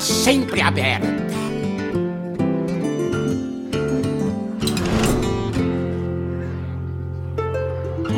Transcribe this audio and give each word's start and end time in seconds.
sempre 0.00 0.60
aberta. 0.60 1.20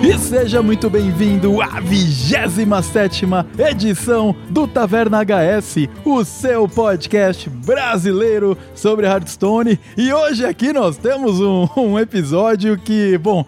E 0.04 0.18
seja 0.18 0.60
muito 0.62 0.90
bem-vindo 0.90 1.60
à 1.60 1.78
27 1.80 3.24
edição 3.58 4.34
do 4.50 4.66
Taverna 4.66 5.20
HS, 5.22 5.88
o 6.04 6.24
seu 6.24 6.68
podcast 6.68 7.48
brasileiro 7.48 8.58
sobre 8.74 9.06
Hearthstone. 9.06 9.78
E 9.96 10.12
hoje 10.12 10.44
aqui 10.44 10.72
nós 10.72 10.96
temos 10.96 11.40
um, 11.40 11.68
um 11.76 11.98
episódio 11.98 12.76
que, 12.76 13.16
bom. 13.18 13.46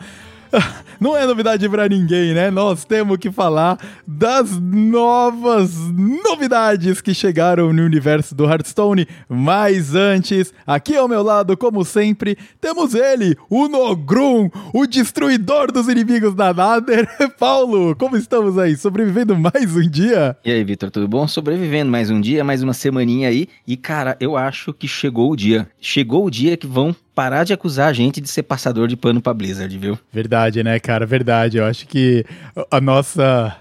não 1.00 1.16
é 1.16 1.26
novidade 1.26 1.68
para 1.68 1.88
ninguém, 1.88 2.34
né? 2.34 2.50
Nós 2.50 2.84
temos 2.84 3.16
que 3.18 3.30
falar 3.30 3.78
das 4.06 4.58
novas 4.58 5.74
novidades 5.74 7.00
que 7.00 7.14
chegaram 7.14 7.72
no 7.72 7.82
universo 7.82 8.34
do 8.34 8.44
Hearthstone. 8.44 9.06
Mas 9.28 9.94
antes, 9.94 10.52
aqui 10.66 10.96
ao 10.96 11.08
meu 11.08 11.22
lado, 11.22 11.56
como 11.56 11.84
sempre, 11.84 12.36
temos 12.60 12.94
ele, 12.94 13.36
o 13.48 13.68
Nogrum, 13.68 14.50
o 14.72 14.86
destruidor 14.86 15.72
dos 15.72 15.88
inimigos 15.88 16.34
da 16.34 16.52
Nader. 16.52 17.08
Paulo, 17.38 17.94
como 17.96 18.16
estamos 18.16 18.58
aí? 18.58 18.76
Sobrevivendo 18.76 19.36
mais 19.36 19.74
um 19.74 19.88
dia? 19.88 20.36
E 20.44 20.50
aí, 20.50 20.64
Vitor, 20.64 20.90
tudo 20.90 21.08
bom? 21.08 21.26
Sobrevivendo 21.26 21.90
mais 21.90 22.10
um 22.10 22.20
dia, 22.20 22.44
mais 22.44 22.62
uma 22.62 22.72
semaninha 22.72 23.28
aí. 23.28 23.48
E, 23.66 23.76
cara, 23.76 24.16
eu 24.20 24.36
acho 24.36 24.72
que 24.72 24.86
chegou 24.86 25.32
o 25.32 25.36
dia. 25.36 25.68
Chegou 25.80 26.26
o 26.26 26.30
dia 26.30 26.56
que 26.56 26.66
vão 26.66 26.94
parar 27.14 27.44
de 27.44 27.52
acusar 27.52 27.88
a 27.88 27.92
gente 27.92 28.20
de 28.20 28.28
ser 28.28 28.42
passador 28.42 28.88
de 28.88 28.96
pano 28.96 29.20
pra 29.20 29.32
Blizzard, 29.32 29.76
viu? 29.78 29.98
Verdade, 30.12 30.62
né, 30.62 30.78
cara? 30.80 31.06
Verdade. 31.06 31.58
Eu 31.58 31.64
acho 31.64 31.86
que 31.86 32.24
a 32.70 32.80
nossa 32.80 33.56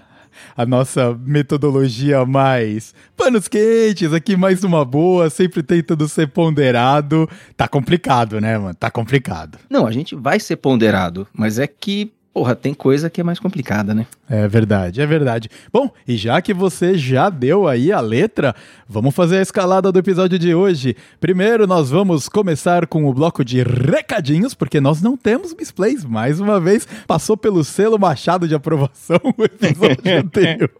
a 0.56 0.66
nossa 0.66 1.14
metodologia 1.24 2.24
mais 2.26 2.92
panos 3.16 3.48
quentes, 3.48 4.12
aqui 4.12 4.36
mais 4.36 4.64
uma 4.64 4.84
boa, 4.84 5.30
sempre 5.30 5.62
tentando 5.62 6.08
ser 6.08 6.28
ponderado. 6.28 7.28
Tá 7.56 7.68
complicado, 7.68 8.40
né, 8.40 8.58
mano? 8.58 8.74
Tá 8.74 8.90
complicado. 8.90 9.58
Não, 9.70 9.86
a 9.86 9.92
gente 9.92 10.14
vai 10.14 10.40
ser 10.40 10.56
ponderado, 10.56 11.26
mas 11.32 11.58
é 11.58 11.66
que 11.66 12.12
Porra, 12.34 12.56
tem 12.56 12.74
coisa 12.74 13.08
que 13.08 13.20
é 13.20 13.24
mais 13.24 13.38
complicada, 13.38 13.94
né? 13.94 14.08
É 14.28 14.48
verdade, 14.48 15.00
é 15.00 15.06
verdade. 15.06 15.48
Bom, 15.72 15.88
e 16.06 16.16
já 16.16 16.42
que 16.42 16.52
você 16.52 16.98
já 16.98 17.30
deu 17.30 17.68
aí 17.68 17.92
a 17.92 18.00
letra, 18.00 18.56
vamos 18.88 19.14
fazer 19.14 19.36
a 19.38 19.42
escalada 19.42 19.92
do 19.92 20.00
episódio 20.00 20.36
de 20.36 20.52
hoje. 20.52 20.96
Primeiro, 21.20 21.64
nós 21.64 21.90
vamos 21.90 22.28
começar 22.28 22.88
com 22.88 23.04
o 23.04 23.14
bloco 23.14 23.44
de 23.44 23.62
recadinhos, 23.62 24.52
porque 24.52 24.80
nós 24.80 25.00
não 25.00 25.16
temos 25.16 25.54
misplays. 25.54 26.04
Mais 26.04 26.40
uma 26.40 26.58
vez, 26.58 26.88
passou 27.06 27.36
pelo 27.36 27.62
selo 27.62 28.00
Machado 28.00 28.48
de 28.48 28.54
aprovação 28.56 29.20
o 29.22 29.44
episódio 29.44 30.02
anterior. 30.18 30.70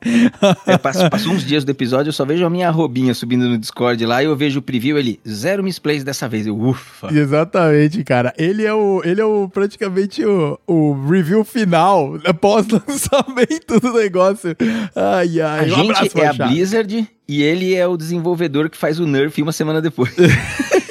Passou, 0.82 1.10
passou, 1.10 1.32
uns 1.32 1.44
dias 1.44 1.64
do 1.64 1.70
episódio, 1.70 2.08
eu 2.08 2.12
só 2.12 2.24
vejo 2.24 2.44
a 2.44 2.50
minha 2.50 2.68
arrobinha 2.68 3.14
subindo 3.14 3.48
no 3.48 3.58
Discord 3.58 4.04
lá 4.04 4.22
e 4.22 4.26
eu 4.26 4.36
vejo 4.36 4.58
o 4.58 4.62
preview 4.62 4.98
ele, 4.98 5.20
zero 5.26 5.62
misplays 5.62 6.04
dessa 6.04 6.28
vez. 6.28 6.46
Eu, 6.46 6.58
ufa. 6.58 7.12
Exatamente, 7.12 8.02
cara. 8.04 8.32
Ele 8.36 8.64
é 8.64 8.72
o, 8.72 9.02
ele 9.04 9.20
é 9.20 9.24
o 9.24 9.48
praticamente 9.48 10.24
o, 10.24 10.58
o 10.66 11.06
review 11.08 11.44
final 11.44 12.18
após 12.24 12.66
lançamento 12.68 13.80
do 13.80 13.92
negócio. 13.92 14.56
Ai, 14.94 15.40
ai. 15.40 15.60
A 15.60 15.62
um 15.62 15.76
gente 15.76 15.90
abraço, 15.90 16.18
é 16.18 16.26
a 16.26 16.32
Blizzard 16.32 17.08
e 17.26 17.42
ele 17.42 17.74
é 17.74 17.86
o 17.86 17.96
desenvolvedor 17.96 18.68
que 18.68 18.76
faz 18.76 19.00
o 19.00 19.06
nerf 19.06 19.40
uma 19.40 19.52
semana 19.52 19.80
depois. 19.80 20.14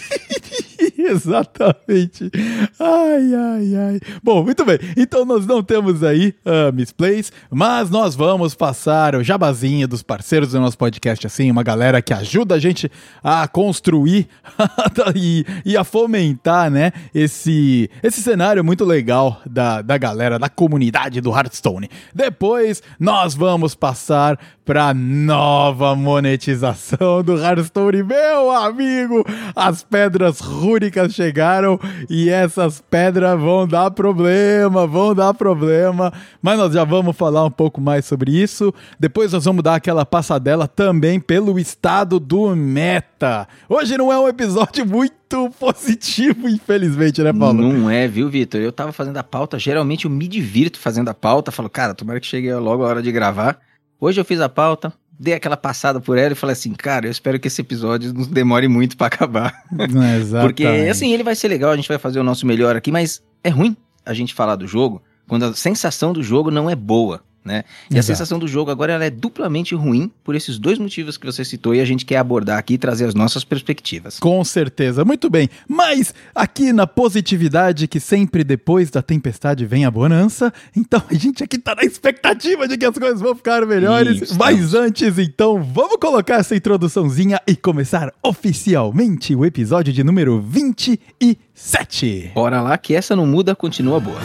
Exatamente. 1.14 2.32
Ai, 2.80 3.36
ai, 3.36 3.76
ai. 3.76 4.00
Bom, 4.24 4.44
muito 4.44 4.66
bem. 4.66 4.80
Então 4.98 5.26
nós 5.26 5.46
não 5.46 5.62
temos 5.62 6.04
aí 6.04 6.34
uh, 6.46 6.74
misplays, 6.74 7.32
mas 7.52 7.90
nós 7.90 8.16
vamos 8.16 8.56
passar 8.56 9.16
o 9.16 9.24
jabazinho 9.24 9.88
dos 9.88 10.02
parceiros 10.02 10.52
do 10.52 10.60
nosso 10.60 10.78
podcast, 10.78 11.28
assim, 11.28 11.52
uma 11.52 11.64
galera 11.64 12.02
que 12.02 12.14
ajuda 12.14 12.56
a 12.56 12.60
gente 12.60 12.92
a 13.24 13.48
construir 13.48 14.28
e, 15.16 15.46
e, 15.66 15.78
a 15.78 15.84
fomentar, 15.84 16.70
né, 16.70 16.92
esse, 17.14 17.90
esse 18.02 18.22
cenário 18.22 18.64
muito 18.64 18.84
legal 18.84 19.42
da, 19.46 19.82
da 19.82 19.98
galera, 19.98 20.40
da 20.40 20.50
comunidade 20.50 21.22
do 21.22 21.32
Hearthstone. 21.32 21.90
Depois 22.14 22.82
nós 23.00 23.36
vamos 23.36 23.76
passar 23.76 24.40
para 24.66 24.94
nova 24.94 25.96
monetização 25.96 27.22
do 27.22 27.38
Hearthstone. 27.38 28.04
Meu 28.04 28.50
amigo, 28.52 29.26
as 29.56 29.84
pedras 29.84 30.40
rúnicas 30.40 31.03
chegaram 31.10 31.80
e 32.10 32.30
essas 32.30 32.82
pedras 32.82 33.40
vão 33.40 33.68
dar 33.68 33.92
problema, 33.92 34.88
vão 34.88 35.14
dar 35.14 35.34
problema. 35.34 36.14
Mas 36.42 36.58
nós 36.58 36.74
já 36.74 36.84
vamos 36.84 37.16
falar 37.16 37.46
um 37.46 37.52
pouco 37.52 37.82
mais 37.82 38.06
sobre 38.06 38.32
isso. 38.32 38.74
Depois 39.00 39.34
nós 39.34 39.46
vamos 39.46 39.64
dar 39.64 39.76
aquela 39.76 40.06
passadela 40.06 40.68
também 40.68 41.20
pelo 41.20 41.60
estado 41.60 42.20
do 42.20 42.56
meta. 42.56 43.48
Hoje 43.68 43.98
não 43.98 44.12
é 44.12 44.20
um 44.20 44.28
episódio 44.28 44.86
muito 44.86 45.50
positivo, 45.60 46.48
infelizmente, 46.48 47.22
né, 47.22 47.34
Paulo? 47.34 47.62
Não 47.62 47.90
é, 47.90 48.08
viu, 48.08 48.30
Vitor? 48.30 48.62
Eu 48.62 48.72
tava 48.72 48.92
fazendo 48.92 49.18
a 49.18 49.24
pauta, 49.24 49.58
geralmente 49.58 50.06
eu 50.06 50.12
me 50.12 50.28
divirto 50.28 50.80
fazendo 50.80 51.10
a 51.10 51.14
pauta, 51.14 51.52
falo, 51.52 51.70
cara, 51.70 51.94
tomara 51.94 52.20
que 52.20 52.28
chegue 52.28 52.54
logo 52.54 52.84
a 52.84 52.88
hora 52.88 53.02
de 53.02 53.12
gravar. 53.12 53.60
Hoje 54.00 54.20
eu 54.20 54.26
fiz 54.26 54.42
a 54.42 54.50
pauta, 54.50 54.94
dei 55.20 55.34
aquela 55.34 55.58
passada 55.58 56.02
por 56.02 56.18
ela 56.18 56.34
e 56.34 56.36
falei 56.36 56.54
assim, 56.54 56.74
cara, 56.74 57.08
eu 57.08 57.12
espero 57.12 57.40
que 57.40 57.48
esse 57.48 57.62
episódio 57.62 58.14
não 58.14 58.26
demore 58.26 58.68
muito 58.68 58.98
para 58.98 59.08
acabar. 59.08 59.64
Exatamente. 59.72 60.30
Porque, 60.48 60.66
assim, 60.66 61.14
ele 61.14 61.24
vai 61.24 61.36
ser 61.36 61.48
legal, 61.48 61.72
a 61.72 61.76
gente 61.76 61.88
vai 61.88 61.98
fazer 61.98 62.20
o 62.20 62.24
nosso 62.24 62.46
melhor 62.46 62.76
aqui, 62.76 62.92
mas 62.92 63.22
é 63.44 63.50
ruim 63.50 63.76
a 64.06 64.14
gente 64.14 64.34
falar 64.34 64.56
do 64.56 64.68
jogo 64.68 65.02
quando 65.28 65.46
a 65.46 65.54
sensação 65.54 66.12
do 66.12 66.22
jogo 66.22 66.52
não 66.52 66.70
é 66.70 66.76
boa 66.76 67.22
né? 67.44 67.64
E 67.90 67.94
Exato. 67.94 68.00
a 68.00 68.04
sensação 68.04 68.40
do 68.40 68.48
jogo 68.48 68.72
agora 68.72 68.94
ela 68.94 69.06
é 69.06 69.10
duplamente 69.10 69.76
ruim 69.76 70.12
por 70.24 70.36
esses 70.36 70.58
dois 70.58 70.78
motivos 70.80 71.18
que 71.18 71.26
você 71.26 71.44
citou 71.44 71.76
e 71.76 71.82
a 71.82 71.86
gente 71.86 72.06
quer 72.06 72.18
abordar 72.18 72.58
aqui 72.58 72.76
e 72.76 72.78
trazer 72.78 73.06
as 73.06 73.14
nossas 73.14 73.44
perspectivas. 73.44 74.20
Com 74.20 74.44
certeza, 74.44 75.04
muito 75.04 75.30
bem. 75.30 75.50
Mas 75.68 76.14
aqui 76.34 76.72
na 76.72 76.88
positividade 76.88 77.88
que 77.88 78.00
sempre 78.00 78.44
depois 78.44 78.90
da 78.90 79.02
tempestade 79.02 79.66
vem 79.66 79.86
a 79.86 79.92
bonança, 79.92 80.54
então 80.76 81.02
a 81.10 81.14
gente 81.14 81.44
aqui 81.44 81.58
tá 81.58 81.76
na 81.76 81.84
expectativa 81.84 82.68
de 82.68 82.78
que 82.78 82.86
as 82.86 82.98
coisas 82.98 83.20
vão 83.22 83.36
ficar 83.36 83.66
melhores. 83.66 84.22
Isso, 84.22 84.38
Mas 84.38 84.74
antes, 84.74 85.18
então, 85.18 85.62
vamos 85.64 85.98
colocar 85.98 86.36
essa 86.36 86.56
introduçãozinha 86.56 87.40
e 87.48 87.56
começar 87.56 88.14
oficialmente 88.22 89.36
o 89.36 89.46
episódio 89.46 89.94
de 89.94 90.04
número 90.04 90.42
27. 90.42 92.32
Bora 92.34 92.62
lá 92.62 92.78
que 92.78 92.96
essa 92.96 93.16
não 93.16 93.26
muda, 93.26 93.56
continua 93.56 94.00
boa. 94.00 94.20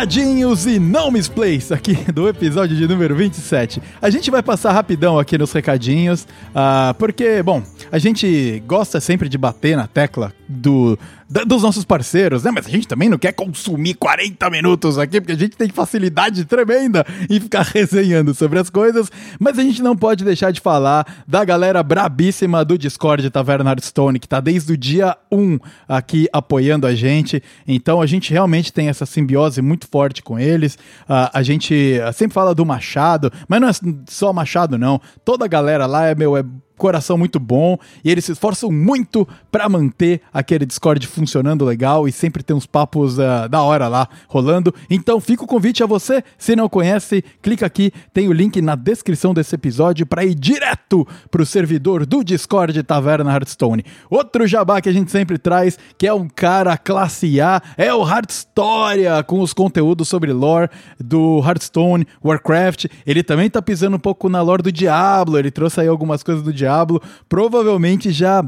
Recadinhos 0.00 0.66
e 0.66 0.78
não 0.78 1.10
misplays 1.10 1.70
aqui 1.70 1.94
do 2.10 2.26
episódio 2.26 2.74
de 2.74 2.88
número 2.88 3.14
27. 3.14 3.82
A 4.00 4.08
gente 4.08 4.30
vai 4.30 4.42
passar 4.42 4.72
rapidão 4.72 5.18
aqui 5.18 5.36
nos 5.36 5.52
recadinhos, 5.52 6.22
uh, 6.22 6.94
porque, 6.94 7.42
bom, 7.42 7.62
a 7.90 7.98
gente 7.98 8.62
gosta 8.66 9.00
sempre 9.00 9.28
de 9.28 9.36
bater 9.38 9.76
na 9.76 9.86
tecla 9.86 10.32
do 10.48 10.98
dos 11.46 11.62
nossos 11.62 11.84
parceiros, 11.84 12.42
né? 12.42 12.50
Mas 12.50 12.66
a 12.66 12.70
gente 12.70 12.88
também 12.88 13.08
não 13.08 13.16
quer 13.16 13.32
consumir 13.32 13.94
40 13.94 14.50
minutos 14.50 14.98
aqui, 14.98 15.20
porque 15.20 15.32
a 15.32 15.38
gente 15.38 15.56
tem 15.56 15.68
facilidade 15.68 16.44
tremenda 16.44 17.06
em 17.28 17.38
ficar 17.38 17.62
resenhando 17.72 18.34
sobre 18.34 18.58
as 18.58 18.68
coisas, 18.68 19.10
mas 19.38 19.56
a 19.56 19.62
gente 19.62 19.80
não 19.80 19.96
pode 19.96 20.24
deixar 20.24 20.50
de 20.50 20.60
falar 20.60 21.06
da 21.28 21.44
galera 21.44 21.84
brabíssima 21.84 22.64
do 22.64 22.76
Discord 22.76 23.30
Taverna 23.30 23.70
Hearthstone, 23.70 24.18
que 24.18 24.28
tá 24.28 24.40
desde 24.40 24.72
o 24.72 24.76
dia 24.76 25.16
1 25.30 25.58
aqui 25.88 26.26
apoiando 26.32 26.84
a 26.84 26.96
gente. 26.96 27.40
Então 27.66 28.02
a 28.02 28.06
gente 28.06 28.32
realmente 28.32 28.72
tem 28.72 28.88
essa 28.88 29.06
simbiose 29.06 29.62
muito 29.62 29.86
forte 29.86 30.24
com 30.24 30.36
eles. 30.36 30.74
Uh, 30.74 31.30
a 31.32 31.42
gente 31.44 31.96
sempre 32.12 32.34
fala 32.34 32.56
do 32.56 32.66
Machado, 32.66 33.32
mas 33.46 33.60
não 33.60 33.68
é 33.68 33.72
só 34.08 34.32
Machado, 34.32 34.76
não. 34.76 35.00
Toda 35.24 35.44
a 35.44 35.48
galera 35.48 35.86
lá 35.86 36.06
é, 36.06 36.14
meu, 36.16 36.36
é 36.36 36.44
coração 36.80 37.18
muito 37.18 37.38
bom 37.38 37.76
e 38.02 38.10
eles 38.10 38.24
se 38.24 38.32
esforçam 38.32 38.72
muito 38.72 39.28
para 39.52 39.68
manter 39.68 40.22
aquele 40.32 40.64
Discord 40.64 41.06
funcionando 41.06 41.62
legal 41.62 42.08
e 42.08 42.12
sempre 42.12 42.42
tem 42.42 42.56
uns 42.56 42.64
papos 42.64 43.18
uh, 43.18 43.48
da 43.50 43.62
hora 43.62 43.86
lá 43.86 44.08
rolando. 44.26 44.74
Então 44.88 45.20
fica 45.20 45.44
o 45.44 45.46
convite 45.46 45.82
a 45.82 45.86
você, 45.86 46.24
se 46.38 46.56
não 46.56 46.70
conhece, 46.70 47.22
clica 47.42 47.66
aqui, 47.66 47.92
tem 48.14 48.28
o 48.28 48.32
link 48.32 48.62
na 48.62 48.74
descrição 48.74 49.34
desse 49.34 49.54
episódio 49.54 50.06
para 50.06 50.24
ir 50.24 50.34
direto 50.34 51.06
pro 51.30 51.44
servidor 51.44 52.06
do 52.06 52.24
Discord 52.24 52.82
Taverna 52.82 53.30
Hearthstone. 53.30 53.84
Outro 54.08 54.46
jabá 54.46 54.80
que 54.80 54.88
a 54.88 54.92
gente 54.92 55.10
sempre 55.10 55.36
traz, 55.36 55.78
que 55.98 56.06
é 56.06 56.14
um 56.14 56.28
cara 56.28 56.78
classe 56.78 57.42
A, 57.42 57.60
é 57.76 57.92
o 57.92 58.08
Hearthstoria, 58.08 59.22
com 59.22 59.40
os 59.40 59.52
conteúdos 59.52 60.08
sobre 60.08 60.32
lore 60.32 60.70
do 60.98 61.42
Hearthstone, 61.44 62.06
Warcraft. 62.24 62.86
Ele 63.06 63.22
também 63.22 63.50
tá 63.50 63.60
pisando 63.60 63.96
um 63.96 64.00
pouco 64.00 64.30
na 64.30 64.40
lore 64.40 64.62
do 64.62 64.72
Diablo, 64.72 65.38
ele 65.38 65.50
trouxe 65.50 65.82
aí 65.82 65.86
algumas 65.86 66.22
coisas 66.22 66.42
do 66.42 66.50
Diablo 66.54 66.69
Diablo, 66.70 67.02
provavelmente 67.28 68.12
já 68.12 68.44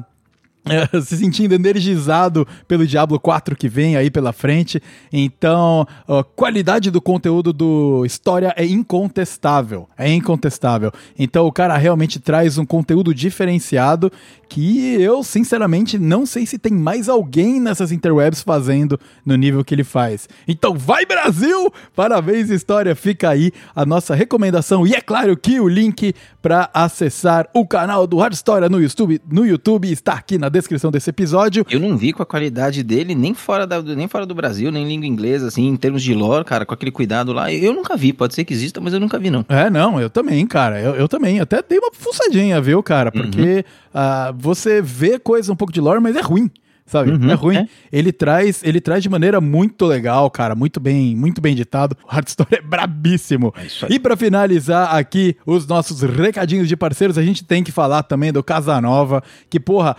é, 0.64 0.86
se 1.00 1.16
sentindo 1.16 1.54
energizado 1.54 2.46
pelo 2.68 2.86
Diablo 2.86 3.18
4 3.18 3.56
que 3.56 3.68
vem 3.68 3.96
aí 3.96 4.10
pela 4.10 4.32
frente. 4.32 4.80
Então, 5.12 5.86
a 6.06 6.22
qualidade 6.22 6.90
do 6.90 7.00
conteúdo 7.00 7.52
do 7.52 8.04
História 8.04 8.54
é 8.56 8.64
incontestável. 8.64 9.88
É 9.98 10.10
incontestável. 10.10 10.92
Então, 11.18 11.46
o 11.46 11.52
cara 11.52 11.76
realmente 11.76 12.20
traz 12.20 12.58
um 12.58 12.64
conteúdo 12.64 13.14
diferenciado 13.14 14.12
que 14.48 15.00
eu, 15.00 15.24
sinceramente, 15.24 15.98
não 15.98 16.26
sei 16.26 16.44
se 16.44 16.58
tem 16.58 16.74
mais 16.74 17.08
alguém 17.08 17.58
nessas 17.58 17.90
interwebs 17.90 18.42
fazendo 18.42 19.00
no 19.24 19.34
nível 19.34 19.64
que 19.64 19.74
ele 19.74 19.84
faz. 19.84 20.28
Então, 20.46 20.76
vai 20.76 21.06
Brasil! 21.06 21.72
Parabéns, 21.96 22.50
História. 22.50 22.94
Fica 22.94 23.30
aí 23.30 23.50
a 23.74 23.86
nossa 23.86 24.14
recomendação. 24.14 24.86
E 24.86 24.94
é 24.94 25.00
claro 25.00 25.36
que 25.36 25.58
o 25.58 25.66
link 25.66 26.14
para 26.42 26.68
acessar 26.74 27.48
o 27.54 27.66
canal 27.66 28.06
do 28.06 28.18
Hard 28.18 28.34
História 28.34 28.68
no 28.68 28.80
YouTube, 28.80 29.20
no 29.30 29.46
YouTube 29.46 29.90
está 29.90 30.14
aqui 30.14 30.36
na 30.36 30.48
descrição 30.52 30.90
desse 30.90 31.10
episódio. 31.10 31.66
Eu 31.70 31.80
não 31.80 31.96
vi 31.96 32.12
com 32.12 32.22
a 32.22 32.26
qualidade 32.26 32.82
dele 32.82 33.14
nem 33.14 33.34
fora, 33.34 33.66
da, 33.66 33.82
nem 33.82 34.06
fora 34.06 34.24
do 34.24 34.34
Brasil, 34.34 34.70
nem 34.70 34.86
língua 34.86 35.06
inglesa, 35.06 35.48
assim, 35.48 35.66
em 35.66 35.76
termos 35.76 36.02
de 36.02 36.14
lore, 36.14 36.44
cara, 36.44 36.64
com 36.64 36.74
aquele 36.74 36.92
cuidado 36.92 37.32
lá. 37.32 37.52
Eu 37.52 37.72
nunca 37.72 37.96
vi, 37.96 38.12
pode 38.12 38.34
ser 38.34 38.44
que 38.44 38.52
exista, 38.52 38.80
mas 38.80 38.92
eu 38.92 39.00
nunca 39.00 39.18
vi, 39.18 39.30
não. 39.30 39.44
É, 39.48 39.68
não, 39.68 40.00
eu 40.00 40.08
também, 40.10 40.46
cara. 40.46 40.80
Eu, 40.80 40.94
eu 40.94 41.08
também. 41.08 41.40
Até 41.40 41.62
dei 41.62 41.78
uma 41.78 41.90
fuçadinha, 41.92 42.60
viu, 42.60 42.82
cara? 42.82 43.10
Porque 43.10 43.64
uhum. 43.94 44.30
uh, 44.30 44.34
você 44.38 44.80
vê 44.80 45.18
coisa 45.18 45.52
um 45.52 45.56
pouco 45.56 45.72
de 45.72 45.80
lore, 45.80 46.00
mas 46.00 46.14
é 46.14 46.20
ruim 46.20 46.50
sabe? 46.86 47.12
Uhum, 47.12 47.30
é 47.30 47.34
ruim. 47.34 47.56
É. 47.56 47.66
Ele 47.90 48.12
traz, 48.12 48.62
ele 48.62 48.80
traz 48.80 49.02
de 49.02 49.08
maneira 49.08 49.40
muito 49.40 49.86
legal, 49.86 50.30
cara, 50.30 50.54
muito 50.54 50.80
bem, 50.80 51.14
muito 51.16 51.40
bem 51.40 51.54
ditado. 51.54 51.96
O 52.08 52.14
Hearthstone 52.14 52.48
é 52.58 52.60
brabíssimo. 52.60 53.52
É 53.56 53.92
e 53.92 53.98
para 53.98 54.16
finalizar 54.16 54.94
aqui 54.94 55.36
os 55.46 55.66
nossos 55.66 56.02
recadinhos 56.02 56.68
de 56.68 56.76
parceiros, 56.76 57.16
a 57.16 57.22
gente 57.22 57.44
tem 57.44 57.62
que 57.62 57.72
falar 57.72 58.02
também 58.02 58.32
do 58.32 58.42
Casanova, 58.42 59.22
que 59.48 59.60
porra, 59.60 59.96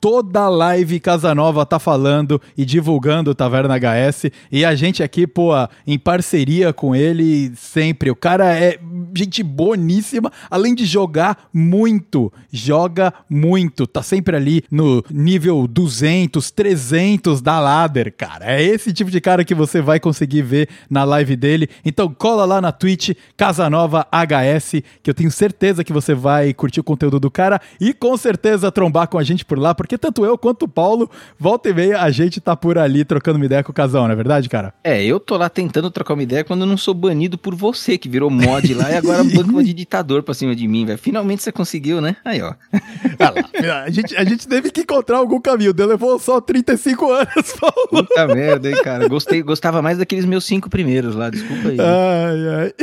toda 0.00 0.48
live 0.48 1.00
Casanova 1.00 1.64
tá 1.64 1.78
falando 1.78 2.40
e 2.56 2.64
divulgando 2.64 3.30
o 3.30 3.34
Taverna 3.34 3.74
HS 3.78 4.30
e 4.50 4.64
a 4.64 4.74
gente 4.74 5.02
aqui, 5.02 5.26
pô, 5.26 5.52
em 5.86 5.98
parceria 5.98 6.72
com 6.72 6.94
ele 6.94 7.52
sempre. 7.56 8.10
O 8.10 8.16
cara 8.16 8.54
é 8.54 8.78
gente 9.16 9.42
boníssima, 9.42 10.30
além 10.50 10.74
de 10.74 10.84
jogar 10.84 11.48
muito, 11.52 12.32
joga 12.52 13.12
muito, 13.30 13.86
tá 13.86 14.02
sempre 14.02 14.36
ali 14.36 14.62
no 14.70 15.02
nível 15.10 15.66
200 15.66 16.23
200, 16.28 16.50
300 16.50 17.40
da 17.40 17.60
ladder, 17.60 18.12
cara. 18.16 18.46
É 18.46 18.62
esse 18.62 18.92
tipo 18.92 19.10
de 19.10 19.20
cara 19.20 19.44
que 19.44 19.54
você 19.54 19.80
vai 19.80 20.00
conseguir 20.00 20.42
ver 20.42 20.68
na 20.88 21.04
live 21.04 21.36
dele. 21.36 21.68
Então 21.84 22.12
cola 22.12 22.44
lá 22.44 22.60
na 22.60 22.72
Twitch, 22.72 23.10
Casanova 23.36 24.06
HS, 24.10 24.82
que 25.02 25.10
eu 25.10 25.14
tenho 25.14 25.30
certeza 25.30 25.84
que 25.84 25.92
você 25.92 26.14
vai 26.14 26.52
curtir 26.52 26.80
o 26.80 26.84
conteúdo 26.84 27.20
do 27.20 27.30
cara 27.30 27.60
e 27.80 27.92
com 27.92 28.16
certeza 28.16 28.72
trombar 28.72 29.08
com 29.08 29.18
a 29.18 29.22
gente 29.22 29.44
por 29.44 29.58
lá, 29.58 29.74
porque 29.74 29.98
tanto 29.98 30.24
eu 30.24 30.36
quanto 30.38 30.64
o 30.64 30.68
Paulo, 30.68 31.10
volta 31.38 31.68
e 31.68 31.74
meia, 31.74 32.00
a 32.00 32.10
gente 32.10 32.40
tá 32.40 32.56
por 32.56 32.78
ali 32.78 33.04
trocando 33.04 33.36
uma 33.36 33.46
ideia 33.46 33.62
com 33.62 33.72
o 33.72 33.74
Casão, 33.74 34.04
não 34.04 34.12
é 34.12 34.16
verdade, 34.16 34.48
cara? 34.48 34.72
É, 34.82 35.04
eu 35.04 35.20
tô 35.20 35.36
lá 35.36 35.48
tentando 35.48 35.90
trocar 35.90 36.14
uma 36.14 36.22
ideia 36.22 36.44
quando 36.44 36.62
eu 36.62 36.66
não 36.66 36.76
sou 36.76 36.94
banido 36.94 37.36
por 37.36 37.54
você, 37.54 37.98
que 37.98 38.08
virou 38.08 38.30
mod 38.30 38.72
lá 38.74 38.90
e 38.90 38.96
agora 38.96 39.22
banco 39.24 39.62
de 39.62 39.72
ditador 39.72 40.22
pra 40.22 40.34
cima 40.34 40.54
de 40.54 40.66
mim, 40.66 40.84
velho. 40.84 40.98
Finalmente 40.98 41.42
você 41.42 41.52
conseguiu, 41.52 42.00
né? 42.00 42.16
Aí, 42.24 42.40
ó. 42.42 42.54
a, 43.84 43.90
gente, 43.90 44.16
a 44.16 44.24
gente 44.24 44.46
teve 44.46 44.70
que 44.70 44.82
encontrar 44.82 45.18
algum 45.18 45.40
caminho. 45.40 45.74
Levou 45.76 46.13
só 46.18 46.40
35 46.40 47.10
anos, 47.10 47.52
Paulo. 47.58 47.88
Puta 48.06 48.26
merda, 48.28 48.70
hein, 48.70 48.76
cara. 48.82 49.08
Gostei, 49.08 49.42
gostava 49.42 49.82
mais 49.82 49.98
daqueles 49.98 50.24
meus 50.24 50.44
cinco 50.44 50.70
primeiros 50.70 51.14
lá, 51.14 51.30
desculpa 51.30 51.68
aí. 51.68 51.78
Ai, 51.80 52.48
ai. 52.48 52.74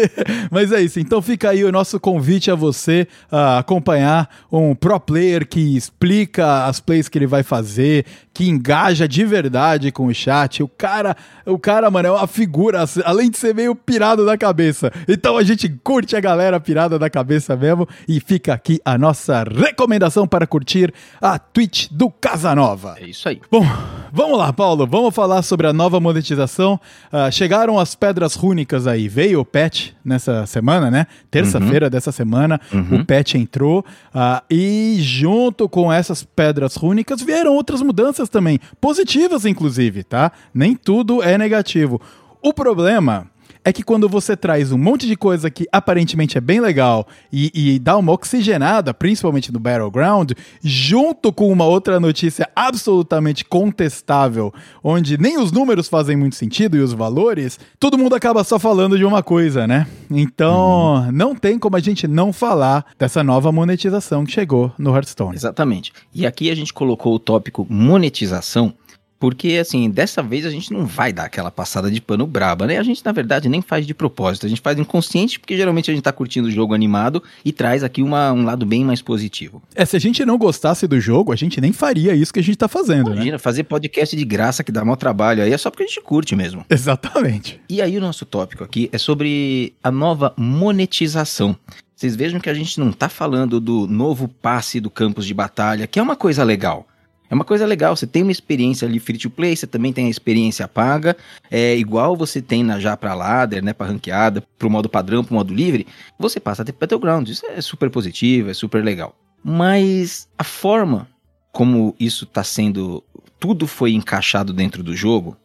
Mas 0.50 0.72
é 0.72 0.80
isso, 0.80 1.00
então 1.00 1.20
fica 1.22 1.50
aí 1.50 1.64
o 1.64 1.72
nosso 1.72 1.98
convite 2.00 2.50
a 2.50 2.54
você 2.54 3.06
a 3.30 3.58
acompanhar 3.58 4.28
um 4.50 4.74
pro 4.74 4.98
player 5.00 5.46
que 5.46 5.76
explica 5.76 6.66
as 6.66 6.80
plays 6.80 7.08
que 7.08 7.18
ele 7.18 7.26
vai 7.26 7.42
fazer, 7.42 8.04
que 8.32 8.48
engaja 8.48 9.06
de 9.06 9.24
verdade 9.24 9.92
com 9.92 10.06
o 10.06 10.14
chat. 10.14 10.62
O 10.62 10.68
cara, 10.68 11.16
o 11.46 11.58
cara, 11.58 11.90
mano, 11.90 12.08
é 12.08 12.10
uma 12.12 12.26
figura, 12.26 12.84
além 13.04 13.30
de 13.30 13.38
ser 13.38 13.54
meio 13.54 13.74
pirado 13.74 14.24
da 14.24 14.36
cabeça. 14.36 14.90
Então 15.08 15.36
a 15.36 15.42
gente 15.42 15.68
curte 15.82 16.16
a 16.16 16.20
galera 16.20 16.60
pirada 16.60 16.98
da 16.98 17.10
cabeça 17.10 17.56
mesmo 17.56 17.88
e 18.08 18.20
fica 18.20 18.54
aqui 18.54 18.80
a 18.84 18.96
nossa 18.96 19.44
recomendação 19.44 20.26
para 20.26 20.46
curtir 20.46 20.92
a 21.20 21.38
Twitch 21.38 21.88
do 21.90 22.10
Casanova. 22.10 22.79
É 22.98 23.06
isso 23.06 23.28
aí. 23.28 23.40
Bom, 23.50 23.64
vamos 24.12 24.38
lá, 24.38 24.52
Paulo. 24.52 24.86
Vamos 24.86 25.14
falar 25.14 25.42
sobre 25.42 25.66
a 25.66 25.72
nova 25.72 26.00
monetização. 26.00 26.80
Uh, 27.12 27.30
chegaram 27.30 27.78
as 27.78 27.94
pedras 27.94 28.34
rúnicas 28.34 28.86
aí. 28.86 29.08
Veio 29.08 29.40
o 29.40 29.44
patch 29.44 29.90
nessa 30.04 30.46
semana, 30.46 30.90
né? 30.90 31.06
Terça-feira 31.30 31.86
uhum. 31.86 31.90
dessa 31.90 32.10
semana, 32.10 32.60
uhum. 32.72 33.00
o 33.00 33.04
patch 33.04 33.34
entrou. 33.34 33.84
Uh, 34.14 34.42
e 34.50 34.96
junto 35.00 35.68
com 35.68 35.92
essas 35.92 36.22
pedras 36.22 36.74
rúnicas 36.76 37.22
vieram 37.22 37.54
outras 37.54 37.82
mudanças 37.82 38.28
também. 38.28 38.58
Positivas, 38.80 39.46
inclusive, 39.46 40.02
tá? 40.02 40.32
Nem 40.52 40.74
tudo 40.74 41.22
é 41.22 41.38
negativo. 41.38 42.00
O 42.42 42.52
problema 42.52 43.29
é 43.64 43.72
que 43.72 43.82
quando 43.82 44.08
você 44.08 44.36
traz 44.36 44.72
um 44.72 44.78
monte 44.78 45.06
de 45.06 45.16
coisa 45.16 45.50
que 45.50 45.66
aparentemente 45.70 46.38
é 46.38 46.40
bem 46.40 46.60
legal 46.60 47.06
e, 47.32 47.50
e, 47.54 47.78
dá 47.78 47.96
uma 47.96 48.12
oxigenada, 48.12 48.92
principalmente 48.94 49.52
no 49.52 49.58
Battleground, 49.58 50.32
junto 50.62 51.32
com 51.32 51.50
uma 51.52 51.64
outra 51.64 52.00
notícia 52.00 52.48
absolutamente 52.54 53.44
contestável, 53.44 54.52
onde 54.82 55.18
nem 55.18 55.38
os 55.38 55.52
números 55.52 55.88
fazem 55.88 56.16
muito 56.16 56.36
sentido 56.36 56.76
e 56.76 56.80
os 56.80 56.92
valores, 56.92 57.58
todo 57.78 57.98
mundo 57.98 58.14
acaba 58.14 58.42
só 58.44 58.58
falando 58.58 58.96
de 58.96 59.04
uma 59.04 59.22
coisa, 59.22 59.66
né? 59.66 59.86
Então, 60.10 60.94
uhum. 60.94 61.12
não 61.12 61.34
tem 61.34 61.58
como 61.58 61.76
a 61.76 61.80
gente 61.80 62.08
não 62.08 62.32
falar 62.32 62.84
dessa 62.98 63.22
nova 63.22 63.52
monetização 63.52 64.24
que 64.24 64.32
chegou 64.32 64.72
no 64.78 64.94
Hearthstone. 64.94 65.36
Exatamente. 65.36 65.92
E 66.14 66.26
aqui 66.26 66.50
a 66.50 66.54
gente 66.54 66.72
colocou 66.72 67.14
o 67.14 67.18
tópico 67.18 67.66
monetização 67.68 68.74
porque, 69.20 69.58
assim, 69.60 69.90
dessa 69.90 70.22
vez 70.22 70.46
a 70.46 70.50
gente 70.50 70.72
não 70.72 70.86
vai 70.86 71.12
dar 71.12 71.24
aquela 71.24 71.50
passada 71.50 71.90
de 71.90 72.00
pano 72.00 72.26
braba, 72.26 72.66
né? 72.66 72.78
A 72.78 72.82
gente, 72.82 73.04
na 73.04 73.12
verdade, 73.12 73.50
nem 73.50 73.60
faz 73.60 73.86
de 73.86 73.92
propósito. 73.92 74.46
A 74.46 74.48
gente 74.48 74.62
faz 74.62 74.78
inconsciente, 74.78 75.38
porque 75.38 75.54
geralmente 75.54 75.90
a 75.90 75.94
gente 75.94 76.02
tá 76.02 76.10
curtindo 76.10 76.48
o 76.48 76.50
jogo 76.50 76.72
animado 76.72 77.22
e 77.44 77.52
traz 77.52 77.84
aqui 77.84 78.02
uma, 78.02 78.32
um 78.32 78.44
lado 78.44 78.64
bem 78.64 78.82
mais 78.82 79.02
positivo. 79.02 79.62
É, 79.74 79.84
se 79.84 79.94
a 79.94 80.00
gente 80.00 80.24
não 80.24 80.38
gostasse 80.38 80.86
do 80.86 80.98
jogo, 80.98 81.32
a 81.32 81.36
gente 81.36 81.60
nem 81.60 81.70
faria 81.70 82.14
isso 82.14 82.32
que 82.32 82.40
a 82.40 82.42
gente 82.42 82.56
tá 82.56 82.66
fazendo, 82.66 83.10
né? 83.10 83.16
Imagina, 83.16 83.32
né? 83.32 83.38
fazer 83.38 83.64
podcast 83.64 84.16
de 84.16 84.24
graça 84.24 84.64
que 84.64 84.72
dá 84.72 84.82
mau 84.86 84.96
trabalho 84.96 85.42
aí, 85.42 85.52
é 85.52 85.58
só 85.58 85.70
porque 85.70 85.84
a 85.84 85.86
gente 85.86 86.00
curte 86.00 86.34
mesmo. 86.34 86.64
Exatamente. 86.70 87.60
E 87.68 87.82
aí 87.82 87.98
o 87.98 88.00
nosso 88.00 88.24
tópico 88.24 88.64
aqui 88.64 88.88
é 88.90 88.96
sobre 88.96 89.74
a 89.84 89.90
nova 89.90 90.32
monetização. 90.34 91.54
Vocês 91.94 92.16
vejam 92.16 92.40
que 92.40 92.48
a 92.48 92.54
gente 92.54 92.80
não 92.80 92.90
tá 92.90 93.10
falando 93.10 93.60
do 93.60 93.86
novo 93.86 94.26
passe 94.26 94.80
do 94.80 94.88
campus 94.88 95.26
de 95.26 95.34
batalha, 95.34 95.86
que 95.86 95.98
é 95.98 96.02
uma 96.02 96.16
coisa 96.16 96.42
legal. 96.42 96.86
É 97.30 97.34
uma 97.34 97.44
coisa 97.44 97.64
legal, 97.64 97.94
você 97.94 98.08
tem 98.08 98.22
uma 98.22 98.32
experiência 98.32 98.88
ali 98.88 98.98
free 98.98 99.16
to 99.16 99.30
play, 99.30 99.54
você 99.54 99.66
também 99.66 99.92
tem 99.92 100.06
a 100.06 100.10
experiência 100.10 100.66
paga, 100.66 101.16
é 101.48 101.76
igual 101.76 102.16
você 102.16 102.42
tem 102.42 102.64
na 102.64 102.80
já 102.80 102.96
para 102.96 103.14
ladder, 103.14 103.62
né, 103.62 103.72
para 103.72 103.86
ranqueada, 103.86 104.42
pro 104.58 104.68
modo 104.68 104.88
padrão, 104.88 105.22
pro 105.22 105.34
modo 105.34 105.54
livre, 105.54 105.86
você 106.18 106.40
passa 106.40 106.62
a 106.62 106.64
ter 106.64 106.72
Battleground. 106.72 107.28
Isso 107.28 107.46
é 107.46 107.60
super 107.60 107.88
positivo, 107.88 108.50
é 108.50 108.54
super 108.54 108.82
legal. 108.82 109.14
Mas 109.44 110.28
a 110.36 110.42
forma 110.42 111.08
como 111.52 111.94
isso 112.00 112.26
tá 112.26 112.42
sendo, 112.42 113.02
tudo 113.38 113.66
foi 113.66 113.92
encaixado 113.92 114.52
dentro 114.52 114.82
do 114.82 114.94
jogo, 114.96 115.36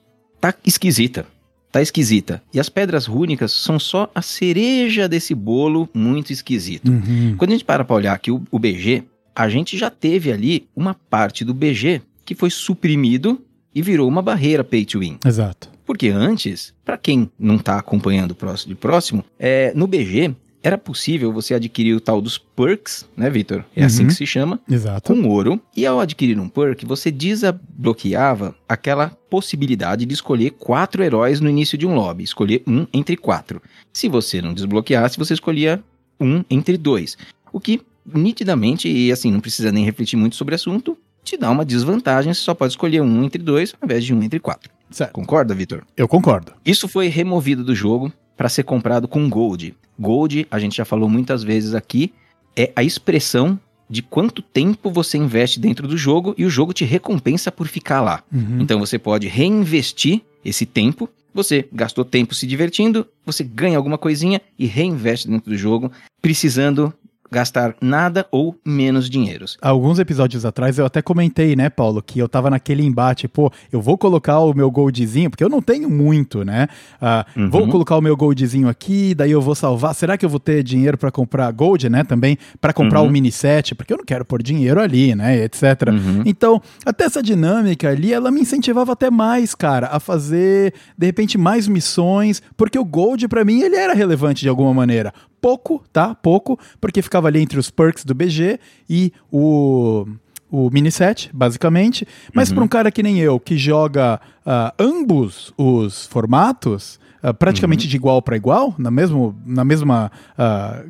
tá 0.42 0.54
esquisita. 0.66 1.26
Tá 1.72 1.82
esquisita. 1.82 2.42
E 2.54 2.60
as 2.60 2.70
pedras 2.70 3.06
rúnicas 3.06 3.52
são 3.52 3.78
só 3.78 4.10
a 4.16 4.22
cereja 4.22 5.10
desse 5.10 5.36
bolo 5.36 5.90
muito 5.94 6.32
esquisito. 6.32 6.90
Uhum. 6.90 7.36
Quando 7.38 7.50
a 7.50 7.54
gente 7.54 7.66
para 7.66 7.84
pra 7.84 7.96
olhar 7.96 8.14
aqui 8.14 8.32
o, 8.32 8.42
o 8.50 8.58
BG, 8.58 9.04
a 9.36 9.50
gente 9.50 9.78
já 9.78 9.90
teve 9.90 10.32
ali 10.32 10.68
uma 10.76 10.94
parte 10.94 11.44
do 11.44 11.54
BG 11.54 12.02
que 12.24 12.34
foi 12.34 12.50
suprimido 12.50 13.42
e 13.74 13.82
virou 13.82 14.08
uma 14.08 14.22
barreira 14.22 14.64
pay 14.64 14.86
to 14.86 15.00
win. 15.00 15.18
Exato. 15.26 15.70
Porque 15.86 16.08
antes, 16.08 16.74
para 16.84 16.98
quem 16.98 17.30
não 17.38 17.58
está 17.58 17.78
acompanhando 17.78 18.32
o 18.32 18.36
próximo 18.36 18.74
de 18.74 18.80
próximo, 18.80 19.26
é, 19.38 19.72
no 19.76 19.86
BG 19.86 20.34
era 20.64 20.80
possível 20.80 21.32
você 21.32 21.54
adquirir 21.54 21.94
o 21.94 22.00
tal 22.00 22.20
dos 22.20 22.40
perks, 22.40 23.08
né, 23.16 23.30
Vitor? 23.30 23.64
É 23.76 23.82
uhum. 23.82 23.86
assim 23.86 24.08
que 24.08 24.16
se 24.16 24.26
chama. 24.26 24.60
Exato. 24.68 25.14
Com 25.14 25.30
ouro. 25.30 25.62
E 25.78 25.86
ao 25.86 26.00
adquirir 26.00 26.40
um 26.40 26.50
perk, 26.50 26.84
você 26.88 27.12
desbloqueava 27.12 28.56
aquela 28.68 29.10
possibilidade 29.30 30.08
de 30.08 30.14
escolher 30.16 30.52
quatro 30.52 31.04
heróis 31.04 31.40
no 31.40 31.48
início 31.48 31.78
de 31.78 31.86
um 31.86 31.94
lobby. 31.94 32.24
Escolher 32.24 32.64
um 32.66 32.88
entre 32.92 33.16
quatro. 33.16 33.62
Se 33.94 34.10
você 34.10 34.42
não 34.42 34.56
desbloqueasse, 34.56 35.20
você 35.20 35.36
escolhia 35.36 35.84
um 36.20 36.44
entre 36.50 36.80
dois. 36.80 37.16
O 37.54 37.60
que 37.60 37.82
nitidamente, 38.06 38.88
e 38.88 39.12
assim, 39.12 39.32
não 39.32 39.40
precisa 39.40 39.72
nem 39.72 39.86
refletir 39.86 40.18
muito 40.18 40.36
sobre 40.36 40.54
o 40.54 40.56
assunto, 40.56 40.98
te 41.24 41.36
dá 41.38 41.50
uma 41.50 41.66
desvantagem, 41.66 42.34
você 42.34 42.42
só 42.42 42.54
pode 42.54 42.74
escolher 42.74 43.02
um 43.02 43.24
entre 43.24 43.42
dois 43.42 43.74
ao 43.82 43.86
invés 43.86 44.04
de 44.04 44.14
um 44.14 44.22
entre 44.22 44.40
quatro. 44.40 44.70
Certo. 44.92 45.12
Concorda, 45.12 45.56
Vitor? 45.56 45.84
Eu 45.98 46.08
concordo. 46.08 46.54
Isso 46.64 46.88
foi 46.88 47.08
removido 47.08 47.64
do 47.64 47.74
jogo 47.74 48.14
para 48.38 48.48
ser 48.48 48.64
comprado 48.64 49.08
com 49.08 49.28
Gold. 49.30 49.76
Gold, 50.00 50.46
a 50.52 50.60
gente 50.60 50.78
já 50.78 50.86
falou 50.86 51.10
muitas 51.10 51.44
vezes 51.44 51.74
aqui, 51.74 52.14
é 52.56 52.72
a 52.76 52.84
expressão 52.84 53.60
de 53.90 54.02
quanto 54.02 54.42
tempo 54.42 54.90
você 54.92 55.18
investe 55.18 55.60
dentro 55.60 55.88
do 55.88 55.98
jogo 55.98 56.34
e 56.38 56.46
o 56.46 56.50
jogo 56.50 56.74
te 56.74 56.86
recompensa 56.86 57.52
por 57.52 57.68
ficar 57.68 58.02
lá. 58.02 58.24
Uhum. 58.32 58.60
Então 58.62 58.80
você 58.80 58.98
pode 58.98 59.28
reinvestir 59.28 60.22
esse 60.44 60.66
tempo. 60.66 61.10
Você 61.34 61.68
gastou 61.72 62.06
tempo 62.06 62.34
se 62.34 62.48
divertindo, 62.48 63.06
você 63.26 63.44
ganha 63.44 63.78
alguma 63.78 63.98
coisinha 63.98 64.42
e 64.58 64.66
reinveste 64.66 65.28
dentro 65.28 65.50
do 65.50 65.58
jogo, 65.58 65.92
precisando 66.22 66.94
gastar 67.32 67.76
nada 67.82 68.26
ou 68.32 68.56
menos 68.66 69.10
dinheiros. 69.10 69.58
Alguns 69.62 70.00
episódios 70.00 70.46
atrás 70.46 70.78
eu 70.78 70.86
até 70.86 71.02
comentei, 71.02 71.56
né, 71.56 71.70
Paulo, 71.70 72.02
que 72.02 72.20
eu 72.20 72.30
tava 72.30 72.50
naquele 72.50 72.84
embate, 72.84 73.28
pô, 73.28 73.52
eu 73.72 73.82
vou 73.82 73.98
colocar 73.98 74.40
o 74.40 74.54
meu 74.54 74.70
goldzinho, 74.70 75.30
porque 75.30 75.44
eu 75.44 75.50
não 75.50 75.62
tenho 75.62 75.90
muito, 75.90 76.44
né? 76.44 76.68
Uh, 77.02 77.40
uhum. 77.40 77.50
Vou 77.50 77.68
colocar 77.68 77.98
o 77.98 78.02
meu 78.02 78.16
goldzinho 78.16 78.68
aqui, 78.68 79.14
daí 79.16 79.32
eu 79.32 79.42
vou 79.42 79.56
salvar. 79.56 79.94
Será 79.96 80.18
que 80.18 80.26
eu 80.26 80.30
vou 80.30 80.40
ter 80.40 80.64
dinheiro 80.64 80.98
para 80.98 81.12
comprar 81.12 81.52
gold, 81.52 81.90
né? 81.90 82.04
Também 82.04 82.38
para 82.62 82.74
comprar 82.74 83.02
uhum. 83.02 83.08
o 83.08 83.12
mini 83.12 83.32
set, 83.32 83.76
porque 83.76 83.94
eu 83.94 83.98
não 83.98 84.06
quero 84.06 84.24
pôr 84.24 84.42
dinheiro 84.42 84.80
ali, 84.80 85.16
né? 85.16 85.44
Etc. 85.44 85.64
Uhum. 85.88 86.24
Então, 86.26 86.62
até 86.86 87.06
essa 87.06 87.22
dinâmica 87.22 87.90
ali, 87.90 88.14
ela 88.14 88.32
me 88.32 88.42
incentivava 88.42 88.94
até 88.94 89.10
mais, 89.10 89.56
cara, 89.56 89.88
a 89.88 90.00
fazer 90.00 90.74
de 90.98 91.06
repente 91.06 91.38
mais 91.38 91.68
missões, 91.68 92.42
porque 92.56 92.78
o 92.78 92.86
gold 92.86 93.28
para 93.28 93.44
mim 93.44 93.62
ele 93.62 93.76
era 93.76 93.94
relevante 93.94 94.42
de 94.42 94.50
alguma 94.50 94.74
maneira 94.74 95.14
pouco, 95.46 95.84
tá? 95.94 96.16
Pouco, 96.16 96.58
porque 96.82 97.04
ficava 97.04 97.28
ali 97.28 97.40
entre 97.40 97.60
os 97.60 97.70
perks 97.70 98.04
do 98.04 98.16
BG 98.16 98.60
e 98.90 99.14
o 99.32 100.08
o 100.50 100.70
mini 100.72 100.90
set, 100.90 101.30
basicamente. 101.34 102.08
Mas 102.34 102.50
uhum. 102.50 102.56
para 102.56 102.64
um 102.64 102.68
cara 102.68 102.92
que 102.92 103.04
nem 103.04 103.20
eu, 103.20 103.40
que 103.40 103.58
joga 103.58 104.20
uh, 104.46 104.72
ambos 104.80 105.54
os 105.58 106.08
formatos, 106.08 107.00
uh, 107.24 107.34
praticamente 107.34 107.86
uhum. 107.86 107.90
de 107.90 107.96
igual 107.96 108.22
para 108.22 108.36
igual, 108.36 108.74
na, 108.78 108.90
mesmo, 108.90 109.36
na 109.46 109.64
mesma 109.66 110.12
uh, 110.40 110.90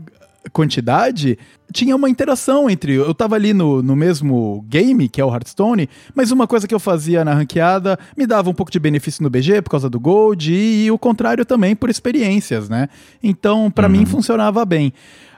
quantidade, 0.52 1.38
tinha 1.72 1.96
uma 1.96 2.10
interação 2.10 2.70
entre. 2.70 2.94
Eu 2.94 3.14
tava 3.14 3.36
ali 3.36 3.54
no, 3.54 3.82
no 3.82 3.96
mesmo 3.96 4.66
game, 4.68 5.10
que 5.10 5.20
é 5.20 5.26
o 5.26 5.34
Hearthstone, 5.34 5.90
mas 6.14 6.32
uma 6.32 6.48
coisa 6.48 6.68
que 6.68 6.76
eu 6.76 6.80
fazia 6.80 7.26
na 7.26 7.34
ranqueada 7.34 7.98
me 8.16 8.26
dava 8.26 8.50
um 8.50 8.54
pouco 8.54 8.72
de 8.72 8.80
benefício 8.80 9.24
no 9.24 9.30
BG 9.30 9.62
por 9.62 9.72
causa 9.72 9.90
do 9.90 10.00
Gold 10.00 10.54
e, 10.54 10.86
e 10.86 10.92
o 10.92 10.98
contrário 10.98 11.46
também 11.46 11.76
por 11.76 11.90
experiências, 11.90 12.70
né? 12.70 12.88
Então, 13.22 13.70
para 13.70 13.88
uhum. 13.88 13.94
mim, 13.94 14.06
funcionava 14.06 14.64
bem. 14.66 14.94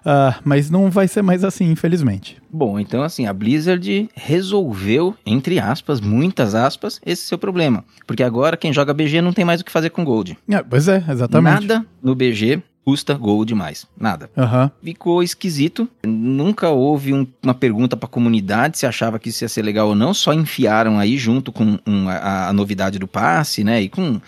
Uh, 0.08 0.34
mas 0.46 0.70
não 0.70 0.90
vai 0.90 1.06
ser 1.06 1.22
mais 1.22 1.44
assim, 1.44 1.70
infelizmente. 1.70 2.38
Bom, 2.50 2.80
então 2.80 3.04
assim, 3.04 3.26
a 3.26 3.34
Blizzard 3.34 4.10
resolveu, 4.16 5.14
entre 5.26 5.60
aspas, 5.60 6.00
muitas 6.00 6.56
aspas, 6.56 7.02
esse 7.06 7.24
seu 7.24 7.38
problema. 7.38 7.84
Porque 8.06 8.24
agora 8.24 8.56
quem 8.56 8.72
joga 8.72 8.94
BG 8.94 9.22
não 9.22 9.34
tem 9.34 9.44
mais 9.44 9.60
o 9.60 9.66
que 9.66 9.72
fazer 9.72 9.90
com 9.90 10.06
Gold. 10.06 10.38
É, 10.48 10.64
pois 10.64 10.88
é, 10.88 11.04
exatamente. 11.10 11.68
Nada 11.68 11.86
no 12.02 12.16
BG 12.16 12.64
custa 12.88 13.16
Gold 13.16 13.54
mais. 13.54 13.86
Nada. 14.00 14.30
Uhum. 14.38 14.72
Ficou 14.82 15.22
esquisito. 15.22 15.90
Nunca 16.06 16.70
houve 16.70 17.14
um, 17.14 17.28
uma 17.44 17.54
pergunta 17.54 17.98
para 17.98 18.08
a 18.08 18.10
comunidade 18.10 18.78
se 18.78 18.86
achava 18.86 19.20
que 19.20 19.28
isso 19.28 19.44
ia 19.44 19.50
ser 19.50 19.62
legal 19.62 19.90
ou 19.90 19.96
não. 19.96 20.14
Só 20.14 20.34
enfiaram 20.34 20.98
aí 20.98 21.18
junto 21.18 21.52
com 21.52 21.78
um, 21.86 22.08
a, 22.08 22.48
a, 22.48 22.54
novidade 22.54 22.98
do 22.98 23.06
passe, 23.06 23.62
né? 23.62 23.82
E 23.82 23.90
com 23.90 24.22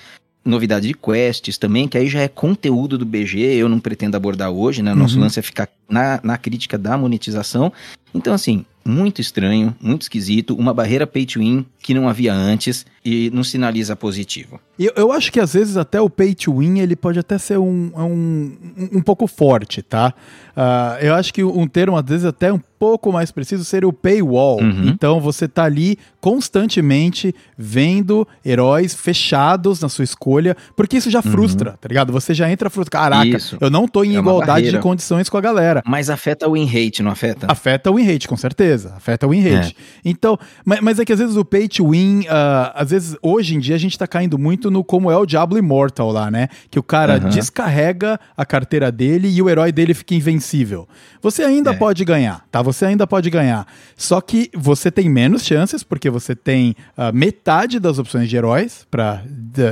novidade 0.44 0.90
de 0.90 0.94
quests 0.94 1.58
também, 1.58 1.88
que 1.88 1.98
aí 1.98 2.10
já 2.10 2.20
é 2.20 2.28
conteúdo 2.28 2.98
do 2.98 3.06
BG, 3.06 3.40
eu 3.40 3.70
não 3.70 3.80
pretendo 3.80 4.18
abordar 4.18 4.52
hoje, 4.52 4.82
né? 4.82 4.94
Nosso 4.94 5.16
uhum. 5.16 5.22
lance 5.22 5.40
é 5.40 5.42
ficar 5.42 5.70
na, 5.90 6.20
na 6.22 6.38
crítica 6.38 6.78
da 6.78 6.98
monetização. 6.98 7.72
Então, 8.14 8.34
assim, 8.34 8.66
muito 8.86 9.22
estranho, 9.22 9.76
muito 9.80 10.04
esquisito, 10.04 10.56
uma 10.56 10.74
barreira 10.74 11.06
pay 11.06 11.26
to 11.26 11.40
win 11.40 11.66
que 11.82 11.94
não 11.94 12.10
havia 12.10 12.34
antes 12.34 12.86
e 13.06 13.30
não 13.34 13.44
sinaliza 13.44 13.96
positivo. 13.96 14.60
Eu, 14.78 14.92
eu 14.96 15.12
acho 15.12 15.32
que 15.32 15.40
às 15.40 15.54
vezes 15.54 15.78
até 15.78 16.00
o 16.00 16.10
pay 16.10 16.36
to 16.36 16.58
win 16.58 16.80
ele 16.80 16.96
pode 16.96 17.20
até 17.20 17.38
ser 17.38 17.58
um, 17.58 17.92
um, 17.96 18.58
um 18.94 19.02
pouco 19.02 19.28
forte, 19.28 19.82
tá? 19.82 20.14
Uh, 20.56 21.04
eu 21.04 21.14
acho 21.16 21.34
que 21.34 21.44
um 21.44 21.68
termo 21.68 21.98
às 21.98 22.06
vezes 22.06 22.26
até 22.26 22.52
um 22.52 22.60
pouco 22.78 23.12
mais 23.12 23.32
preciso 23.32 23.64
seria 23.64 23.88
o 23.88 23.94
paywall. 23.94 24.62
Uhum. 24.62 24.88
Então 24.88 25.20
você 25.20 25.48
tá 25.48 25.64
ali 25.64 25.98
constantemente 26.22 27.34
vendo 27.58 28.28
heróis 28.46 28.94
fechados 28.94 29.82
na 29.82 29.90
sua 29.90 30.04
escolha, 30.04 30.56
porque 30.76 30.98
isso 30.98 31.10
já 31.10 31.20
uhum. 31.20 31.32
frustra, 31.32 31.78
tá 31.80 31.88
ligado? 31.88 32.12
Você 32.14 32.34
já 32.34 32.50
entra 32.50 32.70
frustrado. 32.70 33.12
Caraca, 33.12 33.38
isso. 33.38 33.58
eu 33.60 33.70
não 33.70 33.88
tô 33.88 34.04
em 34.04 34.16
é 34.16 34.20
igualdade 34.20 34.72
de 34.72 34.80
condições 34.80 35.30
com 35.30 35.38
a 35.38 35.42
galera. 35.42 35.82
Mas 35.86 36.10
afeta 36.10 36.48
o 36.48 36.54
win 36.54 36.66
rate, 36.66 37.02
não 37.02 37.12
afeta? 37.12 37.48
Afeta 37.50 37.92
o 37.92 37.96
win 38.00 38.12
rate, 38.12 38.28
com 38.28 38.38
certeza. 38.38 38.94
Afeta 38.96 39.28
o 39.28 39.32
win 39.32 39.42
rate. 39.42 39.76
É. 39.78 40.10
Então, 40.10 40.38
mas, 40.66 40.80
mas, 40.82 41.00
é 41.00 41.06
que 41.06 41.14
às 41.14 41.20
vezes 41.20 41.36
o 41.36 41.46
pay 41.46 41.68
to 41.68 41.90
win, 41.90 42.22
uh, 42.22 42.72
às 42.74 42.92
vezes 42.92 43.16
hoje 43.22 43.56
em 43.56 43.60
dia 43.60 43.76
a 43.76 43.80
gente 43.80 43.98
tá 43.98 44.08
caindo 44.08 44.38
muito 44.38 44.72
no 44.72 44.84
como 44.84 45.12
é 45.12 45.18
o 45.18 45.26
Diablo 45.26 45.58
Immortal 45.58 46.12
lá, 46.12 46.32
né? 46.32 46.48
Que 46.70 46.80
o 46.80 46.84
cara 46.84 47.20
uhum. 47.22 47.30
descarrega 47.30 48.20
a 48.36 48.46
carteira 48.46 48.92
dele 48.92 49.30
e 49.30 49.42
o 49.42 49.50
herói 49.50 49.72
dele 49.72 49.94
fica 49.94 50.16
invencível. 50.16 50.88
Você 51.22 51.44
ainda 51.44 51.72
é. 51.72 51.76
pode 51.76 52.06
ganhar, 52.06 52.46
tá? 52.52 52.62
Você 52.62 52.86
ainda 52.86 53.06
pode 53.06 53.30
ganhar. 53.30 53.68
Só 53.96 54.22
que 54.22 54.50
você 54.56 54.90
tem 54.90 55.10
menos 55.10 55.44
chances, 55.44 55.84
porque 55.84 56.10
você 56.10 56.36
tem 56.36 56.76
uh, 56.98 57.14
metade 57.14 57.80
das 57.80 58.00
opções 58.00 58.30
de 58.30 58.38
heróis 58.38 58.88
pra 58.90 59.22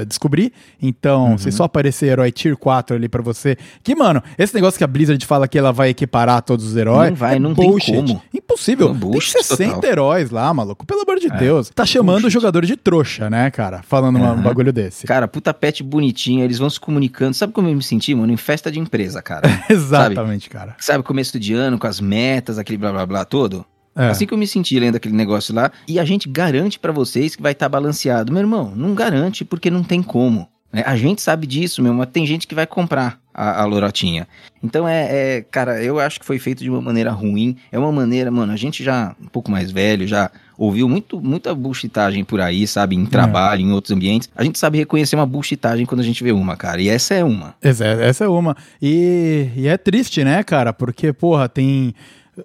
descobrir. 0.07 0.51
Então, 0.81 1.31
uhum. 1.31 1.37
se 1.37 1.51
só 1.51 1.63
aparecer 1.63 2.07
herói 2.07 2.31
Tier 2.31 2.57
4 2.57 2.95
ali 2.95 3.07
pra 3.07 3.21
você. 3.21 3.57
Que, 3.83 3.95
mano, 3.95 4.21
esse 4.37 4.53
negócio 4.53 4.77
que 4.77 4.83
a 4.83 4.87
Blizzard 4.87 5.23
fala 5.25 5.47
que 5.47 5.57
ela 5.57 5.71
vai 5.71 5.89
equiparar 5.89 6.41
todos 6.41 6.65
os 6.65 6.75
heróis. 6.75 7.11
Não 7.11 7.17
vai, 7.17 7.35
é 7.35 7.39
não 7.39 7.53
bullshit. 7.53 7.91
tem 7.91 8.05
como. 8.05 8.16
Impossível. 8.33 8.95
Tem 8.95 9.21
60 9.21 9.73
total. 9.75 9.89
heróis 9.89 10.29
lá, 10.29 10.53
maluco. 10.53 10.85
Pelo 10.85 11.01
amor 11.01 11.19
de 11.19 11.27
é. 11.27 11.37
Deus. 11.37 11.69
Tá 11.69 11.85
chamando 11.85 12.25
o 12.25 12.29
jogador 12.29 12.65
de 12.65 12.75
trouxa, 12.75 13.29
né, 13.29 13.49
cara? 13.51 13.81
Falando 13.83 14.17
uhum. 14.17 14.33
um 14.33 14.41
bagulho 14.41 14.71
desse. 14.71 15.05
Cara, 15.05 15.27
puta 15.27 15.53
pet 15.53 15.83
bonitinho, 15.83 16.43
eles 16.43 16.57
vão 16.57 16.69
se 16.69 16.79
comunicando. 16.79 17.33
Sabe 17.33 17.53
como 17.53 17.67
eu 17.67 17.75
me 17.75 17.83
senti, 17.83 18.13
mano? 18.13 18.31
Em 18.31 18.37
festa 18.37 18.71
de 18.71 18.79
empresa, 18.79 19.21
cara. 19.21 19.47
Exatamente, 19.69 20.43
Sabe? 20.43 20.53
cara. 20.53 20.75
Sabe, 20.79 21.03
começo 21.03 21.39
de 21.39 21.53
ano, 21.53 21.77
com 21.77 21.87
as 21.87 21.99
metas, 21.99 22.57
aquele 22.57 22.77
blá 22.77 22.91
blá 22.91 23.05
blá 23.05 23.25
todo? 23.25 23.65
É. 23.95 24.09
Assim 24.09 24.27
que 24.27 24.33
eu 24.33 24.37
me 24.37 24.45
senti 24.45 24.79
lendo 24.79 24.95
aquele 24.95 25.15
negócio 25.15 25.53
lá, 25.55 25.71
e 25.87 25.99
a 25.99 26.05
gente 26.05 26.29
garante 26.29 26.77
para 26.77 26.91
vocês 26.91 27.35
que 27.35 27.41
vai 27.41 27.53
estar 27.53 27.65
tá 27.65 27.69
balanceado. 27.69 28.31
Meu 28.31 28.41
irmão, 28.41 28.71
não 28.75 28.93
garante 28.93 29.43
porque 29.43 29.71
não 29.71 29.83
tem 29.83 30.03
como. 30.03 30.47
Né? 30.71 30.83
A 30.85 30.95
gente 30.95 31.21
sabe 31.21 31.47
disso, 31.47 31.81
meu, 31.81 31.93
mas 31.93 32.09
tem 32.09 32.25
gente 32.25 32.47
que 32.47 32.55
vai 32.55 32.67
comprar 32.67 33.19
a, 33.33 33.61
a 33.61 33.65
lorotinha. 33.65 34.27
Então 34.63 34.87
é, 34.87 35.37
é, 35.37 35.41
cara, 35.41 35.81
eu 35.81 35.99
acho 35.99 36.19
que 36.19 36.25
foi 36.25 36.39
feito 36.39 36.63
de 36.63 36.69
uma 36.69 36.81
maneira 36.81 37.11
ruim. 37.11 37.55
É 37.71 37.77
uma 37.77 37.91
maneira, 37.91 38.31
mano, 38.31 38.51
a 38.51 38.55
gente 38.55 38.83
já 38.83 39.15
um 39.21 39.27
pouco 39.27 39.51
mais 39.51 39.71
velho, 39.71 40.07
já 40.07 40.31
ouviu 40.57 40.89
muito, 40.89 41.21
muita 41.21 41.53
bullshitagem 41.53 42.23
por 42.23 42.41
aí, 42.41 42.65
sabe? 42.65 42.95
Em 42.95 43.03
é. 43.03 43.07
trabalho, 43.07 43.61
é. 43.61 43.63
em 43.63 43.71
outros 43.71 43.91
ambientes. 43.91 44.29
A 44.35 44.43
gente 44.43 44.57
sabe 44.57 44.79
reconhecer 44.79 45.15
uma 45.15 45.25
bullshitagem 45.25 45.85
quando 45.85 46.01
a 46.01 46.03
gente 46.03 46.23
vê 46.23 46.31
uma, 46.31 46.57
cara. 46.57 46.81
E 46.81 46.89
essa 46.89 47.13
é 47.13 47.23
uma. 47.23 47.53
Essa, 47.61 47.85
essa 47.85 48.25
é 48.25 48.27
uma. 48.27 48.57
E, 48.81 49.49
e 49.55 49.67
é 49.67 49.77
triste, 49.77 50.23
né, 50.23 50.43
cara? 50.43 50.73
Porque, 50.73 51.13
porra, 51.13 51.47
tem 51.47 51.93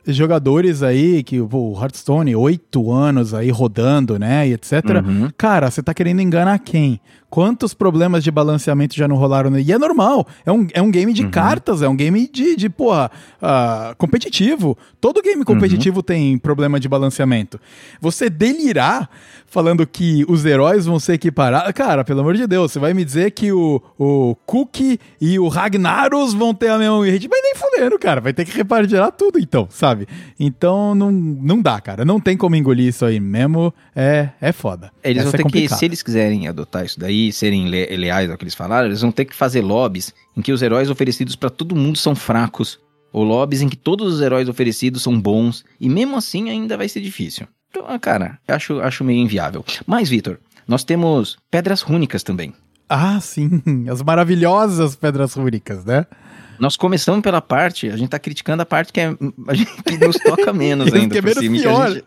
jogadores 0.07 0.83
aí 0.83 1.23
que 1.23 1.41
o 1.41 1.79
Hearthstone, 1.81 2.35
oito 2.35 2.93
anos 2.93 3.35
aí 3.35 3.51
rodando, 3.51 4.19
né, 4.19 4.49
e 4.49 4.55
etc. 4.55 4.73
Uhum. 5.05 5.31
Cara, 5.37 5.71
você 5.71 5.83
tá 5.83 5.93
querendo 5.93 6.21
enganar 6.21 6.59
quem? 6.59 7.01
Quantos 7.33 7.73
problemas 7.73 8.23
de 8.23 8.31
balanceamento 8.31 8.95
já 8.95 9.09
não 9.09 9.17
rolaram? 9.17 9.59
E 9.59 9.73
é 9.73 9.79
normal. 9.79 10.27
É 10.45 10.53
um, 10.53 10.67
é 10.75 10.83
um 10.83 10.91
game 10.91 11.15
de 11.15 11.25
uhum. 11.25 11.31
cartas, 11.31 11.81
é 11.81 11.89
um 11.89 11.97
game 11.97 12.29
de, 12.31 12.55
de 12.55 12.69
porra, 12.69 13.11
uh, 13.41 13.97
competitivo. 13.97 14.77
Todo 15.01 15.23
game 15.23 15.43
competitivo 15.43 16.01
uhum. 16.01 16.03
tem 16.03 16.37
problema 16.37 16.79
de 16.79 16.87
balanceamento. 16.91 17.59
Você 18.03 18.29
delirar 18.29 19.09
falando 19.47 19.87
que 19.87 20.27
os 20.29 20.45
heróis 20.45 20.85
vão 20.85 20.99
ser 20.99 21.15
equiparados. 21.15 21.73
Cara, 21.73 22.05
pelo 22.05 22.21
amor 22.21 22.35
de 22.35 22.47
Deus, 22.47 22.73
você 22.73 22.79
vai 22.79 22.93
me 22.93 23.03
dizer 23.03 23.31
que 23.31 23.51
o, 23.51 23.83
o 23.99 24.35
Cookie 24.45 24.99
e 25.19 25.39
o 25.39 25.49
Ragnaros 25.49 26.35
vão 26.35 26.53
ter 26.53 26.69
a 26.69 26.79
mesma 26.79 27.05
hit? 27.07 27.29
Mas 27.31 27.41
nem 27.43 27.55
fudendo, 27.55 27.99
cara. 27.99 28.21
Vai 28.21 28.35
ter 28.35 28.45
que 28.45 28.55
repartir 28.55 28.99
tudo, 29.17 29.39
então, 29.39 29.69
sabe? 29.71 30.07
Então 30.39 30.95
não, 30.95 31.11
não 31.11 31.63
dá, 31.63 31.81
cara. 31.81 32.05
Não 32.05 32.21
tem 32.21 32.37
como 32.37 32.57
engolir 32.57 32.89
isso 32.89 33.05
aí 33.07 33.21
mesmo. 33.21 33.73
É, 33.97 34.29
é 34.39 34.53
foda. 34.53 34.91
Eles 35.03 35.23
Essa 35.23 35.37
vão 35.37 35.41
é 35.41 35.51
ter 35.51 35.59
é 35.59 35.69
que, 35.69 35.75
se 35.75 35.85
eles 35.85 36.03
quiserem 36.03 36.49
adotar 36.49 36.85
isso 36.85 36.99
daí, 36.99 37.22
serem 37.31 37.69
le 37.69 37.87
leais 37.97 38.31
ao 38.31 38.39
que 38.39 38.45
eles 38.45 38.55
falaram, 38.55 38.89
eles 38.89 39.03
vão 39.03 39.13
ter 39.13 39.27
que 39.27 39.37
fazer 39.37 39.61
lobbies 39.61 40.15
em 40.37 40.41
que 40.41 40.53
os 40.53 40.63
heróis 40.63 40.89
oferecidos 40.89 41.37
para 41.37 41.51
todo 41.51 41.77
mundo 41.77 41.99
são 41.99 42.15
fracos, 42.15 42.81
ou 43.13 43.23
lobbies 43.23 43.61
em 43.61 43.69
que 43.69 43.77
todos 43.77 44.15
os 44.15 44.21
heróis 44.21 44.49
oferecidos 44.49 45.03
são 45.03 45.21
bons, 45.21 45.65
e 45.79 45.89
mesmo 45.89 46.17
assim 46.17 46.49
ainda 46.49 46.77
vai 46.77 46.89
ser 46.89 47.01
difícil. 47.01 47.47
Então, 47.71 47.85
ah, 47.87 47.99
cara, 47.99 48.39
acho, 48.49 48.81
acho 48.81 49.05
meio 49.05 49.21
inviável. 49.21 49.65
Mas, 49.87 50.09
Vitor, 50.09 50.39
nós 50.67 50.85
temos 50.85 51.39
pedras 51.51 51.83
rúnicas 51.83 52.23
também. 52.23 52.53
Ah, 52.89 53.21
sim, 53.21 53.63
as 53.91 54.03
maravilhosas 54.03 54.97
pedras 54.97 55.35
rúnicas, 55.35 55.85
né? 55.85 56.07
Nós 56.59 56.77
começamos 56.77 57.23
pela 57.23 57.41
parte, 57.41 57.89
a 57.89 57.97
gente 57.97 58.11
tá 58.11 58.19
criticando 58.19 58.63
a 58.63 58.67
parte 58.67 58.93
que, 58.93 59.01
é, 59.01 59.17
a 59.49 59.55
gente, 59.55 59.83
que 59.83 59.99
nos 59.99 60.17
toca 60.17 60.53
menos 60.55 60.93
ainda. 60.93 61.13
que 61.13 61.19
é 61.19 61.23
menos 61.23 61.39
cima, 61.39 61.59
pior. 61.59 61.87
A 61.87 61.91
gente, 61.91 62.05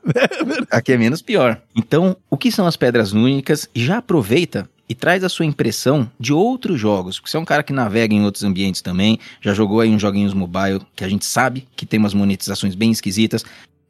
aqui 0.71 0.93
é 0.93 0.97
menos 0.97 1.21
pior. 1.21 1.61
Então, 1.75 2.15
o 2.29 2.37
que 2.37 2.51
são 2.51 2.65
as 2.65 2.77
pedras 2.77 3.11
únicas? 3.11 3.67
Já 3.75 3.97
aproveita 3.97 4.69
e 4.87 4.95
traz 4.95 5.23
a 5.23 5.29
sua 5.29 5.45
impressão 5.45 6.09
de 6.19 6.33
outros 6.33 6.79
jogos. 6.79 7.19
Porque 7.19 7.29
você 7.29 7.37
é 7.37 7.39
um 7.39 7.45
cara 7.45 7.63
que 7.63 7.73
navega 7.73 8.13
em 8.13 8.23
outros 8.23 8.43
ambientes 8.43 8.81
também, 8.81 9.19
já 9.41 9.53
jogou 9.53 9.79
aí 9.79 9.89
uns 9.89 10.01
joguinhos 10.01 10.33
mobile 10.33 10.81
que 10.95 11.03
a 11.03 11.09
gente 11.09 11.25
sabe 11.25 11.67
que 11.75 11.85
tem 11.85 11.99
umas 11.99 12.13
monetizações 12.13 12.75
bem 12.75 12.91
esquisitas. 12.91 13.43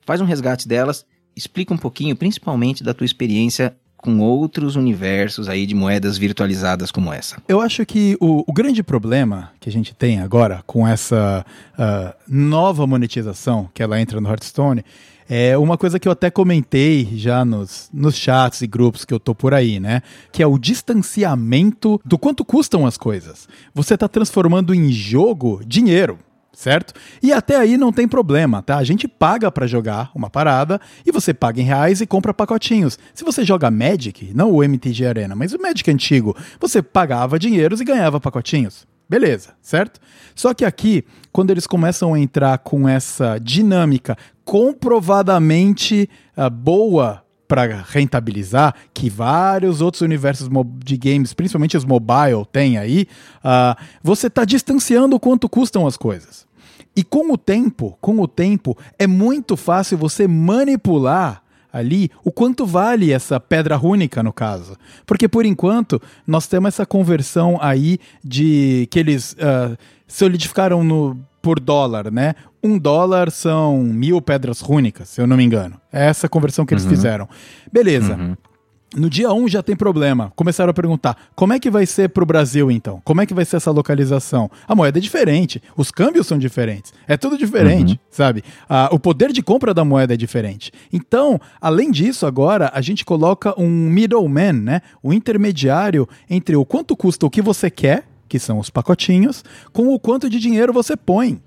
Faz 0.06 0.22
um 0.22 0.26
resgate 0.26 0.68
delas, 0.68 1.06
explica 1.36 1.74
um 1.74 1.78
pouquinho, 1.78 2.16
principalmente 2.16 2.84
da 2.84 2.94
tua 2.94 3.06
experiência 3.06 3.76
com 4.06 4.20
outros 4.20 4.76
universos 4.76 5.50
aí 5.50 5.66
de 5.66 5.74
moedas 5.74 6.16
virtualizadas 6.16 6.92
como 6.92 7.12
essa? 7.12 7.42
Eu 7.48 7.60
acho 7.60 7.84
que 7.88 8.16
o, 8.22 8.44
o 8.48 8.54
grande 8.54 8.84
problema 8.84 9.52
que 9.60 9.68
a 9.68 9.72
gente 9.72 9.96
tem 9.96 10.20
agora 10.20 10.64
com 10.68 10.88
essa 10.88 11.44
uh, 11.74 12.14
nova 12.28 12.86
monetização 12.86 13.68
que 13.74 13.82
ela 13.82 14.00
entra 14.00 14.22
no 14.22 14.30
Hearthstone 14.30 14.86
é 15.30 15.58
uma 15.58 15.78
coisa 15.78 16.00
que 16.00 16.08
eu 16.08 16.12
até 16.12 16.30
comentei 16.30 17.10
já 17.16 17.44
nos, 17.44 17.90
nos 17.94 18.16
chats 18.16 18.62
e 18.62 18.68
grupos 18.68 19.06
que 19.06 19.14
eu 19.14 19.20
tô 19.20 19.34
por 19.34 19.54
aí, 19.54 19.80
né? 19.80 20.02
Que 20.32 20.44
é 20.44 20.48
o 20.48 20.58
distanciamento 20.58 22.00
do 22.06 22.18
quanto 22.18 22.46
custam 22.46 22.86
as 22.86 22.98
coisas. 22.98 23.48
Você 23.74 23.98
tá 23.98 24.08
transformando 24.08 24.74
em 24.74 24.92
jogo 24.92 25.62
dinheiro 25.66 26.20
certo? 26.56 26.94
E 27.22 27.32
até 27.34 27.58
aí 27.58 27.78
não 27.78 27.92
tem 27.92 28.08
problema, 28.08 28.62
tá? 28.62 28.78
A 28.78 28.84
gente 28.84 29.08
paga 29.08 29.52
para 29.52 29.68
jogar 29.68 30.10
uma 30.16 30.30
parada 30.30 30.80
e 31.06 31.12
você 31.12 31.34
paga 31.34 31.62
em 31.62 31.66
reais 31.66 32.02
e 32.02 32.08
compra 32.08 32.34
pacotinhos. 32.34 32.98
Se 33.14 33.24
você 33.24 33.44
joga 33.44 33.70
Magic, 33.70 34.32
não 34.34 34.52
o 34.52 34.64
MTG 34.64 35.06
Arena, 35.06 35.36
mas 35.36 35.54
o 35.54 35.62
Magic 35.62 35.90
antigo, 35.92 36.36
você 36.60 36.82
pagava 36.82 37.38
dinheiros 37.38 37.82
e 37.82 37.86
ganhava 37.86 38.20
pacotinhos. 38.20 38.88
Beleza, 39.08 39.50
certo? 39.62 40.00
Só 40.34 40.54
que 40.54 40.66
aqui, 40.66 41.06
quando 41.32 41.52
eles 41.52 41.68
começam 41.68 42.14
a 42.14 42.20
entrar 42.20 42.58
com 42.58 42.90
essa 42.90 43.38
dinâmica 43.38 44.18
comprovadamente 44.46 46.10
uh, 46.38 46.50
boa 46.50 47.24
para 47.48 47.84
rentabilizar, 47.88 48.74
que 48.94 49.10
vários 49.10 49.82
outros 49.82 50.02
universos 50.02 50.48
de 50.84 50.98
games, 50.98 51.34
principalmente 51.34 51.78
os 51.78 51.86
mobile, 51.86 52.46
tem 52.52 52.78
aí, 52.78 53.08
uh, 53.44 53.80
você 54.02 54.28
está 54.28 54.46
distanciando 54.46 55.20
quanto 55.20 55.50
custam 55.50 55.86
as 55.86 55.98
coisas. 55.98 56.46
E 56.96 57.04
com 57.04 57.32
o 57.32 57.38
tempo, 57.38 57.98
com 58.00 58.20
o 58.22 58.28
tempo, 58.28 58.78
é 58.98 59.06
muito 59.06 59.58
fácil 59.58 59.98
você 59.98 60.28
manipular 60.28 61.44
ali 61.72 62.10
o 62.24 62.32
quanto 62.32 62.66
vale 62.66 63.12
essa 63.12 63.38
pedra 63.38 63.76
rúnica 63.76 64.24
no 64.24 64.32
caso. 64.32 64.78
Porque 65.06 65.28
por 65.28 65.46
enquanto 65.46 66.02
nós 66.26 66.48
temos 66.48 66.70
essa 66.70 66.86
conversão 66.86 67.58
aí 67.62 68.00
de 68.24 68.88
que 68.90 68.98
eles 68.98 69.34
uh, 69.34 69.78
solidificaram 70.08 70.86
no, 70.86 71.20
por 71.42 71.60
dólar, 71.60 72.10
né? 72.10 72.34
Um 72.66 72.80
dólar 72.80 73.30
são 73.30 73.78
mil 73.84 74.20
pedras 74.20 74.60
rúnicas, 74.60 75.10
se 75.10 75.22
eu 75.22 75.28
não 75.28 75.38
me 75.38 75.44
engano. 75.44 75.80
É 75.94 76.08
essa 76.08 76.28
conversão 76.28 76.66
que 76.66 76.74
eles 76.74 76.84
uhum. 76.84 76.90
fizeram. 76.90 77.30
Beleza. 77.72 78.16
Uhum. 78.16 78.36
No 78.96 79.08
dia 79.08 79.32
1 79.32 79.40
um 79.40 79.48
já 79.48 79.62
tem 79.62 79.76
problema. 79.76 80.34
Começaram 80.36 80.72
a 80.72 80.74
perguntar: 80.74 81.16
como 81.36 81.54
é 81.54 81.60
que 81.60 81.70
vai 81.70 81.86
ser 81.86 82.10
para 82.10 82.24
o 82.24 82.26
Brasil 82.26 82.72
então? 82.72 83.00
Como 83.06 83.22
é 83.22 83.26
que 83.28 83.36
vai 83.36 83.46
ser 83.46 83.58
essa 83.58 83.70
localização? 83.70 84.50
A 84.68 84.74
moeda 84.74 84.98
é 84.98 85.02
diferente, 85.02 85.62
os 85.78 85.92
câmbios 85.92 86.26
são 86.26 86.40
diferentes, 86.40 86.92
é 87.08 87.16
tudo 87.16 87.38
diferente, 87.38 87.92
uhum. 87.92 88.00
sabe? 88.10 88.44
Ah, 88.68 88.90
o 88.92 88.98
poder 88.98 89.32
de 89.32 89.44
compra 89.44 89.72
da 89.72 89.86
moeda 89.86 90.16
é 90.16 90.18
diferente. 90.18 90.72
Então, 90.92 91.40
além 91.62 91.92
disso, 91.92 92.26
agora 92.26 92.72
a 92.74 92.82
gente 92.82 93.06
coloca 93.06 93.54
um 93.62 93.70
middleman, 93.70 94.54
né? 94.54 94.82
O 95.04 95.10
um 95.10 95.14
intermediário 95.14 96.10
entre 96.28 96.56
o 96.56 96.66
quanto 96.66 96.98
custa 96.98 97.28
o 97.28 97.30
que 97.30 97.44
você 97.44 97.70
quer, 97.70 98.06
que 98.28 98.40
são 98.40 98.58
os 98.58 98.72
pacotinhos, 98.72 99.44
com 99.72 99.94
o 99.94 100.00
quanto 100.00 100.28
de 100.28 100.40
dinheiro 100.40 100.74
você 100.74 100.98
põe. 100.98 101.40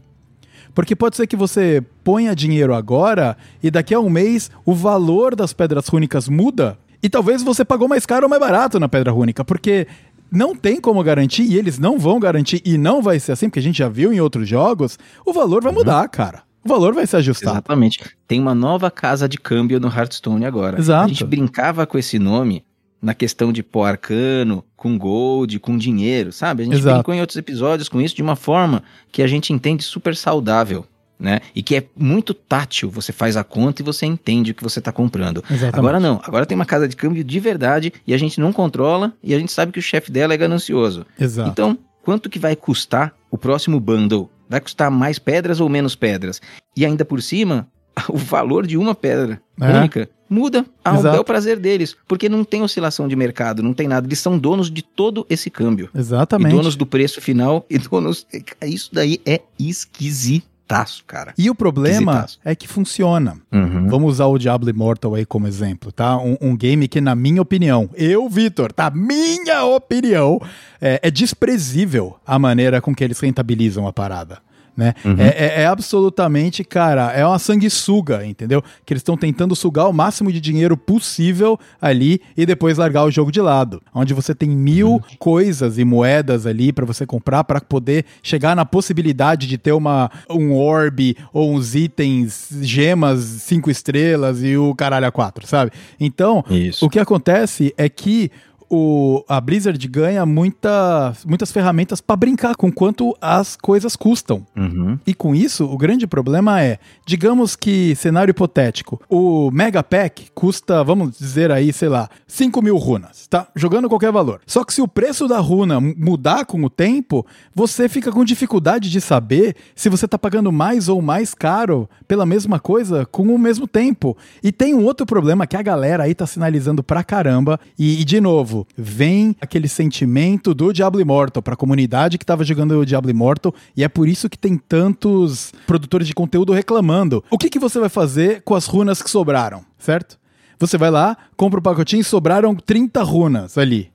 Porque 0.79 0.95
pode 0.95 1.17
ser 1.17 1.27
que 1.27 1.35
você 1.35 1.83
ponha 2.05 2.37
dinheiro 2.37 2.73
agora 2.73 3.37
e 3.61 3.69
daqui 3.69 3.93
a 3.93 3.99
um 3.99 4.09
mês 4.09 4.49
o 4.65 4.73
valor 4.73 5.35
das 5.35 5.53
pedras 5.53 5.89
rúnicas 5.89 6.29
muda 6.29 6.79
e 7.03 7.09
talvez 7.09 7.43
você 7.43 7.65
pagou 7.65 7.89
mais 7.89 8.07
caro 8.07 8.27
ou 8.27 8.31
mais 8.31 8.39
barato 8.39 8.79
na 8.79 8.89
Pedra 8.89 9.11
Rúnica, 9.11 9.45
porque 9.45 9.89
não 10.31 10.55
tem 10.55 10.81
como 10.81 11.03
garantir, 11.03 11.43
e 11.43 11.59
eles 11.59 11.81
não 11.81 11.99
vão 11.99 12.21
garantir, 12.21 12.63
e 12.65 12.79
não 12.79 13.03
vai 13.03 13.19
ser 13.19 13.33
assim, 13.33 13.49
porque 13.49 13.59
a 13.59 13.63
gente 13.63 13.79
já 13.79 13.89
viu 13.89 14.13
em 14.13 14.21
outros 14.21 14.49
jogos, 14.49 15.01
o 15.27 15.33
valor 15.33 15.65
vai 15.65 15.73
uhum. 15.73 15.81
mudar, 15.81 16.09
cara. 16.11 16.45
O 16.65 16.69
valor 16.69 16.95
vai 16.95 17.09
se 17.09 17.17
ajustar. 17.17 17.55
Exatamente. 17.55 17.99
Tem 18.29 18.41
uma 18.41 18.55
nova 18.55 18.89
casa 18.89 19.29
de 19.29 19.37
câmbio 19.37 19.81
no 19.81 19.89
Hearthstone 19.89 20.45
agora. 20.45 20.79
Exato. 20.79 21.07
A 21.07 21.09
gente 21.09 21.25
brincava 21.25 21.89
com 21.89 21.99
esse 21.99 22.21
nome 22.21 22.63
na 23.01 23.15
questão 23.15 23.53
de 23.53 23.63
pó 23.63 23.85
arcano, 23.85 24.65
com 24.77 24.99
gold, 24.99 25.59
com 25.61 25.77
dinheiro, 25.77 26.33
sabe? 26.33 26.63
A 26.63 26.67
gente 26.67 26.79
Exato. 26.79 26.97
brincou 26.97 27.15
em 27.15 27.21
outros 27.21 27.37
episódios 27.37 27.89
com 27.89 28.01
isso 28.01 28.15
de 28.15 28.23
uma 28.23 28.37
forma 28.37 28.83
que 29.13 29.23
a 29.23 29.27
gente 29.27 29.53
entende 29.53 29.83
super 29.83 30.17
saudável 30.17 30.85
né? 31.19 31.41
E 31.55 31.63
que 31.63 31.75
é 31.75 31.85
muito 31.97 32.33
tátil, 32.33 32.89
você 32.89 33.13
faz 33.13 33.37
a 33.37 33.43
conta 33.43 33.83
e 33.83 33.85
você 33.85 34.07
entende 34.07 34.53
o 34.53 34.55
que 34.55 34.63
você 34.63 34.79
está 34.79 34.93
comprando. 34.93 35.43
Exatamente. 35.51 35.79
Agora 35.79 35.99
não, 35.99 36.21
agora 36.23 36.47
tem 36.47 36.55
uma 36.55 36.65
casa 36.65 36.87
de 36.87 36.95
câmbio 36.95 37.25
de 37.25 37.41
verdade 37.41 37.93
e 38.07 38.15
a 38.15 38.19
gente 38.19 38.39
não 38.39 38.53
controla 38.53 39.13
e 39.23 39.35
a 39.35 39.39
gente 39.39 39.53
sabe 39.53 39.73
que 39.73 39.79
o 39.79 39.83
chefe 39.83 40.13
dela 40.13 40.33
é 40.33 40.37
ganancioso. 40.37 41.05
Exato. 41.19 41.51
Então, 41.51 41.79
quanto 42.05 42.31
que 42.31 42.39
vai 42.39 42.55
custar 42.55 43.13
o 43.31 43.37
próximo 43.37 43.81
bundle? 43.81 44.31
Vai 44.49 44.61
custar 44.61 44.91
mais 44.91 45.19
pedras 45.19 45.61
ou 45.61 45.69
menos 45.69 45.97
pedras? 45.97 46.41
E 46.77 46.87
ainda 46.87 47.05
por 47.05 47.21
cima, 47.21 47.67
o 48.09 48.17
valor 48.17 48.67
de 48.67 48.77
uma 48.77 48.95
pedra 48.95 49.41
é. 49.61 49.79
única 49.79 50.09
muda 50.29 50.65
ao 50.85 51.03
bel 51.03 51.25
prazer 51.25 51.59
deles, 51.59 51.97
porque 52.07 52.29
não 52.29 52.45
tem 52.45 52.63
oscilação 52.63 53.09
de 53.09 53.17
mercado, 53.17 53.63
não 53.63 53.73
tem 53.73 53.89
nada. 53.89 54.07
Eles 54.07 54.19
são 54.19 54.39
donos 54.39 54.71
de 54.71 54.83
todo 54.83 55.27
esse 55.29 55.51
câmbio. 55.51 55.89
Exatamente. 55.95 56.53
E 56.53 56.57
donos 56.57 56.77
do 56.77 56.87
preço 56.87 57.21
final 57.21 57.65
e 57.71 57.79
donos. 57.79 58.27
Isso 58.63 58.91
daí 58.93 59.21
é 59.25 59.41
esquisitaço, 59.59 61.05
cara. 61.07 61.33
E 61.39 61.49
o 61.49 61.55
problema 61.55 62.27
é 62.45 62.55
que 62.55 62.69
funciona. 62.69 63.39
Uhum. 63.51 63.89
Vamos 63.89 64.15
usar 64.15 64.27
o 64.27 64.39
Diablo 64.39 64.69
Immortal 64.69 65.15
aí 65.15 65.25
como 65.25 65.47
exemplo, 65.47 65.91
tá? 65.91 66.17
Um, 66.19 66.37
um 66.41 66.57
game 66.57 66.87
que, 66.89 67.01
na 67.01 67.15
minha 67.15 67.41
opinião, 67.41 67.89
eu, 67.95 68.29
Vitor, 68.29 68.73
tá? 68.73 68.91
Minha 68.91 69.65
opinião, 69.65 70.41
é, 70.81 71.01
é 71.03 71.11
desprezível 71.11 72.17
a 72.27 72.39
maneira 72.39 72.81
com 72.81 72.95
que 72.95 73.03
eles 73.03 73.19
rentabilizam 73.21 73.87
a 73.87 73.93
parada 73.93 74.48
né? 74.79 74.95
Uhum. 75.05 75.17
É, 75.19 75.29
é, 75.29 75.63
é, 75.63 75.67
absolutamente, 75.67 76.63
cara, 76.63 77.11
é 77.11 77.27
uma 77.27 77.41
sanguessuga, 77.41 78.25
entendeu? 78.25 78.63
Que 78.87 78.93
eles 78.93 79.01
estão 79.01 79.17
tentando 79.17 79.57
sugar 79.57 79.89
o 79.89 79.93
máximo 79.93 80.31
de 80.31 80.41
dinheiro 80.41 80.77
possível 80.77 81.59
ali 81.83 82.21
e 82.37 82.47
depois 82.47 82.79
largar 82.79 83.03
o 83.03 83.11
jogo 83.11 83.33
de 83.33 83.41
lado. 83.41 83.83
Onde 83.93 84.15
você 84.15 84.37
tem 84.37 84.49
mil 84.49 84.93
uhum. 84.93 85.01
coisas 85.19 85.79
e 85.79 85.85
moedas 85.85 86.47
ali 86.47 86.73
para 86.73 86.87
você 86.87 87.05
comprar 87.05 87.43
para 87.43 87.61
poder 87.61 88.05
chegar 88.23 88.55
na 88.55 88.65
possibilidade 88.65 89.49
de 89.49 89.59
ter 89.59 89.73
uma, 89.73 90.09
um 90.31 90.55
orb 90.55 91.17
ou 91.33 91.53
uns 91.53 91.75
itens, 91.75 92.49
gemas 92.63 93.19
cinco 93.19 93.73
estrelas 93.73 94.45
e 94.45 94.57
o 94.57 94.73
caralho 94.77 95.09
a 95.09 95.11
quatro, 95.11 95.45
sabe? 95.45 95.73
Então, 95.99 96.45
Isso. 96.49 96.87
o 96.87 96.89
que 96.89 97.01
acontece 97.01 97.75
é 97.77 97.89
que 97.89 98.31
o, 98.71 99.25
a 99.29 99.41
Blizzard 99.41 99.87
ganha 99.89 100.25
muita, 100.27 101.13
muitas 101.27 101.51
ferramentas 101.51 102.01
para 102.01 102.17
brincar 102.17 102.55
com 102.57 102.71
quanto 102.71 103.17
as 103.21 103.57
coisas 103.57 103.97
custam. 103.97 104.47
Uhum. 104.57 104.99
E 105.07 105.15
com 105.15 105.35
isso, 105.35 105.65
o 105.65 105.77
grande 105.77 106.07
problema 106.07 106.63
é, 106.63 106.79
digamos 107.07 107.57
que, 107.57 107.95
cenário 107.97 108.31
hipotético, 108.31 109.01
o 109.09 109.51
Mega 109.51 109.83
Pack 109.83 110.31
custa, 110.35 110.83
vamos 110.85 111.19
dizer 111.19 111.51
aí, 111.51 111.73
sei 111.73 111.89
lá, 111.89 112.09
5 112.27 112.63
mil 112.63 112.77
runas, 112.77 113.27
tá? 113.27 113.49
Jogando 113.55 113.89
qualquer 113.89 114.13
valor. 114.13 114.41
Só 114.47 114.65
que 114.65 114.75
se 114.75 114.83
o 114.83 114.89
preço 114.89 115.27
da 115.27 115.39
runa 115.39 115.81
mudar 115.81 116.45
com 116.45 116.63
o 116.63 116.71
tempo, 116.71 117.27
você 117.55 117.89
fica 117.89 118.13
com 118.13 118.25
dificuldade 118.25 118.91
de 118.91 119.01
saber 119.01 119.57
se 119.75 119.89
você 119.89 120.07
tá 120.07 120.19
pagando 120.19 120.53
mais 120.53 120.89
ou 120.89 121.01
mais 121.01 121.35
caro 121.35 121.89
pela 122.07 122.27
mesma 122.27 122.59
coisa 122.59 123.07
com 123.07 123.35
o 123.35 123.39
mesmo 123.39 123.67
tempo. 123.67 124.17
E 124.43 124.53
tem 124.53 124.75
um 124.75 124.85
outro 124.85 125.07
problema 125.07 125.47
que 125.47 125.57
a 125.57 125.63
galera 125.63 126.05
aí 126.05 126.15
tá 126.15 126.27
sinalizando 126.27 126.83
pra 126.83 127.03
caramba, 127.03 127.59
e, 127.79 128.01
e 128.01 128.05
de 128.05 128.21
novo, 128.21 128.58
novo, 128.59 128.67
vem 128.77 129.37
aquele 129.41 129.69
sentimento 129.69 130.55
do 130.55 130.73
Diablo 130.73 131.01
Immortal 131.01 131.43
para 131.43 131.55
a 131.55 131.57
comunidade 131.57 132.19
que 132.19 132.25
estava 132.25 132.45
jogando 132.45 132.79
o 132.79 132.87
Diablo 132.87 133.11
Immortal 133.11 133.55
e 133.77 133.85
é 133.85 133.89
por 133.89 134.09
isso 134.09 134.29
que 134.29 134.39
tem 134.39 134.57
tantos 134.57 135.53
produtores 135.67 136.07
de 136.07 136.15
conteúdo 136.15 136.53
reclamando. 136.53 137.23
O 137.31 137.39
que, 137.39 137.51
que 137.51 137.59
você 137.59 137.79
vai 137.79 137.89
fazer 137.89 138.43
com 138.43 138.55
as 138.55 138.67
runas 138.67 139.03
que 139.03 139.11
sobraram, 139.11 139.63
certo? 139.79 140.19
Você 140.59 140.77
vai 140.77 140.91
lá, 140.91 141.17
compra 141.37 141.61
o 141.61 141.63
pacotinho 141.63 142.01
e 142.01 142.05
sobraram 142.05 142.55
30 142.55 143.03
runas 143.03 143.57
ali 143.57 143.91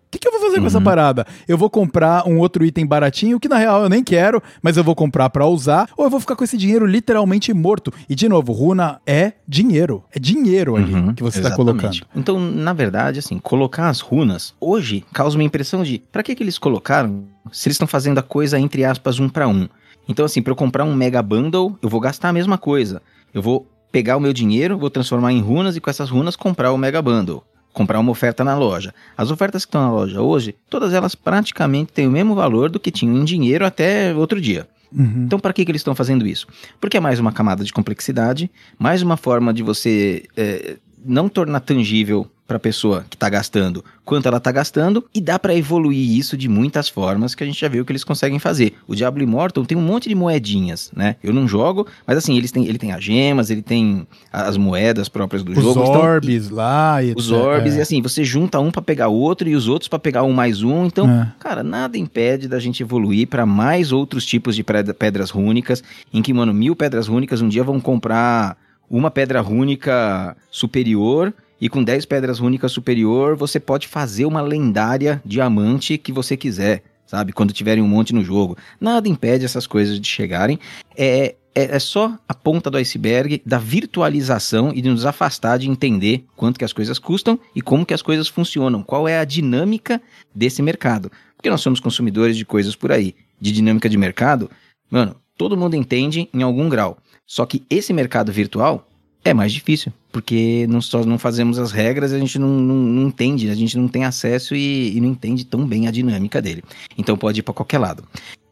fazer 0.54 0.58
uhum. 0.58 0.64
com 0.64 0.68
essa 0.68 0.78
uhum. 0.78 0.84
parada? 0.84 1.26
Eu 1.48 1.58
vou 1.58 1.70
comprar 1.70 2.28
um 2.28 2.38
outro 2.38 2.64
item 2.64 2.86
baratinho, 2.86 3.40
que 3.40 3.48
na 3.48 3.58
real 3.58 3.84
eu 3.84 3.90
nem 3.90 4.04
quero, 4.04 4.42
mas 4.62 4.78
eu 4.78 4.84
vou 4.84 4.96
comprar 4.96 5.30
para 5.30 5.46
usar, 5.46 5.90
ou 5.98 6.06
eu 6.06 6.10
vou 6.10 6.20
ficar 6.20 6.36
com 6.36 6.44
esse 6.44 6.58
dinheiro 6.58 6.86
literalmente 6.86 7.54
morto. 7.54 7.92
E 8.08 8.16
de 8.16 8.30
novo, 8.30 8.54
runa 8.54 9.02
é 9.06 9.34
dinheiro. 9.48 10.04
É 10.14 10.20
dinheiro 10.20 10.76
ali 10.76 10.94
uhum, 10.94 11.14
que 11.14 11.24
você 11.24 11.40
está 11.40 11.56
colocando. 11.56 12.06
Então, 12.16 12.40
na 12.40 12.74
verdade, 12.74 13.20
assim, 13.20 13.40
colocar 13.40 13.90
as 13.90 14.00
runas 14.00 14.54
hoje 14.60 15.04
causa 15.14 15.38
uma 15.38 15.44
impressão 15.44 15.84
de 15.84 16.04
para 16.12 16.24
que, 16.24 16.36
que 16.36 16.44
eles 16.44 16.58
colocaram 16.58 17.24
se 17.52 17.68
eles 17.68 17.76
estão 17.76 17.88
fazendo 17.88 18.18
a 18.18 18.24
coisa 18.24 18.60
entre 18.60 18.86
aspas 18.86 19.20
um 19.20 19.28
para 19.30 19.48
um. 19.48 19.68
Então, 20.08 20.26
assim, 20.26 20.42
para 20.42 20.52
eu 20.52 20.56
comprar 20.56 20.84
um 20.84 20.94
mega 20.94 21.22
bundle, 21.22 21.78
eu 21.82 21.88
vou 21.88 22.00
gastar 22.00 22.30
a 22.30 22.34
mesma 22.34 22.58
coisa. 22.58 23.02
Eu 23.34 23.42
vou 23.42 23.68
pegar 23.92 24.18
o 24.18 24.20
meu 24.20 24.34
dinheiro, 24.34 24.78
vou 24.78 24.90
transformar 24.90 25.32
em 25.32 25.40
runas 25.40 25.76
e 25.76 25.82
com 25.82 25.90
essas 25.90 26.10
runas 26.10 26.36
comprar 26.36 26.72
o 26.72 26.78
mega 26.78 27.02
bundle 27.02 27.44
comprar 27.74 28.00
uma 28.00 28.12
oferta 28.12 28.44
na 28.44 28.56
loja. 28.58 28.94
As 29.18 29.32
ofertas 29.32 29.66
que 29.66 29.70
estão 29.70 29.82
na 29.82 29.92
loja 29.92 30.22
hoje, 30.22 30.56
todas 30.70 30.94
elas 30.94 31.16
praticamente 31.16 31.92
têm 31.92 32.08
o 32.08 32.12
mesmo 32.12 32.36
valor 32.36 32.70
do 32.70 32.80
que 32.80 32.92
tinham 32.92 33.18
em 33.18 33.26
dinheiro 33.26 33.66
até 33.66 34.14
outro 34.14 34.40
dia. 34.40 34.68
Uhum. 34.96 35.24
Então, 35.26 35.40
para 35.40 35.52
que, 35.52 35.66
que 35.66 35.72
eles 35.72 35.80
estão 35.80 35.96
fazendo 35.96 36.26
isso? 36.26 36.48
Porque 36.80 36.98
é 36.98 37.00
mais 37.00 37.20
uma 37.20 37.32
camada 37.32 37.64
de 37.64 37.74
complexidade, 37.74 38.50
mais 38.78 39.02
uma 39.02 39.18
forma 39.18 39.52
de 39.52 39.64
você 39.64 40.24
é, 40.38 40.78
não 41.04 41.28
tornar 41.28 41.62
tangível 41.62 42.30
para 42.48 42.58
a 42.58 42.60
pessoa 42.60 43.06
que 43.10 43.16
está 43.16 43.30
gastando 43.30 43.84
quanto 44.06 44.28
ela 44.28 44.38
está 44.38 44.52
gastando 44.52 45.06
e 45.14 45.22
dá 45.22 45.40
para 45.40 45.56
evoluir 45.56 46.18
isso 46.18 46.36
de 46.36 46.50
muitas 46.50 46.90
formas 46.90 47.34
que 47.34 47.44
a 47.44 47.48
gente 47.48 47.60
já 47.60 47.68
viu 47.68 47.86
que 47.86 47.92
eles 47.92 48.04
conseguem 48.04 48.38
fazer. 48.38 48.74
O 48.86 48.96
Diablo 48.96 49.24
Immortal 49.24 49.66
tem 49.66 49.78
um 49.78 49.82
monte 49.82 50.10
de 50.10 50.16
moedinhas, 50.16 50.92
né? 50.96 51.16
Eu 51.24 51.34
não 51.34 51.48
jogo, 51.48 51.88
mas 52.06 52.18
assim, 52.18 52.38
eles 52.38 52.52
têm, 52.52 52.68
ele 52.68 52.78
tem 52.78 52.92
as 52.92 53.04
gemas, 53.04 53.50
ele 53.50 53.62
tem 53.62 54.06
as 54.32 54.58
moedas 54.58 55.08
próprias 55.08 55.42
do 55.42 55.54
os 55.54 55.58
jogo. 55.58 55.82
Os 55.82 55.90
orbes 55.90 56.46
então, 56.46 56.58
lá 56.58 57.02
e 57.02 57.14
Os 57.16 57.32
orbes, 57.32 57.76
é. 57.76 57.78
e 57.78 57.82
assim, 57.82 58.02
você 58.02 58.24
junta 58.24 58.60
um 58.60 58.72
para 58.72 58.82
pegar 58.82 59.08
outro 59.08 59.48
e 59.48 59.56
os 59.56 59.68
outros 59.68 59.88
para 59.88 60.00
pegar 60.00 60.24
um 60.24 60.34
mais 60.34 60.64
um. 60.64 60.86
Então, 60.86 61.10
é. 61.10 61.32
cara, 61.40 61.64
nada 61.64 61.98
impede 61.98 62.48
da 62.48 62.60
gente 62.60 62.84
evoluir 62.84 63.28
para 63.28 63.46
mais 63.46 63.92
outros 63.92 64.26
tipos 64.26 64.56
de 64.56 64.64
pedras 64.64 65.30
rúnicas, 65.30 65.82
em 66.14 66.22
que, 66.22 66.34
mano, 66.34 66.54
mil 66.54 66.76
pedras 66.76 67.08
rúnicas 67.08 67.42
um 67.42 67.48
dia 67.48 67.64
vão 67.64 67.80
comprar 67.80 68.58
uma 68.90 69.10
pedra 69.10 69.40
rúnica 69.40 70.36
superior 70.52 71.34
e 71.64 71.70
com 71.70 71.82
10 71.82 72.04
pedras 72.08 72.40
rúnicas 72.40 72.74
superior, 72.74 73.38
você 73.38 73.58
pode 73.58 73.88
fazer 73.88 74.26
uma 74.26 74.42
lendária 74.42 75.22
diamante 75.24 75.98
que 75.98 76.12
você 76.12 76.36
quiser 76.36 76.84
sabe? 77.06 77.32
Quando 77.32 77.54
tiverem 77.54 77.84
um 77.84 77.88
monte 77.88 78.14
no 78.14 78.24
jogo. 78.24 78.58
Nada 78.82 79.08
impede 79.08 79.46
essas 79.46 79.68
coisas 79.68 80.00
de 80.00 80.08
chegarem. 80.08 80.60
É, 80.98 81.36
é, 81.54 81.76
é, 81.76 81.80
só 81.80 82.18
a 82.28 82.34
ponta 82.34 82.72
do 82.72 82.78
iceberg 82.78 83.42
da 83.46 83.60
virtualização 83.60 84.72
e 84.74 84.82
de 84.82 84.90
nos 84.90 85.06
afastar 85.06 85.60
de 85.60 85.70
entender 85.70 86.26
quanto 86.36 86.58
que 86.58 86.66
as 86.66 86.74
coisas 86.74 86.98
custam 86.98 87.40
e 87.56 87.62
como 87.62 87.86
que 87.86 87.94
as 87.94 88.02
coisas 88.02 88.28
funcionam, 88.28 88.82
qual 88.82 89.08
é 89.08 89.20
a 89.20 89.26
dinâmica 89.26 90.02
desse 90.34 90.62
mercado. 90.64 91.12
Porque 91.38 91.52
nós 91.52 91.62
somos 91.62 91.80
consumidores 91.80 92.36
de 92.36 92.46
coisas 92.46 92.76
por 92.76 92.92
aí, 92.92 93.16
de 93.40 93.52
dinâmica 93.52 93.88
de 93.88 93.98
mercado, 93.98 94.50
mano, 94.90 95.16
todo 95.38 95.56
mundo 95.56 95.76
entende 95.76 96.28
em 96.34 96.42
algum 96.42 96.68
grau. 96.68 96.98
Só 97.28 97.46
que 97.46 97.64
esse 97.70 97.94
mercado 97.94 98.32
virtual 98.32 98.88
é 99.26 99.34
mais 99.34 99.54
difícil, 99.54 99.94
porque 100.12 100.68
nós 100.70 100.86
só 100.86 101.04
não 101.06 101.18
fazemos 101.18 101.58
as 101.58 101.72
regras, 101.72 102.12
a 102.12 102.20
gente 102.20 102.38
não, 102.38 102.50
não, 102.50 102.76
não 102.76 103.08
entende, 103.08 103.50
a 103.50 103.56
gente 103.56 103.78
não 103.78 103.88
tem 103.88 104.04
acesso 104.04 104.56
e, 104.56 104.98
e, 104.98 105.02
não 105.02 105.10
entende 105.10 105.46
tão 105.46 105.66
bem 105.66 105.88
a 105.88 105.92
dinâmica 105.92 106.42
dele. 106.42 106.64
Então 106.98 107.18
pode 107.18 107.40
ir 107.40 107.44
para 107.44 107.54
qualquer 107.54 107.80
lado. 107.80 108.04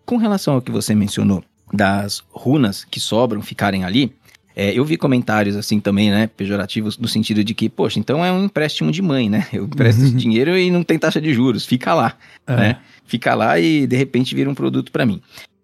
Com 0.05 0.17
relação 0.17 0.55
ao 0.55 0.61
que 0.61 0.71
você 0.71 0.95
mencionou 0.95 1.43
das 1.73 2.23
runas 2.31 2.85
que 2.85 2.99
sobram 2.99 3.41
ficarem 3.41 3.83
ali, 3.83 4.13
é, 4.55 4.77
eu 4.77 4.83
vi 4.83 4.97
comentários 4.97 5.55
assim 5.55 5.79
também, 5.79 6.09
né, 6.09 6.27
pejorativos, 6.27 6.97
no 6.97 7.07
sentido 7.07 7.43
de 7.43 7.53
que, 7.53 7.69
poxa, 7.69 7.99
então 7.99 8.23
é 8.23 8.31
um 8.31 8.45
empréstimo 8.45 8.91
de 8.91 9.01
mãe, 9.01 9.29
né? 9.29 9.47
Eu 9.53 9.65
empresto 9.65 10.03
esse 10.03 10.13
dinheiro 10.13 10.57
e 10.57 10.69
não 10.69 10.83
tem 10.83 10.99
taxa 10.99 11.21
de 11.21 11.33
juros, 11.33 11.65
fica 11.65 11.93
lá, 11.93 12.17
é. 12.45 12.55
né? 12.55 12.77
Fica 13.05 13.33
lá 13.33 13.59
e 13.59 13.87
de 13.87 13.95
repente 13.95 14.35
vira 14.35 14.49
um 14.49 14.55
produto 14.55 14.91
para 14.91 15.05
mim. 15.05 15.21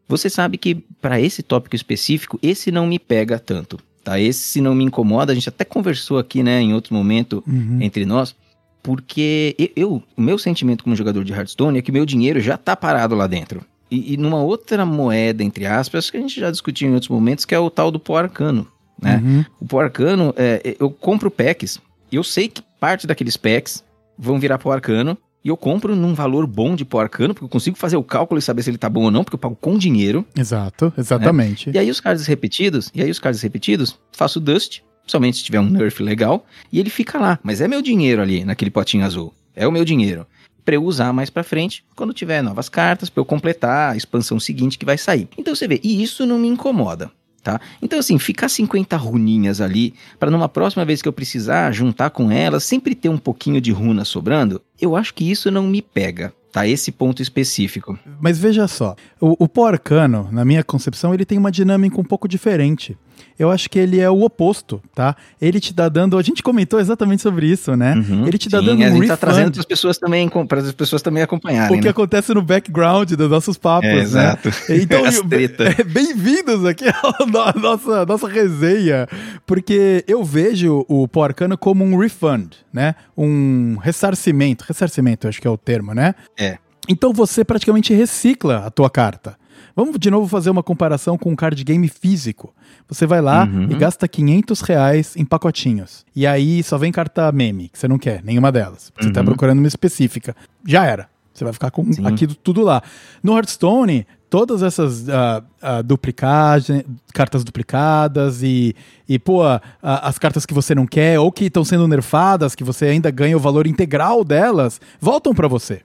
Você 0.08 0.30
sabe 0.30 0.58
que 0.58 0.76
para 1.02 1.20
esse 1.20 1.44
tópico 1.44 1.76
específico, 1.76 2.40
esse 2.42 2.72
não 2.72 2.88
me 2.88 2.98
pega 2.98 3.38
tanto 3.38 3.78
tá? 4.08 4.18
Esse 4.18 4.62
não 4.62 4.74
me 4.74 4.86
incomoda, 4.86 5.34
a 5.34 5.36
gente 5.36 5.50
até 5.50 5.66
conversou 5.66 6.18
aqui, 6.18 6.42
né, 6.42 6.62
em 6.62 6.74
outro 6.74 6.96
momento 6.96 7.44
uhum. 7.46 7.80
entre 7.82 8.06
nós, 8.06 8.34
porque 8.82 9.54
eu, 9.76 10.02
o 10.16 10.22
meu 10.22 10.38
sentimento 10.38 10.82
como 10.82 10.96
jogador 10.96 11.26
de 11.26 11.34
Hearthstone 11.34 11.78
é 11.78 11.82
que 11.82 11.92
meu 11.92 12.06
dinheiro 12.06 12.40
já 12.40 12.56
tá 12.56 12.74
parado 12.74 13.16
lá 13.16 13.28
dentro. 13.28 13.66
E, 13.92 14.14
e, 14.14 14.18
numa 14.18 14.42
outra 14.42 14.86
moeda, 14.86 15.44
entre 15.44 15.66
aspas, 15.66 16.10
que 16.10 16.16
a 16.16 16.22
gente 16.22 16.40
já 16.40 16.50
discutiu 16.50 16.90
em 16.90 16.94
outros 16.94 17.10
momentos, 17.10 17.44
que 17.44 17.54
é 17.54 17.60
o 17.60 17.70
tal 17.70 17.92
do 17.92 18.00
pó 18.00 18.18
arcano, 18.18 18.66
né? 19.02 19.22
Uhum. 19.22 19.46
O 19.60 19.66
pó 19.66 19.82
arcano, 19.82 20.34
é, 20.38 20.78
eu 20.80 20.90
compro 20.90 21.30
packs, 21.30 21.78
eu 22.10 22.24
sei 22.24 22.48
que 22.48 22.62
parte 22.80 23.08
daqueles 23.08 23.36
packs 23.36 23.84
vão 24.18 24.40
virar 24.40 24.58
pó 24.58 24.72
arcano, 24.72 25.18
e 25.48 25.50
eu 25.50 25.56
compro 25.56 25.96
num 25.96 26.14
valor 26.14 26.46
bom 26.46 26.76
de 26.76 26.84
pó 26.84 27.00
arcano, 27.00 27.34
porque 27.34 27.46
eu 27.46 27.50
consigo 27.50 27.78
fazer 27.78 27.96
o 27.96 28.04
cálculo 28.04 28.38
e 28.38 28.42
saber 28.42 28.64
se 28.64 28.70
ele 28.70 28.78
tá 28.78 28.90
bom 28.90 29.04
ou 29.04 29.12
não, 29.12 29.24
porque 29.24 29.36
eu 29.36 29.40
pago 29.40 29.56
com 29.56 29.78
dinheiro. 29.78 30.26
Exato, 30.38 30.92
exatamente. 30.98 31.68
Né? 31.70 31.76
E 31.76 31.80
aí 31.80 31.90
os 31.90 32.02
cards 32.02 32.28
repetidos, 32.28 32.92
e 32.94 33.02
aí 33.02 33.10
os 33.10 33.18
cards 33.18 33.42
repetidos, 33.42 33.98
faço 34.12 34.42
dust, 34.42 34.82
somente 35.06 35.38
se 35.38 35.46
tiver 35.46 35.62
um 35.62 35.70
nerf 35.70 36.04
legal, 36.04 36.46
e 36.70 36.82
ele 36.82 36.90
fica 36.90 37.18
lá. 37.18 37.40
Mas 37.42 37.62
é 37.62 37.68
meu 37.68 37.82
dinheiro 37.82 38.22
ali, 38.22 38.44
naquele 38.44 38.70
potinho 38.70 39.06
azul. 39.06 39.34
É 39.56 39.66
o 39.66 39.72
meu 39.72 39.86
dinheiro. 39.86 40.28
Pra 40.66 40.76
eu 40.76 40.84
usar 40.84 41.14
mais 41.14 41.30
pra 41.30 41.46
frente, 41.46 41.86
quando 41.96 42.14
tiver 42.14 42.42
novas 42.42 42.68
cartas, 42.68 43.10
pra 43.10 43.22
eu 43.22 43.26
completar 43.26 43.94
a 43.94 43.96
expansão 43.96 44.42
seguinte 44.42 44.78
que 44.78 44.84
vai 44.84 44.98
sair. 44.98 45.30
Então 45.38 45.56
você 45.56 45.66
vê, 45.66 45.80
e 45.82 46.04
isso 46.04 46.26
não 46.26 46.38
me 46.38 46.50
incomoda 46.50 47.10
tá? 47.48 47.62
Então, 47.82 47.98
assim, 47.98 48.20
ficar 48.20 48.50
50 48.50 48.98
runinhas 48.98 49.62
ali, 49.62 49.94
para 50.20 50.30
numa 50.30 50.50
próxima 50.50 50.84
vez 50.84 51.02
que 51.02 51.08
eu 51.08 51.14
precisar 51.14 51.72
juntar 51.72 52.10
com 52.10 52.30
elas, 52.30 52.66
sempre 52.66 52.94
ter 52.94 53.08
um 53.08 53.18
pouquinho 53.18 53.62
de 53.62 53.72
runa 53.72 54.04
sobrando, 54.04 54.62
eu 54.82 54.98
acho 54.98 55.14
que 55.14 55.32
isso 55.32 55.50
não 55.50 55.64
me 55.64 55.82
pega. 55.82 56.34
Tá, 56.52 56.66
esse 56.66 56.92
ponto 56.92 57.22
específico. 57.22 58.00
Mas 58.20 58.40
veja 58.40 58.68
só, 58.68 58.96
o, 59.22 59.36
o 59.40 59.64
arcano, 59.64 60.28
na 60.32 60.44
minha 60.44 60.64
concepção, 60.64 61.14
ele 61.14 61.26
tem 61.26 61.38
uma 61.38 61.52
dinâmica 61.52 62.02
um 62.02 62.04
pouco 62.04 62.28
diferente 62.28 62.98
eu 63.38 63.52
acho 63.52 63.70
que 63.70 63.78
ele 63.78 64.00
é 64.00 64.10
o 64.10 64.22
oposto, 64.24 64.82
tá? 64.94 65.16
Ele 65.42 65.60
te 65.60 65.74
dá 65.74 65.90
dando. 65.90 66.18
A 66.18 66.22
gente 66.22 66.42
comentou 66.42 66.80
exatamente 66.80 67.22
sobre 67.22 67.48
isso, 67.48 67.76
né? 67.76 67.94
Uhum, 67.96 68.28
ele 68.28 68.38
te 68.38 68.50
dá 68.50 68.60
sim, 68.60 68.66
dando 68.66 68.82
um 68.82 68.86
a 68.86 68.90
gente 68.90 69.08
tá 69.08 69.18
trazendo 69.18 69.52
para 69.52 69.60
as 69.60 69.66
pessoas 69.66 69.98
também, 69.98 70.30
para 70.30 70.60
as 70.60 70.72
pessoas 70.72 71.02
também 71.02 71.24
acompanharem. 71.24 71.78
O 71.78 71.80
que 71.80 71.86
né? 71.86 71.92
acontece 71.92 72.34
no 72.34 72.42
background 72.42 73.12
dos 73.12 73.30
nossos 73.30 73.58
papos, 73.58 73.90
é, 73.90 73.96
né? 73.96 74.02
Exato. 74.02 74.50
Então, 74.70 75.04
é, 75.06 75.84
bem-vindos 75.86 76.66
aqui 76.66 76.86
à 76.90 77.60
nossa, 77.60 78.06
nossa 78.06 78.28
resenha, 78.28 79.08
porque 79.46 80.04
eu 80.08 80.24
vejo 80.24 80.86
o 80.88 81.08
Porcano 81.08 81.58
como 81.58 81.84
um 81.84 81.98
refund, 81.98 82.54
né? 82.74 82.96
Um 83.18 83.78
ressarcimento. 83.78 84.66
Ressarcimento, 84.68 85.28
acho 85.28 85.42
que 85.42 85.48
é 85.48 85.52
o 85.52 85.58
termo, 85.58 85.94
né? 85.94 86.16
É. 86.38 86.58
Então 86.88 87.12
você 87.12 87.44
praticamente 87.44 87.94
recicla 87.94 88.66
a 88.66 88.72
tua 88.72 88.90
carta. 88.90 89.36
Vamos 89.78 90.00
de 90.00 90.10
novo 90.10 90.28
fazer 90.28 90.50
uma 90.50 90.64
comparação 90.64 91.20
com 91.20 91.30
um 91.30 91.36
card 91.36 91.64
game 91.64 91.88
físico. 91.88 92.52
Você 92.90 93.06
vai 93.06 93.22
lá 93.22 93.44
uhum. 93.44 93.68
e 93.70 93.76
gasta 93.76 94.08
500 94.08 94.62
reais 94.62 95.16
em 95.16 95.24
pacotinhos. 95.24 96.04
E 96.16 96.26
aí 96.26 96.64
só 96.64 96.80
vem 96.80 96.92
carta 96.92 97.32
meme, 97.32 97.70
que 97.70 97.78
você 97.78 97.88
não 97.88 98.00
quer, 98.00 98.24
nenhuma 98.24 98.52
delas. 98.52 98.92
Você 99.00 99.12
tá 99.12 99.20
uhum. 99.20 99.28
procurando 99.28 99.60
uma 99.60 99.68
específica. 99.68 100.36
Já 100.66 100.84
era. 100.84 101.08
Você 101.32 101.44
vai 101.44 101.54
ficar 101.54 101.70
com 101.70 101.94
Sim. 101.94 102.08
aqui 102.08 102.26
tudo 102.26 102.64
lá. 102.64 102.82
No 103.22 103.38
Hearthstone, 103.38 104.08
todas 104.32 104.64
essas 104.64 105.04
uh, 105.04 105.44
uh, 105.62 105.84
duplicagem, 105.84 106.84
cartas 107.14 107.44
duplicadas 107.44 108.42
e, 108.42 108.76
e 109.08 109.20
pô, 109.20 109.46
uh, 109.46 109.62
as 109.84 110.18
cartas 110.18 110.44
que 110.44 110.56
você 110.56 110.74
não 110.74 110.88
quer 110.88 111.20
ou 111.20 111.32
que 111.32 111.46
estão 111.46 111.64
sendo 111.64 111.88
nerfadas, 111.88 112.56
que 112.56 112.64
você 112.64 112.86
ainda 112.86 113.12
ganha 113.12 113.38
o 113.38 113.40
valor 113.40 113.68
integral 113.68 114.24
delas, 114.24 114.82
voltam 115.00 115.36
para 115.36 115.48
você, 115.48 115.82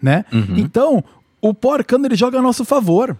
né? 0.00 0.24
Uhum. 0.32 0.58
Então, 0.58 1.02
o 1.40 1.52
Porcano 1.52 2.06
ele 2.06 2.14
joga 2.14 2.38
a 2.38 2.42
nosso 2.42 2.64
favor. 2.64 3.18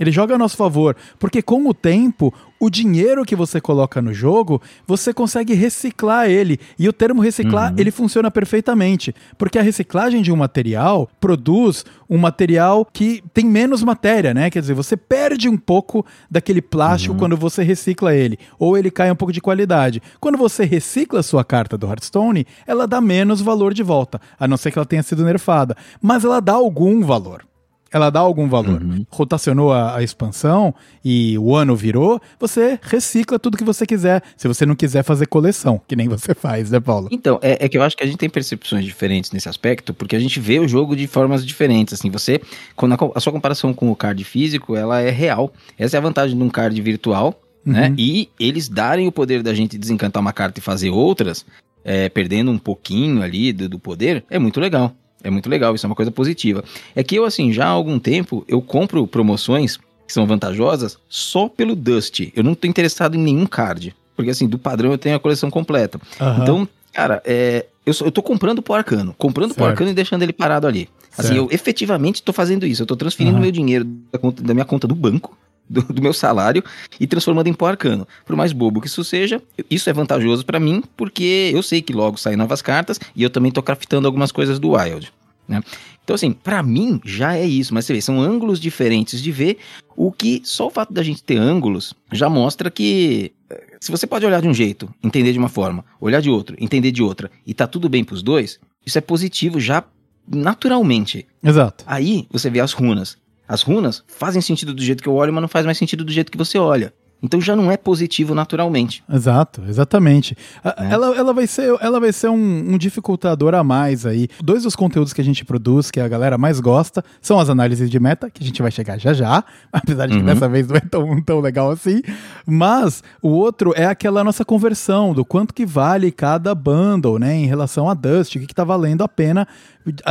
Ele 0.00 0.10
joga 0.10 0.34
a 0.34 0.38
nosso 0.38 0.56
favor, 0.56 0.96
porque 1.18 1.42
com 1.42 1.68
o 1.68 1.74
tempo, 1.74 2.32
o 2.58 2.70
dinheiro 2.70 3.22
que 3.22 3.36
você 3.36 3.60
coloca 3.60 4.00
no 4.00 4.14
jogo, 4.14 4.62
você 4.86 5.12
consegue 5.12 5.52
reciclar 5.52 6.30
ele. 6.30 6.58
E 6.78 6.88
o 6.88 6.92
termo 6.92 7.20
reciclar, 7.20 7.70
uhum. 7.70 7.78
ele 7.78 7.90
funciona 7.90 8.30
perfeitamente, 8.30 9.14
porque 9.36 9.58
a 9.58 9.62
reciclagem 9.62 10.22
de 10.22 10.32
um 10.32 10.36
material 10.36 11.06
produz 11.20 11.84
um 12.08 12.16
material 12.16 12.88
que 12.90 13.22
tem 13.34 13.44
menos 13.44 13.82
matéria, 13.82 14.32
né? 14.32 14.48
Quer 14.48 14.60
dizer, 14.60 14.72
você 14.72 14.96
perde 14.96 15.50
um 15.50 15.56
pouco 15.56 16.04
daquele 16.30 16.62
plástico 16.62 17.12
uhum. 17.12 17.18
quando 17.18 17.36
você 17.36 17.62
recicla 17.62 18.14
ele, 18.14 18.38
ou 18.58 18.78
ele 18.78 18.90
cai 18.90 19.10
um 19.10 19.16
pouco 19.16 19.32
de 19.32 19.40
qualidade. 19.42 20.02
Quando 20.18 20.38
você 20.38 20.64
recicla 20.64 21.20
a 21.20 21.22
sua 21.22 21.44
carta 21.44 21.76
do 21.76 21.86
Hearthstone, 21.86 22.46
ela 22.66 22.86
dá 22.86 23.02
menos 23.02 23.42
valor 23.42 23.74
de 23.74 23.82
volta, 23.82 24.18
a 24.38 24.48
não 24.48 24.56
ser 24.56 24.70
que 24.70 24.78
ela 24.78 24.86
tenha 24.86 25.02
sido 25.02 25.24
nerfada, 25.24 25.76
mas 26.00 26.24
ela 26.24 26.40
dá 26.40 26.54
algum 26.54 27.02
valor 27.02 27.44
ela 27.92 28.08
dá 28.08 28.20
algum 28.20 28.48
valor. 28.48 28.80
Uhum. 28.82 29.04
Rotacionou 29.10 29.72
a, 29.72 29.96
a, 29.96 30.02
expansão 30.02 30.74
e 31.04 31.36
o 31.38 31.54
ano 31.56 31.74
virou, 31.74 32.20
você 32.38 32.78
recicla 32.80 33.38
tudo 33.38 33.56
que 33.56 33.64
você 33.64 33.84
quiser. 33.84 34.22
Se 34.36 34.46
você 34.46 34.64
não 34.64 34.76
quiser 34.76 35.02
fazer 35.02 35.26
coleção, 35.26 35.80
que 35.88 35.96
nem 35.96 36.08
você 36.08 36.34
faz, 36.34 36.70
né, 36.70 36.78
Paulo? 36.78 37.08
Então, 37.10 37.38
é, 37.42 37.64
é, 37.64 37.68
que 37.68 37.76
eu 37.76 37.82
acho 37.82 37.96
que 37.96 38.04
a 38.04 38.06
gente 38.06 38.18
tem 38.18 38.30
percepções 38.30 38.84
diferentes 38.84 39.32
nesse 39.32 39.48
aspecto, 39.48 39.92
porque 39.92 40.14
a 40.14 40.20
gente 40.20 40.38
vê 40.38 40.60
o 40.60 40.68
jogo 40.68 40.94
de 40.94 41.06
formas 41.06 41.44
diferentes. 41.44 41.94
Assim, 41.94 42.10
você, 42.10 42.40
quando 42.76 42.92
a, 42.92 42.98
a 43.16 43.20
sua 43.20 43.32
comparação 43.32 43.74
com 43.74 43.90
o 43.90 43.96
card 43.96 44.22
físico, 44.22 44.76
ela 44.76 45.00
é 45.00 45.10
real. 45.10 45.52
Essa 45.76 45.96
é 45.96 45.98
a 45.98 46.02
vantagem 46.02 46.36
de 46.36 46.42
um 46.42 46.48
card 46.48 46.80
virtual, 46.80 47.40
né? 47.64 47.82
uhum. 47.82 47.90
né? 47.90 47.94
E 47.98 48.28
eles 48.38 48.68
darem 48.68 49.08
o 49.08 49.12
poder 49.12 49.42
da 49.42 49.52
gente 49.52 49.76
desencantar 49.76 50.20
uma 50.20 50.32
carta 50.32 50.60
e 50.60 50.62
fazer 50.62 50.90
outras, 50.90 51.44
é, 51.84 52.08
perdendo 52.08 52.50
um 52.50 52.58
pouquinho 52.58 53.22
ali 53.22 53.52
do, 53.52 53.68
do 53.68 53.78
poder, 53.78 54.24
é 54.30 54.38
muito 54.38 54.60
legal. 54.60 54.94
É 55.22 55.30
muito 55.30 55.48
legal, 55.48 55.74
isso 55.74 55.86
é 55.86 55.88
uma 55.88 55.94
coisa 55.94 56.10
positiva. 56.10 56.64
É 56.94 57.02
que 57.02 57.14
eu, 57.14 57.24
assim, 57.24 57.52
já 57.52 57.66
há 57.66 57.70
algum 57.70 57.98
tempo, 57.98 58.44
eu 58.48 58.60
compro 58.60 59.06
promoções 59.06 59.78
que 60.06 60.12
são 60.12 60.26
vantajosas 60.26 60.98
só 61.08 61.48
pelo 61.48 61.76
Dust. 61.76 62.32
Eu 62.34 62.42
não 62.42 62.54
tô 62.54 62.66
interessado 62.66 63.14
em 63.14 63.20
nenhum 63.20 63.46
card. 63.46 63.94
Porque, 64.16 64.30
assim, 64.30 64.48
do 64.48 64.58
padrão 64.58 64.90
eu 64.90 64.98
tenho 64.98 65.16
a 65.16 65.20
coleção 65.20 65.50
completa. 65.50 66.00
Uhum. 66.20 66.42
Então, 66.42 66.68
cara, 66.92 67.22
é, 67.24 67.66
eu, 67.86 67.94
eu 68.04 68.10
tô 68.10 68.22
comprando 68.22 68.60
pro 68.60 68.74
arcano. 68.74 69.14
Comprando 69.16 69.50
certo. 69.50 69.58
pro 69.58 69.66
arcano 69.66 69.90
e 69.90 69.94
deixando 69.94 70.22
ele 70.22 70.32
parado 70.32 70.66
ali. 70.66 70.88
Assim, 71.16 71.28
certo. 71.28 71.38
eu 71.38 71.48
efetivamente 71.50 72.22
tô 72.22 72.32
fazendo 72.32 72.66
isso. 72.66 72.82
Eu 72.82 72.86
tô 72.86 72.96
transferindo 72.96 73.36
uhum. 73.36 73.42
meu 73.42 73.52
dinheiro 73.52 73.84
da, 74.12 74.18
conta, 74.18 74.42
da 74.42 74.54
minha 74.54 74.66
conta 74.66 74.86
do 74.86 74.94
banco 74.94 75.36
do, 75.70 75.82
do, 75.82 76.02
meu 76.02 76.12
salário 76.12 76.62
e 76.98 77.06
transformando 77.06 77.46
em 77.46 77.54
pó 77.54 77.68
arcano. 77.68 78.06
Por 78.26 78.34
mais 78.34 78.52
bobo 78.52 78.80
que 78.80 78.88
isso 78.88 79.04
seja, 79.04 79.40
isso 79.70 79.88
é 79.88 79.92
vantajoso 79.92 80.44
para 80.44 80.58
mim, 80.58 80.82
porque 80.96 81.50
eu 81.54 81.62
sei 81.62 81.80
que 81.80 81.92
logo 81.92 82.18
saem 82.18 82.36
novas 82.36 82.60
cartas 82.60 82.98
e 83.14 83.22
eu 83.22 83.30
também 83.30 83.52
tô 83.52 83.62
craftando 83.62 84.08
algumas 84.08 84.32
coisas 84.32 84.58
do 84.58 84.72
Wild. 84.72 85.12
Né? 85.46 85.62
Então, 86.02 86.14
assim, 86.14 86.32
para 86.32 86.62
mim 86.62 87.00
já 87.04 87.36
é 87.36 87.46
isso, 87.46 87.72
mas 87.72 87.84
você 87.84 87.92
vê, 87.92 88.00
são 88.00 88.20
ângulos 88.20 88.58
diferentes 88.58 89.22
de 89.22 89.30
ver, 89.30 89.58
o 89.96 90.10
que 90.10 90.42
só 90.44 90.66
o 90.66 90.70
fato 90.70 90.92
da 90.92 91.02
gente 91.04 91.22
ter 91.22 91.36
ângulos 91.36 91.94
já 92.12 92.28
mostra 92.28 92.68
que 92.70 93.32
eh, 93.48 93.76
se 93.80 93.92
você 93.92 94.06
pode 94.06 94.26
olhar 94.26 94.42
de 94.42 94.48
um 94.48 94.54
jeito, 94.54 94.92
entender 95.02 95.32
de 95.32 95.38
uma 95.38 95.48
forma, 95.48 95.84
olhar 96.00 96.20
de 96.20 96.28
outro, 96.28 96.56
entender 96.58 96.90
de 96.90 97.02
outra, 97.02 97.30
e 97.46 97.54
tá 97.54 97.66
tudo 97.66 97.88
bem 97.88 98.02
pros 98.02 98.22
dois, 98.22 98.58
isso 98.84 98.98
é 98.98 99.00
positivo 99.00 99.60
já 99.60 99.84
naturalmente. 100.26 101.26
Exato. 101.42 101.84
Aí 101.86 102.26
você 102.30 102.50
vê 102.50 102.60
as 102.60 102.72
runas. 102.72 103.16
As 103.50 103.62
runas 103.62 104.04
fazem 104.06 104.40
sentido 104.40 104.72
do 104.72 104.80
jeito 104.80 105.02
que 105.02 105.08
eu 105.08 105.14
olho, 105.14 105.32
mas 105.32 105.42
não 105.42 105.48
faz 105.48 105.66
mais 105.66 105.76
sentido 105.76 106.04
do 106.04 106.12
jeito 106.12 106.30
que 106.30 106.38
você 106.38 106.56
olha. 106.56 106.94
Então 107.20 107.40
já 107.40 107.56
não 107.56 107.68
é 107.68 107.76
positivo 107.76 108.32
naturalmente. 108.32 109.02
Exato, 109.12 109.62
exatamente. 109.68 110.36
É. 110.64 110.92
Ela, 110.92 111.16
ela 111.16 111.34
vai 111.34 111.48
ser, 111.48 111.76
ela 111.80 111.98
vai 111.98 112.12
ser 112.12 112.28
um, 112.28 112.74
um, 112.74 112.78
dificultador 112.78 113.54
a 113.54 113.64
mais 113.64 114.06
aí. 114.06 114.28
Dois 114.40 114.62
dos 114.62 114.76
conteúdos 114.76 115.12
que 115.12 115.20
a 115.20 115.24
gente 115.24 115.44
produz, 115.44 115.90
que 115.90 115.98
a 115.98 116.06
galera 116.06 116.38
mais 116.38 116.60
gosta, 116.60 117.04
são 117.20 117.40
as 117.40 117.50
análises 117.50 117.90
de 117.90 117.98
meta, 117.98 118.30
que 118.30 118.40
a 118.40 118.46
gente 118.46 118.62
vai 118.62 118.70
chegar 118.70 118.98
já 118.98 119.12
já, 119.12 119.44
apesar 119.72 120.06
de 120.06 120.14
que 120.14 120.20
uhum. 120.20 120.26
dessa 120.26 120.48
vez 120.48 120.68
não 120.68 120.76
é 120.76 120.80
tão, 120.80 121.20
tão 121.20 121.40
legal 121.40 121.72
assim. 121.72 122.00
Mas 122.46 123.02
o 123.20 123.30
outro 123.30 123.74
é 123.76 123.84
aquela 123.84 124.22
nossa 124.22 124.44
conversão 124.44 125.12
do 125.12 125.24
quanto 125.24 125.52
que 125.52 125.66
vale 125.66 126.12
cada 126.12 126.54
bundle, 126.54 127.18
né, 127.18 127.34
em 127.34 127.46
relação 127.46 127.90
a 127.90 127.94
Dust, 127.94 128.36
o 128.36 128.38
que, 128.38 128.46
que 128.46 128.54
tá 128.54 128.62
valendo 128.62 129.02
a 129.02 129.08
pena 129.08 129.46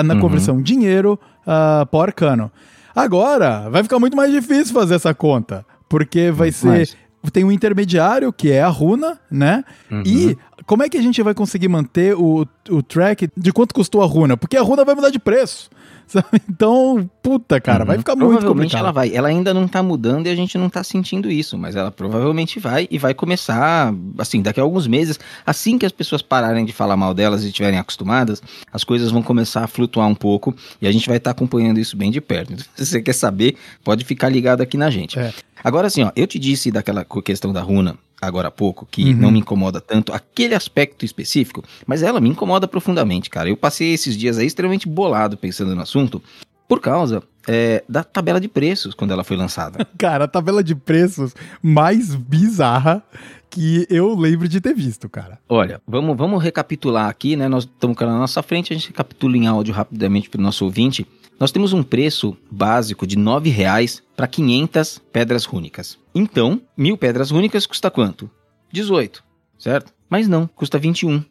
na 0.03 0.13
uhum. 0.13 0.19
conversão 0.19 0.61
dinheiro 0.61 1.17
uh, 1.47 1.85
por 1.87 2.01
arcano. 2.01 2.51
Agora, 2.99 3.69
vai 3.69 3.81
ficar 3.81 3.97
muito 3.97 4.15
mais 4.17 4.31
difícil 4.31 4.73
fazer 4.73 4.95
essa 4.95 5.13
conta. 5.13 5.65
Porque 5.87 6.31
vai 6.31 6.51
ser. 6.51 6.67
Mais. 6.67 6.97
Tem 7.31 7.43
um 7.43 7.51
intermediário, 7.51 8.31
que 8.31 8.51
é 8.51 8.61
a 8.61 8.69
runa, 8.69 9.19
né? 9.29 9.63
Uhum. 9.91 10.03
E 10.05 10.37
como 10.65 10.83
é 10.83 10.89
que 10.89 10.97
a 10.97 11.01
gente 11.01 11.21
vai 11.21 11.33
conseguir 11.33 11.67
manter 11.67 12.15
o, 12.15 12.47
o 12.69 12.83
track 12.83 13.29
de 13.35 13.51
quanto 13.51 13.73
custou 13.73 14.01
a 14.01 14.05
runa? 14.05 14.37
Porque 14.37 14.55
a 14.55 14.61
runa 14.61 14.85
vai 14.85 14.95
mudar 14.95 15.09
de 15.09 15.19
preço. 15.19 15.69
Então, 16.49 17.09
puta, 17.21 17.61
cara, 17.61 17.81
uhum. 17.81 17.87
vai 17.87 17.97
ficar 17.97 18.15
muito 18.15 18.45
complicado. 18.45 18.79
ela 18.79 18.91
vai. 18.91 19.13
Ela 19.13 19.27
ainda 19.29 19.53
não 19.53 19.67
tá 19.67 19.81
mudando 19.81 20.27
e 20.27 20.29
a 20.29 20.35
gente 20.35 20.57
não 20.57 20.69
tá 20.69 20.83
sentindo 20.83 21.29
isso, 21.31 21.57
mas 21.57 21.75
ela 21.75 21.91
provavelmente 21.91 22.59
vai 22.59 22.87
e 22.89 22.97
vai 22.97 23.13
começar, 23.13 23.93
assim, 24.17 24.41
daqui 24.41 24.59
a 24.59 24.63
alguns 24.63 24.87
meses, 24.87 25.19
assim 25.45 25.77
que 25.77 25.85
as 25.85 25.91
pessoas 25.91 26.21
pararem 26.21 26.65
de 26.65 26.73
falar 26.73 26.97
mal 26.97 27.13
delas 27.13 27.43
e 27.43 27.47
estiverem 27.47 27.79
acostumadas, 27.79 28.41
as 28.73 28.83
coisas 28.83 29.11
vão 29.11 29.21
começar 29.21 29.63
a 29.63 29.67
flutuar 29.67 30.07
um 30.07 30.15
pouco 30.15 30.55
e 30.81 30.87
a 30.87 30.91
gente 30.91 31.07
vai 31.07 31.17
estar 31.17 31.33
tá 31.33 31.37
acompanhando 31.37 31.79
isso 31.79 31.95
bem 31.95 32.11
de 32.11 32.19
perto. 32.19 32.53
Então, 32.53 32.65
se 32.75 32.85
você 32.85 33.01
quer 33.01 33.13
saber, 33.13 33.55
pode 33.83 34.03
ficar 34.03 34.29
ligado 34.29 34.61
aqui 34.61 34.77
na 34.77 34.89
gente. 34.89 35.17
É. 35.19 35.33
Agora, 35.63 35.87
assim, 35.87 36.03
ó, 36.03 36.11
eu 36.15 36.27
te 36.27 36.39
disse 36.39 36.71
daquela 36.71 37.05
questão 37.23 37.51
da 37.51 37.61
runa 37.61 37.97
agora 38.21 38.49
há 38.49 38.51
pouco, 38.51 38.85
que 38.85 39.05
uhum. 39.05 39.15
não 39.15 39.31
me 39.31 39.39
incomoda 39.39 39.79
tanto 39.79 40.13
aquele 40.13 40.53
aspecto 40.53 41.05
específico, 41.05 41.63
mas 41.87 42.03
ela 42.03 42.19
me 42.19 42.29
incomoda 42.29 42.67
profundamente, 42.67 43.29
cara. 43.29 43.49
Eu 43.49 43.55
passei 43.57 43.93
esses 43.93 44.17
dias 44.17 44.37
aí 44.37 44.45
extremamente 44.45 44.87
bolado 44.87 45.37
pensando 45.37 45.73
no 45.73 45.81
assunto, 45.81 46.21
por 46.67 46.79
causa 46.79 47.23
é, 47.47 47.83
da 47.89 48.03
tabela 48.03 48.39
de 48.39 48.47
preços 48.47 48.93
quando 48.93 49.11
ela 49.11 49.23
foi 49.23 49.35
lançada. 49.35 49.85
cara, 49.97 50.25
a 50.25 50.27
tabela 50.27 50.63
de 50.63 50.75
preços 50.75 51.33
mais 51.63 52.13
bizarra 52.13 53.03
que 53.49 53.87
eu 53.89 54.13
lembro 54.15 54.47
de 54.47 54.61
ter 54.61 54.75
visto, 54.75 55.09
cara. 55.09 55.39
Olha, 55.49 55.81
vamos, 55.87 56.15
vamos 56.15 56.43
recapitular 56.43 57.09
aqui, 57.09 57.35
né? 57.35 57.47
Nós 57.47 57.63
estamos 57.63 57.97
na 57.99 58.19
nossa 58.19 58.43
frente, 58.43 58.71
a 58.71 58.75
gente 58.75 58.89
recapitula 58.89 59.35
em 59.35 59.47
áudio 59.47 59.73
rapidamente 59.73 60.29
para 60.29 60.39
o 60.39 60.43
nosso 60.43 60.63
ouvinte. 60.63 61.07
Nós 61.39 61.53
temos 61.53 61.71
um 61.71 61.81
preço 61.81 62.35
básico 62.51 63.07
de 63.07 63.15
R$ 63.15 63.49
reais 63.49 64.03
para 64.15 64.27
500 64.27 65.01
pedras 65.11 65.45
rúnicas. 65.45 65.97
Então, 66.13 66.61
mil 66.75 66.97
pedras 66.97 67.31
rúnicas 67.31 67.65
custa 67.65 67.89
quanto? 67.89 68.29
18, 68.73 69.23
certo? 69.57 69.93
Mas 70.09 70.27
não, 70.27 70.47
custa 70.47 70.77
21 70.77 71.23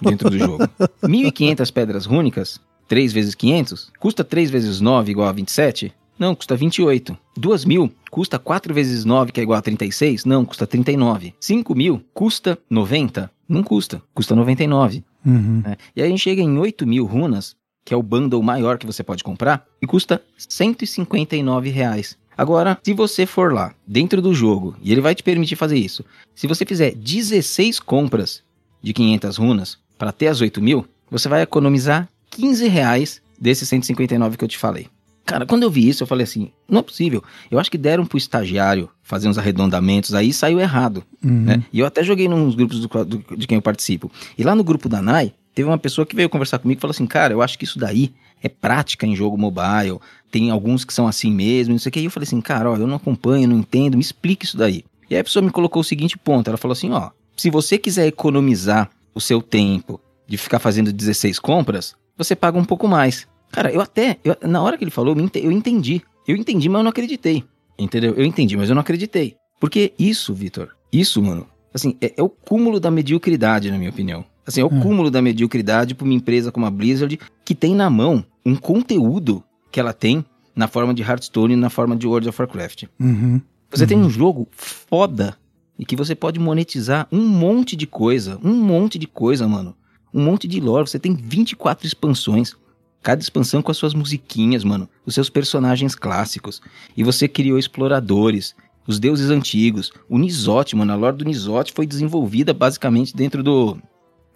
dentro 0.00 0.30
do 0.30 0.38
jogo. 0.38 0.58
1.500 1.02 1.72
pedras 1.72 2.06
rúnicas, 2.06 2.60
3 2.86 3.12
vezes 3.12 3.34
500, 3.34 3.90
custa 3.98 4.22
3 4.22 4.50
vezes 4.50 4.80
9 4.80 5.10
igual 5.10 5.28
a 5.28 5.32
27? 5.32 5.92
Não, 6.16 6.34
custa 6.34 6.54
28. 6.54 7.16
2 7.36 7.64
mil 7.64 7.92
custa 8.10 8.38
4 8.38 8.72
vezes 8.72 9.04
9, 9.04 9.32
que 9.32 9.40
é 9.40 9.42
igual 9.42 9.58
a 9.58 9.62
36? 9.62 10.24
Não, 10.24 10.44
custa 10.44 10.66
39. 10.66 11.34
5 11.40 11.74
mil 11.74 12.02
custa 12.14 12.56
90? 12.70 13.30
Não 13.48 13.62
custa, 13.62 14.00
custa 14.14 14.34
99. 14.34 15.04
Uhum. 15.24 15.62
É. 15.66 15.76
E 15.94 16.02
aí 16.02 16.06
a 16.06 16.10
gente 16.10 16.22
chega 16.22 16.40
em 16.40 16.56
8 16.56 16.86
mil 16.86 17.04
runas, 17.04 17.56
que 17.86 17.94
é 17.94 17.96
o 17.96 18.02
bundle 18.02 18.42
maior 18.42 18.78
que 18.78 18.84
você 18.84 19.04
pode 19.04 19.22
comprar, 19.22 19.64
e 19.80 19.86
custa 19.86 20.20
159 20.36 21.70
reais. 21.70 22.18
Agora, 22.36 22.76
se 22.82 22.92
você 22.92 23.24
for 23.24 23.54
lá, 23.54 23.72
dentro 23.86 24.20
do 24.20 24.34
jogo, 24.34 24.76
e 24.82 24.90
ele 24.90 25.00
vai 25.00 25.14
te 25.14 25.22
permitir 25.22 25.54
fazer 25.54 25.78
isso, 25.78 26.04
se 26.34 26.48
você 26.48 26.66
fizer 26.66 26.92
16 26.96 27.78
compras 27.78 28.42
de 28.82 28.92
500 28.92 29.36
runas 29.36 29.78
para 29.96 30.10
ter 30.10 30.26
as 30.26 30.40
8 30.40 30.60
mil, 30.60 30.84
você 31.08 31.28
vai 31.28 31.42
economizar 31.42 32.08
15 32.30 32.66
reais 32.66 33.22
desses 33.38 33.68
159 33.68 34.36
que 34.36 34.44
eu 34.44 34.48
te 34.48 34.58
falei. 34.58 34.88
Cara, 35.24 35.46
quando 35.46 35.62
eu 35.62 35.70
vi 35.70 35.88
isso, 35.88 36.02
eu 36.02 36.06
falei 36.06 36.24
assim: 36.24 36.50
não 36.68 36.80
é 36.80 36.82
possível. 36.82 37.22
Eu 37.50 37.58
acho 37.58 37.70
que 37.70 37.78
deram 37.78 38.06
pro 38.06 38.18
estagiário 38.18 38.88
fazer 39.02 39.28
uns 39.28 39.38
arredondamentos 39.38 40.14
aí 40.14 40.32
saiu 40.32 40.60
errado. 40.60 41.02
Uhum. 41.24 41.42
Né? 41.42 41.64
E 41.72 41.80
eu 41.80 41.86
até 41.86 42.04
joguei 42.04 42.28
nos 42.28 42.54
grupos 42.54 42.80
do, 42.80 43.04
do, 43.04 43.36
de 43.36 43.46
quem 43.46 43.56
eu 43.56 43.62
participo. 43.62 44.10
E 44.36 44.44
lá 44.44 44.54
no 44.54 44.62
grupo 44.62 44.88
da 44.88 45.02
NAI, 45.02 45.32
Teve 45.56 45.70
uma 45.70 45.78
pessoa 45.78 46.04
que 46.04 46.14
veio 46.14 46.28
conversar 46.28 46.58
comigo 46.58 46.78
e 46.78 46.82
falou 46.82 46.90
assim: 46.90 47.06
Cara, 47.06 47.32
eu 47.32 47.40
acho 47.40 47.58
que 47.58 47.64
isso 47.64 47.78
daí 47.78 48.12
é 48.42 48.48
prática 48.48 49.06
em 49.06 49.16
jogo 49.16 49.38
mobile. 49.38 49.98
Tem 50.30 50.50
alguns 50.50 50.84
que 50.84 50.92
são 50.92 51.08
assim 51.08 51.32
mesmo, 51.32 51.72
não 51.72 51.78
sei 51.78 51.88
o 51.88 51.92
que. 51.94 52.00
E 52.00 52.04
eu 52.04 52.10
falei 52.10 52.26
assim: 52.26 52.42
Cara, 52.42 52.70
ó, 52.70 52.76
eu 52.76 52.86
não 52.86 52.96
acompanho, 52.96 53.48
não 53.48 53.56
entendo, 53.56 53.94
me 53.96 54.02
explica 54.02 54.44
isso 54.44 54.58
daí. 54.58 54.84
E 55.08 55.14
aí 55.14 55.20
a 55.22 55.24
pessoa 55.24 55.42
me 55.42 55.50
colocou 55.50 55.80
o 55.80 55.84
seguinte 55.84 56.18
ponto: 56.18 56.48
Ela 56.48 56.58
falou 56.58 56.74
assim: 56.74 56.90
Ó, 56.90 57.08
se 57.34 57.48
você 57.48 57.78
quiser 57.78 58.06
economizar 58.06 58.90
o 59.14 59.20
seu 59.20 59.40
tempo 59.40 59.98
de 60.28 60.36
ficar 60.36 60.58
fazendo 60.58 60.92
16 60.92 61.38
compras, 61.38 61.94
você 62.18 62.36
paga 62.36 62.58
um 62.58 62.64
pouco 62.64 62.86
mais. 62.86 63.26
Cara, 63.50 63.72
eu 63.72 63.80
até, 63.80 64.18
eu, 64.22 64.36
na 64.42 64.62
hora 64.62 64.76
que 64.76 64.84
ele 64.84 64.90
falou, 64.90 65.16
eu 65.16 65.50
entendi. 65.50 66.02
Eu 66.28 66.36
entendi, 66.36 66.68
mas 66.68 66.80
eu 66.80 66.82
não 66.82 66.90
acreditei. 66.90 67.42
Entendeu? 67.78 68.12
Eu 68.14 68.26
entendi, 68.26 68.58
mas 68.58 68.68
eu 68.68 68.74
não 68.74 68.82
acreditei. 68.82 69.36
Porque 69.58 69.94
isso, 69.98 70.34
Vitor, 70.34 70.76
isso, 70.92 71.22
mano, 71.22 71.46
assim, 71.72 71.96
é, 71.98 72.12
é 72.14 72.22
o 72.22 72.28
cúmulo 72.28 72.78
da 72.78 72.90
mediocridade, 72.90 73.70
na 73.70 73.78
minha 73.78 73.88
opinião. 73.88 74.22
Assim, 74.46 74.60
é 74.60 74.64
o 74.64 74.68
hum. 74.72 74.80
cúmulo 74.80 75.10
da 75.10 75.20
mediocridade 75.20 75.94
para 75.94 76.04
uma 76.04 76.14
empresa 76.14 76.52
como 76.52 76.66
a 76.66 76.70
Blizzard, 76.70 77.18
que 77.44 77.54
tem 77.54 77.74
na 77.74 77.90
mão 77.90 78.24
um 78.44 78.54
conteúdo 78.54 79.42
que 79.72 79.80
ela 79.80 79.92
tem 79.92 80.24
na 80.54 80.68
forma 80.68 80.94
de 80.94 81.02
Hearthstone 81.02 81.54
e 81.54 81.56
na 81.56 81.68
forma 81.68 81.96
de 81.96 82.06
World 82.06 82.28
of 82.28 82.40
Warcraft. 82.40 82.84
Uhum. 82.98 83.40
Você 83.70 83.82
uhum. 83.82 83.88
tem 83.88 83.98
um 83.98 84.08
jogo 84.08 84.48
foda 84.52 85.36
e 85.78 85.84
que 85.84 85.96
você 85.96 86.14
pode 86.14 86.38
monetizar 86.38 87.06
um 87.12 87.20
monte 87.20 87.76
de 87.76 87.86
coisa. 87.86 88.38
Um 88.42 88.54
monte 88.54 88.98
de 88.98 89.06
coisa, 89.06 89.46
mano. 89.46 89.74
Um 90.14 90.24
monte 90.24 90.48
de 90.48 90.60
lore. 90.60 90.88
Você 90.88 90.98
tem 90.98 91.14
24 91.14 91.86
expansões. 91.86 92.54
Cada 93.02 93.20
expansão 93.20 93.60
com 93.60 93.70
as 93.70 93.76
suas 93.76 93.92
musiquinhas, 93.92 94.64
mano. 94.64 94.88
Os 95.04 95.14
seus 95.14 95.28
personagens 95.28 95.94
clássicos. 95.94 96.62
E 96.96 97.04
você 97.04 97.28
criou 97.28 97.58
exploradores, 97.58 98.54
os 98.86 98.98
deuses 98.98 99.30
antigos. 99.30 99.92
O 100.08 100.18
Nisote, 100.18 100.74
mano. 100.74 100.92
A 100.92 100.96
lore 100.96 101.16
do 101.16 101.24
Nisote 101.24 101.72
foi 101.72 101.86
desenvolvida 101.86 102.54
basicamente 102.54 103.14
dentro 103.14 103.42
do 103.42 103.78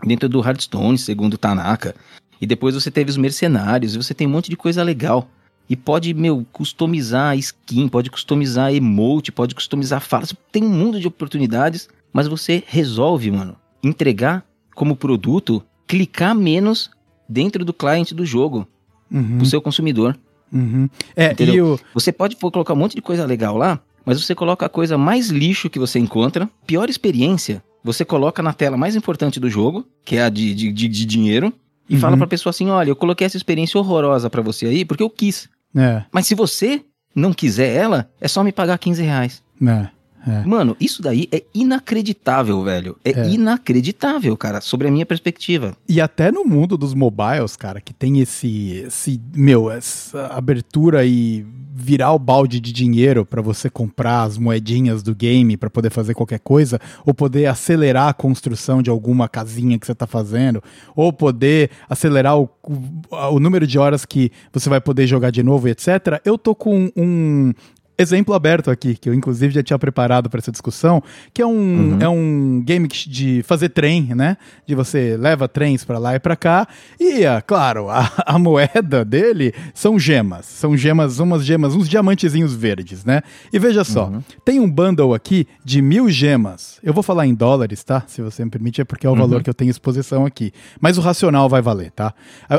dentro 0.05 0.29
do 0.29 0.41
Hearthstone, 0.41 0.99
segundo 0.99 1.39
Tanaka. 1.39 1.95
E 2.41 2.47
depois 2.47 2.75
você 2.75 2.91
teve 2.91 3.11
os 3.11 3.17
mercenários, 3.17 3.95
e 3.95 3.99
você 3.99 4.15
tem 4.15 4.27
um 4.27 4.31
monte 4.31 4.49
de 4.49 4.57
coisa 4.57 4.83
legal. 4.83 5.29
E 5.69 5.77
pode, 5.77 6.13
meu, 6.15 6.45
customizar 6.53 7.37
skin, 7.39 7.87
pode 7.87 8.11
customizar 8.11 8.75
emote, 8.75 9.31
pode 9.31 9.55
customizar 9.55 10.01
falas. 10.01 10.35
Tem 10.51 10.65
um 10.65 10.69
mundo 10.69 10.99
de 10.99 11.07
oportunidades, 11.07 11.89
mas 12.13 12.27
você 12.27 12.65
resolve, 12.67 13.31
mano, 13.31 13.57
entregar 13.83 14.45
como 14.75 14.97
produto, 14.97 15.63
clicar 15.87 16.35
menos 16.35 16.91
dentro 17.29 17.65
do 17.65 17.73
cliente 17.73 18.15
do 18.15 18.27
jogo, 18.27 18.67
uhum. 19.11 19.37
pro 19.37 19.47
seu 19.47 19.63
consumidor. 19.63 20.19
Uhum. 20.53 20.89
É? 21.15 21.33
O... 21.63 21.79
Você 21.95 22.11
pode 22.11 22.35
colocar 22.37 22.73
um 22.73 22.77
monte 22.77 22.97
de 22.97 23.03
coisa 23.03 23.25
legal 23.25 23.57
lá, 23.57 23.81
mas 24.05 24.23
você 24.23 24.35
coloca 24.35 24.67
a 24.67 24.69
coisa 24.69 24.97
mais 24.97 25.29
lixo 25.29 25.71
que 25.71 25.79
você 25.79 25.99
encontra, 25.99 26.49
pior 26.67 26.89
experiência, 26.89 27.63
você 27.83 28.05
coloca 28.05 28.43
na 28.43 28.53
tela 28.53 28.77
mais 28.77 28.95
importante 28.95 29.41
do 29.41 29.49
jogo, 29.49 29.87
que 30.05 30.17
é 30.17 30.23
a 30.23 30.29
de, 30.29 30.55
de, 30.55 30.73
de, 30.73 30.89
de 30.89 31.07
dinheiro, 31.07 31.53
e 31.89 31.95
uhum. 31.95 32.01
fala 32.01 32.17
pra 32.17 32.27
pessoa 32.27 32.51
assim: 32.51 32.69
olha, 32.71 32.91
eu 32.91 32.97
coloquei 32.97 33.27
essa 33.27 33.37
experiência 33.37 33.79
horrorosa 33.79 34.31
para 34.31 34.43
você 34.43 34.67
aí 34.67 34.85
porque 34.85 35.03
eu 35.03 35.11
quis. 35.11 35.49
É. 35.77 36.05
Mas 36.13 36.27
se 36.27 36.35
você 36.35 36.83
não 37.15 37.33
quiser 37.33 37.75
ela, 37.75 38.09
é 38.21 38.29
só 38.29 38.45
me 38.45 38.53
pagar 38.53 38.79
15 38.79 39.03
reais. 39.03 39.43
É. 39.67 39.89
É. 40.27 40.45
Mano, 40.45 40.77
isso 40.79 41.03
daí 41.03 41.29
é 41.33 41.43
inacreditável, 41.55 42.63
velho. 42.63 42.97
É, 43.05 43.11
é, 43.11 43.29
inacreditável, 43.31 44.37
cara, 44.37 44.61
sobre 44.61 44.89
a 44.89 44.91
minha 44.91 45.07
perspectiva. 45.07 45.75
E 45.89 46.01
até 46.01 46.31
no 46.31 46.45
mundo 46.45 46.77
dos 46.77 46.95
mobiles, 46.95 47.57
cara, 47.57 47.81
que 47.81 47.95
tem 47.95 48.21
esse, 48.21 48.85
esse 48.87 49.21
meu, 49.35 49.71
essa 49.71 50.27
abertura 50.27 51.05
e 51.07 51.47
virar 51.73 52.13
o 52.13 52.19
balde 52.19 52.61
de 52.61 52.73
dinheiro 52.73 53.25
para 53.25 53.41
você 53.41 53.71
comprar 53.71 54.23
as 54.23 54.37
moedinhas 54.37 55.03
do 55.03 55.15
game 55.15 55.57
para 55.57 55.71
poder 55.71 55.91
fazer 55.91 56.15
qualquer 56.15 56.41
coisa, 56.41 56.79
ou 57.07 57.15
poder 57.15 57.47
acelerar 57.47 58.09
a 58.09 58.13
construção 58.13 58.83
de 58.83 58.91
alguma 58.91 59.29
casinha 59.29 59.79
que 59.79 59.87
você 59.87 59.95
tá 59.95 60.07
fazendo, 60.07 60.63
ou 60.95 61.13
poder 61.13 61.71
acelerar 61.89 62.39
o, 62.39 62.51
o, 62.63 63.17
o 63.35 63.41
número 63.41 63.67
de 63.67 63.79
horas 63.79 64.05
que 64.05 64.31
você 64.53 64.69
vai 64.69 64.81
poder 64.81 65.07
jogar 65.07 65.31
de 65.31 65.43
novo, 65.43 65.69
etc. 65.69 66.21
Eu 66.25 66.37
tô 66.37 66.55
com 66.55 66.91
um, 66.95 67.53
exemplo 68.01 68.35
aberto 68.35 68.71
aqui, 68.71 68.97
que 68.97 69.09
eu 69.09 69.15
inclusive 69.15 69.53
já 69.53 69.63
tinha 69.63 69.79
preparado 69.79 70.31
para 70.31 70.39
essa 70.39 70.51
discussão, 70.51 71.03
que 71.33 71.43
é 71.43 71.47
um, 71.47 71.51
uhum. 71.51 71.99
é 72.01 72.09
um 72.09 72.63
game 72.65 72.89
de 72.89 73.43
fazer 73.45 73.69
trem, 73.71 74.15
né? 74.15 74.37
De 74.67 74.75
você 74.75 75.17
leva 75.17 75.49
trens 75.49 75.85
para 75.85 75.99
lá 75.99 76.15
e 76.15 76.19
para 76.19 76.37
cá. 76.37 76.67
E, 76.99 77.25
ah, 77.27 77.43
claro, 77.43 77.89
a, 77.91 78.11
a, 78.27 78.39
moeda 78.39 79.05
dele 79.05 79.53
são 79.75 79.99
gemas. 79.99 80.47
São 80.47 80.77
gemas, 80.77 81.19
umas 81.19 81.45
gemas, 81.45 81.75
uns 81.75 81.89
diamantezinhos 81.89 82.55
verdes, 82.55 83.05
né? 83.05 83.23
E 83.53 83.59
veja 83.59 83.85
só, 83.85 84.07
uhum. 84.07 84.23
tem 84.45 84.61
um 84.61 84.71
bundle 84.71 85.15
aqui 85.15 85.47
de 85.65 85.83
mil 85.83 86.09
gemas. 86.11 86.79
Eu 86.83 86.93
vou 86.93 87.03
falar 87.03 87.27
em 87.27 87.35
dólares, 87.35 87.85
tá? 87.85 88.03
Se 88.07 88.23
você 88.23 88.45
me 88.45 88.51
permite, 88.51 88.81
é 88.81 88.85
porque 88.85 89.07
é 89.07 89.11
o 89.11 89.13
uhum. 89.13 89.19
valor 89.19 89.43
que 89.43 89.51
eu 89.51 89.55
tenho 89.55 89.71
exposição 89.71 90.25
aqui. 90.25 90.53
Mas 90.81 90.99
o 90.99 91.01
racional 91.01 91.49
vai 91.49 91.61
valer, 91.61 91.91
tá? 91.91 92.15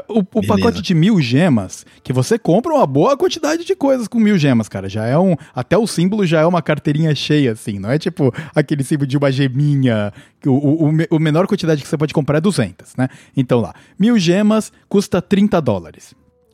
O, 0.08 0.20
o 0.20 0.46
pacote 0.46 0.82
de 0.82 0.94
mil 0.94 1.20
gemas, 1.22 1.86
que 2.04 2.14
você 2.14 2.38
compra 2.38 2.74
uma 2.74 2.86
boa 2.86 3.18
quantidade 3.18 3.66
de 3.66 3.76
coisas 3.76 4.08
com 4.08 4.20
mil 4.20 4.38
gemas, 4.38 4.70
cara. 4.70 4.88
Já 4.88 5.06
é 5.06 5.18
um 5.18 5.31
Até 5.54 5.78
o 5.78 5.88
símbolo 5.88 6.26
já 6.26 6.42
é 6.42 6.46
uma 6.46 6.62
carteirinha 6.62 7.14
cheia, 7.16 7.52
assim. 7.54 7.80
Não 7.80 7.92
é 7.92 7.98
tipo 7.98 8.34
aquele 8.56 8.84
símbolo 8.84 9.08
de 9.08 9.18
uma 9.18 9.32
geminha. 9.32 10.14
O, 10.46 10.88
o, 10.88 10.92
o 11.12 11.20
menor 11.20 11.48
quantidade 11.48 11.82
que 11.82 11.88
você 11.88 11.98
pode 11.98 12.14
comprar 12.14 12.38
é 12.38 12.42
200, 12.42 12.96
né? 12.96 13.08
Então 13.36 13.60
lá, 13.60 13.74
mil 13.98 14.18
gemas 14.18 14.72
custa 14.90 15.22
30 15.22 15.62
dólares, 15.62 16.14